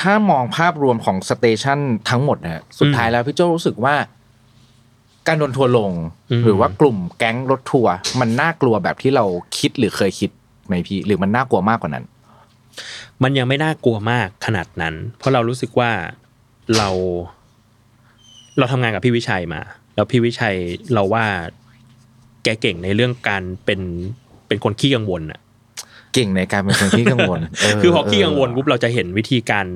[0.00, 1.78] ถ้ามองภาพรวมของ station
[2.10, 3.94] ทั้งหมดนะสุดท้ายแล้วพี่โจรู้สึกว่า
[5.26, 5.92] การโดนทัวร์ลง
[6.30, 9.24] อืมหรือว่ากลุ่มแก๊งรถทัวร์มันน่ากลัวแบบที่เรา
[9.58, 10.30] คิดหรือเคยคิด
[10.66, 12.04] ไหมพี่ หรือมันน่ากลัวมากกว่านั้น
[13.22, 15.90] มันยังไม่น่ากลัวมากขนาดนั้น เพราะเรารู้สึกว่า
[16.76, 16.88] เรา
[18.58, 19.60] เราทำงานกับพี่วิชัยมา
[19.98, 20.56] แล้วพี่วิชัย
[20.94, 21.24] เราว่า
[22.44, 23.80] แกเก่งในเรื่องการเป็น
[24.46, 25.40] เป็นคนขี้กังวลอะ
[26.14, 29.66] เก่งในการเป็นคนที่กังวลเคือพอขี้กังวลปุ๊บเราจะเห็นวิธีการ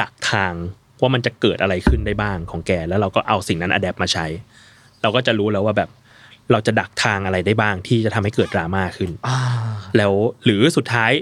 [0.00, 0.52] ดักทาง
[1.00, 4.26] ว่ามันจะเกิดอะไรขึ้นได้บ้างของแกแล้วเราก็เอาสิ่งนั้นอัดแอปมาใช้
[5.02, 5.90] เราก็จะรู้แล้วว่าแบบ
[6.52, 9.38] เราจะดักทางอะไรได้บ้างที่จะทำให้เกิดดราม่าขึ้นอ่า
[9.96, 10.12] แล้ว
[10.44, 11.12] หรือสุดท้าย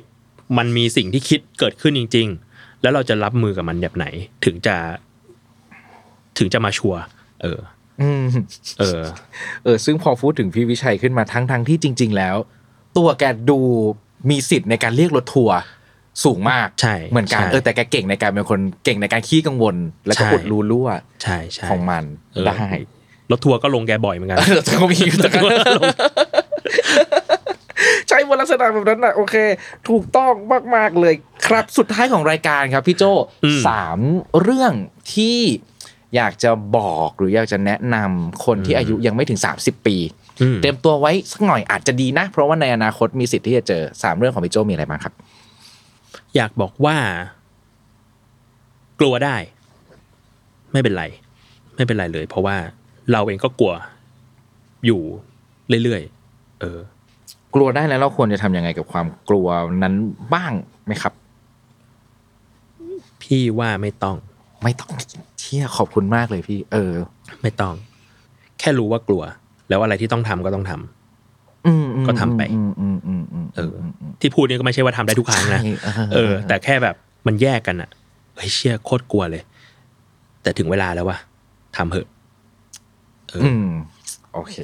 [0.58, 4.06] มันมีสิ่งที่คิดเกิดขึ้นจริง ๆ แล้วเราจะรับมือกับมันแบบไหน
[4.44, 4.76] ถึงจะ
[6.38, 7.00] ถึงจะมาชัวร์
[7.42, 7.75] เอออืม
[8.78, 9.02] เออ
[9.64, 12.36] เออ ซึ่งพอพูดถึงพี่วิชัยขึ้นมาทั้งทั้งที่จริง ๆ แล้ว
[12.96, 13.58] ตัวแกดู
[14.30, 15.56] มีสิทธิ์ในการเรียกรถทัวร์
[16.24, 19.76] สูงมากใช่เหมือนกันใช่เออแต่แกเก่งในการเป็นคนเก่งในการขี้กังวล
[20.06, 20.88] แล้วก็ใช่อุดรูรั่ว
[21.22, 22.68] ใช่ใช่ของมันเออได้
[23.30, 25.40] รถทัวร์ก็ลงแกบ่อยเหมือนกันเออแต่ก็มีแต่ก็
[28.08, 29.36] ใช้วนลักษณะแบบนั้นนะโอเค
[29.88, 30.32] ถูกต้อง
[30.76, 31.14] มาก ๆ เลย
[31.46, 33.04] ครับสุดท้ายของรายการครับพี่โจ
[33.44, 33.98] อืมสาม
[34.42, 34.72] เรื่อง
[35.14, 35.38] ที่
[36.16, 39.96] อยากจะบอกหรืออยากจะแนะนำคนที่อายุยังไม่ถึง 30 ปี
[40.42, 45.14] อืมเตรียมตัวไว้สักหน่อยอาจจะดีนะ เพราะว่าในอนาคตมีสิทธิ์ที่จะเจอสามเรื่องของพี่โจมีอะไรบ้างครับ
[46.36, 46.96] อยากบอกว่า
[49.00, 49.36] กลัวได้
[50.72, 51.04] ไม่เป็นไร
[51.76, 52.56] ไม่เป็นไรเลย เพราะว่า
[53.12, 53.74] เราเองก็กลัว
[54.86, 55.00] อยู่
[55.82, 56.78] เรื่อยๆเออ
[57.54, 59.46] กลัวได้แล้วเราควรจะทำยังไงกับความกลัว
[59.82, 59.94] นั้น
[60.34, 60.52] บ้าง
[60.86, 61.12] ไหมครับ
[63.22, 64.16] พี่ว่าไม่ต้อง
[64.62, 64.92] ไม่ต้อง
[65.35, 66.92] เชี่ยขอบคุณมากเลยพี่ เออ
[67.42, 67.74] ไม่ต้อง
[68.58, 69.22] แค่รู้ว่ากลัว
[69.68, 73.74] แล้วอะไรที่ต้องทำก็ต้องทำอืมอืมก็ทำไปอืมอืมอืมอืมเออ
[74.20, 76.96] ที่พูดนี่ก็ไม่ใช่ว่าทำได้ทุกครั้งนะใช่เออเออ แต่แค่แบบ
[77.26, 77.90] มันแยกกันอะ
[78.36, 79.42] เฮ้ยเชี่ยโคตรกลัวเลย
[80.42, 81.18] แต่ถึงเวลาแล้ววะ
[81.76, 82.06] ทำเหอะ
[83.44, 83.68] อืม
[84.34, 84.56] โอเค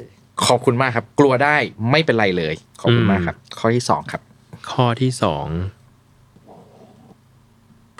[0.46, 1.56] ขอบคุณมากครับ กลัวได้
[1.90, 4.22] ไม่เป็นไรเลย ขอบคุณมากครับ ข้อที่สองครับ
[4.72, 5.46] ข้อที่สอง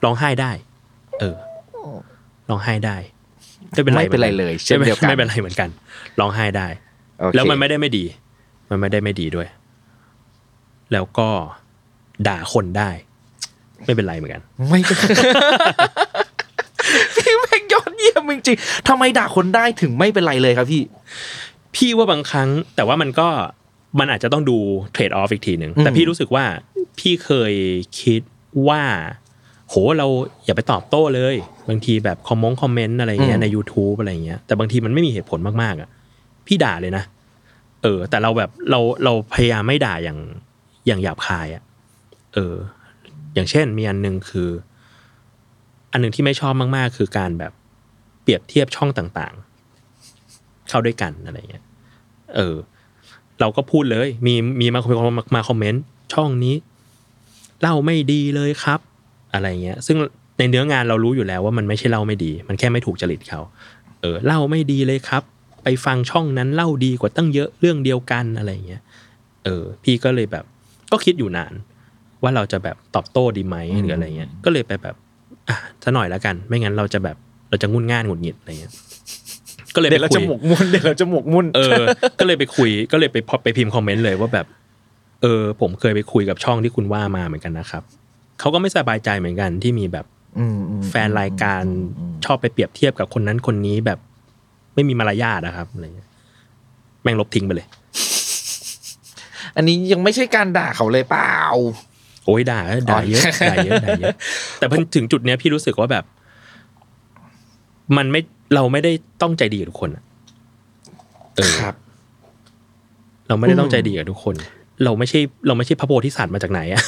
[0.05, 0.53] ร้องไห้ได้
[1.21, 1.37] เออ
[2.49, 2.97] ร้องไห้ได้
[3.73, 5.69] ไม่เป็นไรไม่เป็นไรเลยเช่นเดียวกันไม่เป็นไรเหมือนกัน
[6.21, 6.67] ร้องไห้ได้
[7.21, 8.05] โอเคแล้วมันไม่ได้ไม่ดี
[8.71, 9.49] มันไม่ได้ไม่ดีด้วย
[10.93, 11.29] แล้วก็
[12.29, 12.91] ด่าคนได้
[13.85, 14.81] ไม่เป็นไรเหมือนกัน ไม่
[17.17, 20.83] พี่แม่งยอดเยี่ยมจริงๆทำไมด่าคนได้ถึงไม่เป็นไรเลยครับพี่
[21.75, 23.29] พี่ว่าบางครั้ง แต่ว่ามันก็
[23.99, 24.57] มันอาจจะต้องดู
[24.93, 26.45] เทรดออฟอีกทีหนึ่งอืมแต่พี่รู้สึกว่า
[26.99, 27.55] พี่เคย
[28.01, 28.23] คิด
[28.69, 28.83] ว่า
[29.73, 30.07] โหเรา
[30.45, 31.35] อย่าไปตอบโต้เลย
[31.69, 35.89] บางทีแบบคอมมงคอมเมนต์อะไรเงี้ยใน YouTube อะไรเงี้ยแต่บางทีมันไม่มีเหตุผลมากๆอะ
[36.47, 37.05] พี่ด่าเลยนะ
[37.83, 40.19] เออ แต่เราแบบเราเราพยายามไม่ด่าอย่าง
[40.87, 41.63] อย่างหยาบคายอะ
[42.35, 42.55] เออ
[43.35, 44.51] อย่างเช่นมีอันหนึ่งคือ
[45.93, 47.53] อันหนึ่งที่ไม่ชอบมากๆ คือการแบบ
[48.23, 51.65] เปรียบเทียบช่องต่างๆ เข้าด้วยกันอะไรเงี้ย
[52.37, 52.57] เออ
[53.41, 55.83] เราก็พูดเลย มีมีมามามาคอมเมนต์
[56.15, 56.55] ช่องนี้
[57.61, 58.81] เล่าไม่ดีเลยครับ
[59.35, 59.97] อะไรเงี้ย ซึ่ง
[60.39, 63.41] ในเนื้องานเรารู้อยู่แล้วว่ามันไม่ใช่เล่าไม่ดี มันแค่ไม่ถูกจริตเขา
[64.01, 65.23] เออเล่าไม่ดีเลยครับ
[65.65, 68.83] ไปฟังช่องนั้นเล่าดีกว่าตั้งเยอะเรื่องเดียวกันอะไรเงี้ย
[69.45, 70.45] เออ พี่ก็เลยแบบ
[70.93, 71.53] ก็คิดอยู่นาน
[72.23, 74.95] ว่าเราจะแบบตอบโต้ดีไหมหรืออะไรเงี้ย ก็เลยไปแบบ
[75.49, 77.17] อะซะหน่อยแล้วกัน ไม่งั้นเราจะแบบ
[77.49, 78.73] เราจะงุนง่านหงุดหงิดอะไรเงี้ย
[79.75, 81.83] ก็เลยไปเดี๋ยวเราคุจะยหมกมุ่นเดี๋ยวเราจะหมกมุ่นเออ
[82.19, 84.47] ก็เลยไปคุยก็เลยไปพอไปพิมพ์คอมเมนต์เลยว่าแบบ
[85.23, 87.83] เออ ผมเคยไปคุยกับช่องที่คุณว่ามาเหมือนกันนะครับ
[88.43, 90.07] เขาก็ไม่สบายใจเหมือนกันที่มีแบบ
[90.39, 91.63] อืมอืมแฟนรายการ
[92.25, 93.99] ชอบไปเปรียบเทียบกับคนนั้นคนนี้แบบ
[94.75, 96.09] ไม่มีมารยาทนะครับอะไรเงี้ย
[97.03, 97.67] แม่งลบทิ้งไปเลย
[99.57, 101.35] อันนี้ยังไม่ใช่การด่าเขาเลยเปล่า
[102.25, 102.59] โอ้ยด่า
[102.91, 104.15] ด่าเยอะด่าเยอะด่าเยอะ
[104.59, 106.05] แต่พอถึงจุดเนี้ยพี่รู้สึกว่าแบบ
[107.97, 108.21] มันไม่
[108.55, 108.93] เราไม่ได้
[109.23, 110.03] ต้องใจดีกับทุกคนอะ
[111.37, 111.75] เออครับ
[113.29, 114.35] เราไม่ได้ต้องใจดีกับทุกคน
[114.85, 116.83] เราไม่ใช่เราไม่ใช่พระโพธิสัตว์มาจากไหนอะ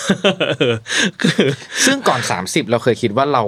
[0.59, 0.75] เออ
[1.23, 1.47] คือ
[1.87, 3.43] ซึ่งก่อน 30 เราเคยคิดว่าเรา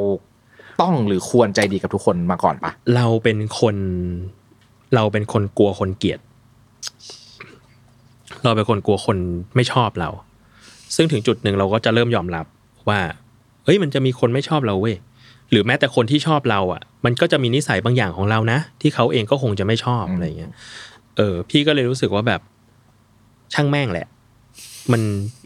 [0.80, 3.76] ต้องหรือควรใจดีกับทุกคนมาก่อนปะเราเป็นคน
[4.94, 6.20] เราเป็นคนกลัวคนเกลียด
[8.44, 9.18] เราเป็นคนกลัวคน
[9.56, 10.10] ไม่ชอบเรา
[10.96, 12.46] ซึ่งถึงจุดหนึ่งเราก็จะเริ่มยอมรับ
[12.88, 13.00] ว่า
[13.64, 14.96] เฮ้ยมันจะมีคนไม่ชอบเราเว้ย
[15.50, 20.52] หรือแม้แต่คนที่ชอบเราอะ มันก็จะมีนิสัยบางอย่างของเรานะ ที่เขาเองก็คงจะไม่ชอบอะไรเงี้ย
[21.16, 22.40] เออ พี่ก็เลยรู้สึกว่าแบบ
[23.54, 24.06] ช่างแม่งแหละ
[24.92, 25.02] มัน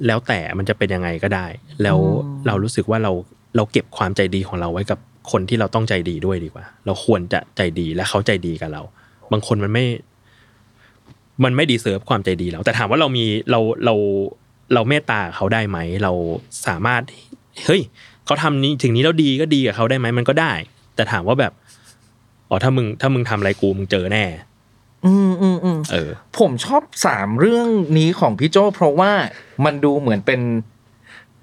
[0.06, 1.46] แล้วแต่มันจะเป็นยังไงก็ได้
[1.82, 1.98] แล้ว
[2.46, 3.12] เรารู้สึกว่าเรา
[3.56, 4.98] เราเก็บความใจดีของเราไว้กับ
[5.30, 8.82] คนที่เราต้องใจดีด้วยดีกว่า เราควรจะใจดีและเขาใจดีกับเรา
[9.32, 9.84] บางคนมันไม่
[11.44, 13.94] มันไม่ดีเซิร์ฟความใจดีเราแต่ถามว่าเรามีเราเรา
[14.74, 16.12] เราเมตตาเขาได้ไหม เรา
[16.66, 17.02] สามารถ
[17.66, 17.82] เฮ้ย
[18.24, 20.52] เขาทำนี้ถึงนี้แล้วดีก็ดีกับเขาได้ไหมมันก็ได้
[20.94, 21.52] แต่ถามว่าแบบ
[22.48, 24.24] อ๋อถ้ามึงถ้ามึงทำอะไรกูมึงเจอแน่
[25.06, 27.68] อืมอืมอืมเออ ผมชอบสามเรื่อง
[27.98, 29.12] นี้ของพี่โจเพราะว่า
[29.64, 30.40] มันดูเหมือนเป็น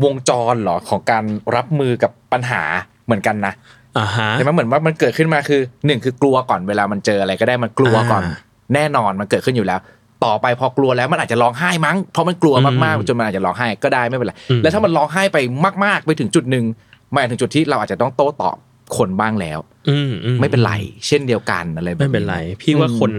[0.03, 1.23] วงจรเหรอของการ
[1.55, 2.61] รับมือกับปัญหา
[3.05, 3.53] เหมือนกันนะ
[3.97, 8.35] อ่าฮะใช่ไหมเหมือนว่ามันเกิดขึ้นมาคือหนึ่งคือกลัวก่อนเวลามันเจออะไรก็ได้มันกลัวก่อนอ่า
[8.73, 9.79] แน่นอนมันเกิดขึ้นอยู่แล้ว
[10.25, 15.37] ต่อไปพอกลัวแล้วมันอาจจะร้องไห้มั้งเพราะมันกลัวมากอืมๆจนมันอาจจะร้องไห้ก็ได้ไม่เป็นไรอืมแล้วถ้ามันร้องไห้ไป
[15.85, 16.65] มาก ๆ ไปถึงจุดหนึ่ง
[17.13, 18.57] มาถึงจุดที่เราอาจจะต้องโต้ตอบ
[18.97, 19.59] คนบ้างแล้ว
[19.89, 20.73] อืมอืไม่เป็นไร
[21.07, 23.11] เช่นเดียวกันอะไรแบบไม่เป็นไร พี่ว่าคน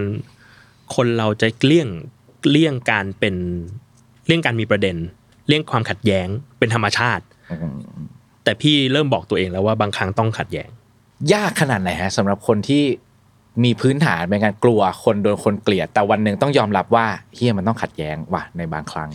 [0.95, 1.89] คนเราจะเลี่ยง
[2.51, 3.35] เลี่ยงการเป็น
[4.27, 4.97] เลี่ยงการมีประเด็น
[5.49, 6.29] เลี่ยงความขัดแย้ง
[6.59, 7.77] เป็นธรรมชาติอืม
[8.45, 10.69] แต่พี่เริ่มบอกตัวเองแล้วว่าบางครั้งต้องขัดแย้ง
[11.35, 12.85] ยากขนาดไหนฮะสำหรับคนที่
[13.65, 19.11] มีพื้นฐานเป็นการกลัวคนโดนคนเกลียด แต่วันหนึ่งต้องยอมรับว่าเฮียมันต้องขัดแย้งว่ะในบางครั้ง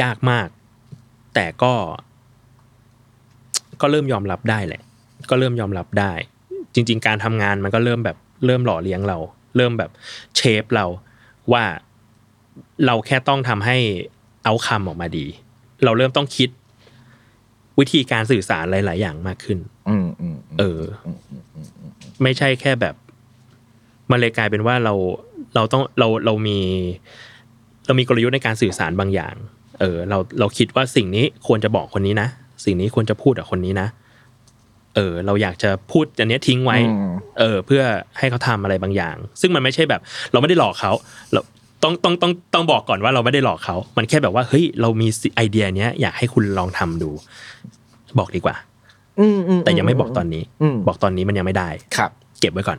[0.00, 0.48] ยากมาก
[1.34, 1.72] แต่ก็
[3.80, 4.82] ก็เริ่มยอมรับได้แหละ
[5.30, 6.12] ก็เริ่มยอมรับได้
[6.74, 9.18] จริง ๆ การทำงานมันก็เริ่มแบบเริ่มหล่อเลี้ยงเรา
[9.56, 9.90] เริ่มแบบ
[10.36, 10.86] เชฟเรา
[11.52, 11.64] ว่า
[12.86, 13.76] เราแค่ต้องทำให้
[14.44, 15.26] เอาคำออกมาดี
[15.84, 16.48] เราเริ่มต้องคิด
[17.78, 20.80] วิธีการสื่อสารหลาย ๆ อย่างมากขึ้นอืมอืมอืมเออ
[22.22, 22.94] ไม่ใช่แค่แบบ
[24.10, 24.94] มันเลยกลายเป็นว่าเรา
[25.54, 26.58] เราต้องเราเรามี
[27.86, 29.34] เรามีกลยุทธ์ในการสื่อสารบางอย่าง
[29.80, 32.28] เออ เราเราคิดว่าสิ่งนี้ควรจะบอกคนนี้นะ
[32.64, 33.88] สิ่งนี้ควรจะพูดกับคนนี้นะ
[34.98, 37.82] เออเราอยากจะพูดอันเนี้ยทิ้งไว้อืมเออเพื่อ
[38.18, 40.00] ให้เขาทำอะไรบางอย่าง ซึ่งมันไม่ใช่แบบ
[40.32, 40.92] เราไม่ได้หลอกเขา
[41.32, 41.40] เรา
[41.82, 47.10] ต้องต้องต้องต้องบอกก่อนว่าเราไม่ได้หลอกเขา มันแค่แบบว่าเฮ้ยเรามีไอเดียเนี้ยอยากให้คุณลองทำดู
[48.18, 48.56] บอกดีกว่า
[49.20, 52.10] อืมอืมแต่ยังไม่บอกตอนนี้อืมบอกตอนนี้มันยังไม่ได้ครับ
[52.40, 52.78] เก็บไว้ก่อน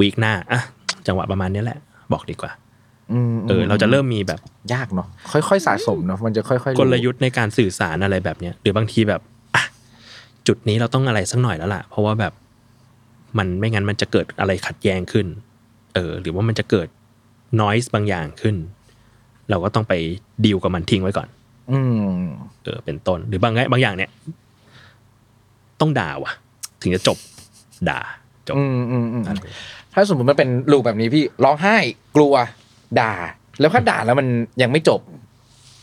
[0.00, 0.60] วีคหน้าอะ
[1.06, 1.78] จังหวะประมาณนี้แหละ
[2.12, 2.50] บอกดีกว่า
[3.12, 4.40] อืมเออเราจะเริ่มมีแบบ
[4.72, 9.35] ยากเนาะค่อยๆสะสมเนาะมันจะค่อยๆกลยุทธ์ในการสื่อสารอะไรแบบเนี้ยหรือบางทีแบบอะ
[10.48, 12.32] จุดนี้เราต้องอะไรสักหน่อยแล้วล่ะ เพราะว่าแบบ
[13.38, 15.26] มันไม่งั้นมันจะเกิดอะไรขัดแย้งขึ้น
[15.94, 16.88] เออ หรือว่ามันจะเกิด
[17.60, 18.56] น i ส์บางอย่างขึ้น
[19.50, 19.94] เราก็ต้องไป
[20.44, 21.28] ดีลกับมันทิ้งไว้ก่อน
[21.70, 21.78] อื
[22.18, 22.20] ม
[22.64, 24.10] เออ เป็นต้น หรือบางไงบางอย่างเนี่ย
[25.80, 26.32] ต้องด่าว่ะ
[26.82, 27.18] ถึงจะจบ
[27.88, 28.00] ด่า
[28.48, 29.24] จบอืมอืมอืม
[29.94, 31.76] ถ้าสมมติมันเป็นลูกแบบนี้พี่ร้องไห้
[32.16, 32.34] กลัว
[33.00, 33.12] ด่า
[33.60, 34.26] แล้วถ้าด่าแล้วมัน
[34.62, 35.00] ยังไม่จบ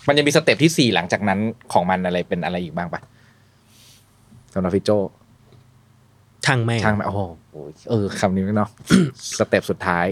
[0.08, 1.40] มันยังมีสเต็ปที่สี่หลังจากนั้น
[1.74, 3.02] ของมันอะไรเป็นอะไรอีกบ้างปะ
[4.54, 4.92] สำหรับพี่โจ
[6.46, 7.22] ช่างแม่งช่างแม่งโอ้โห
[7.90, 8.70] เออคำนี้เนาะ
[9.38, 10.06] สเต็ปสุดท้าย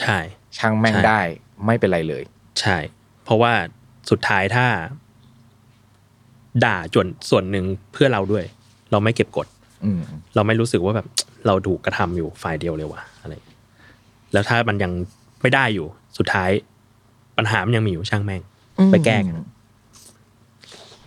[0.00, 0.18] ใช่
[0.58, 1.20] ช่างแม่งใช่ได้
[1.66, 2.22] ไม่เป็นไรเลย
[2.60, 2.76] ใช่
[3.24, 3.52] เพราะว่า
[4.10, 4.66] สุดท้ายถ้า
[6.64, 8.44] ด่าจนส่วนหนึ่งเพื่อเราด้วย
[8.90, 9.46] เราไม่เก็บกด
[9.84, 10.00] อืม
[10.34, 11.06] เราไม่รู้สึกว่าแบบ
[11.46, 13.32] เราถูกกระทำอยู่ฝ่ายเดียวเลยว่ะอะไร
[14.32, 14.92] แล้วถ้ามันยัง
[15.42, 15.86] ไม่ได้อยู่
[16.18, 16.50] สุดท้าย
[17.36, 18.42] ปัญหามันยังมีอยู่ช่างแม่ง
[18.90, 19.34] ไปแก้กัน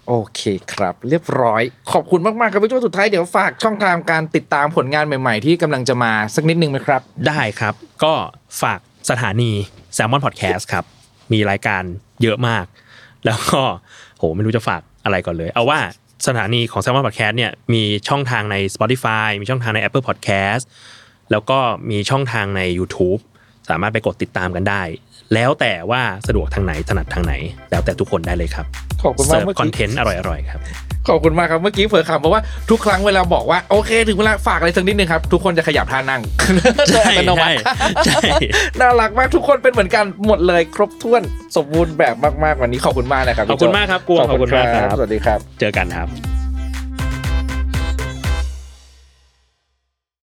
[0.08, 0.42] โอเค
[0.74, 1.62] ครับ เรียบร้อย
[1.92, 7.74] ขอบคุณมากๆครับพี่โจสุดท้ายเดี๋ยวฝากช่องทางการติดตามผลงานใหม่ ๆ ที่กำลังจะมาสักนิดนึงไหมครับ ได้ครับ
[8.04, 8.14] ก็
[8.62, 8.80] ฝาก
[9.10, 9.52] สถานี
[9.98, 10.86] Salmon Podcast ครับ
[11.34, 11.84] มีรายการ
[12.22, 12.66] เยอะมาก
[13.26, 13.62] แล้วก็
[14.18, 15.80] โหไม่รู้จะฝากอะไรก่อนเลย เอาว่า
[16.28, 20.64] สถานีของ Salmon Podcast เนี่ยมีช่องทางใน Spotify มีช่องทางใน Apple Podcast
[21.32, 21.60] แล้วก็
[21.90, 23.22] มีช่องทางใน YouTube
[23.69, 24.81] สามารถไปกดติดตามกันได้
[25.34, 27.34] แล้วแต่ว่าสะดวกทางไหนถนัดทางไหน
[27.72, 28.65] แล้วแต่ทุกคนได้เลยครับ
[29.03, 30.61] ขอบคุณมากเสิร์ฟเมื่อคอนกี้เทนต์อร่อยๆครับ
[31.07, 36.22] ขอบคุณมากครับเมื่อกี้เผลอคำเพราะว่าทุกครั้งเวลาบอกว่าโอเค ถึงเวลาฝากอะไรสักนิดนึงครับ ทุกคนจะขยับท่านั่ง
[36.94, 37.56] ใช่โดยอัตโนมัติ
[38.06, 38.22] ใช่
[38.80, 41.22] น่ารักมากทุกคนเป็นเหมือนกันหมดเลยครบถ้วน
[41.56, 46.36] สมบูรณ์แบบมากๆวันนี้ขอบคุณมากนะครับขอบคุณมากครับกวงขอบคุณมากครับสวัสดีครับ เจอกันครับ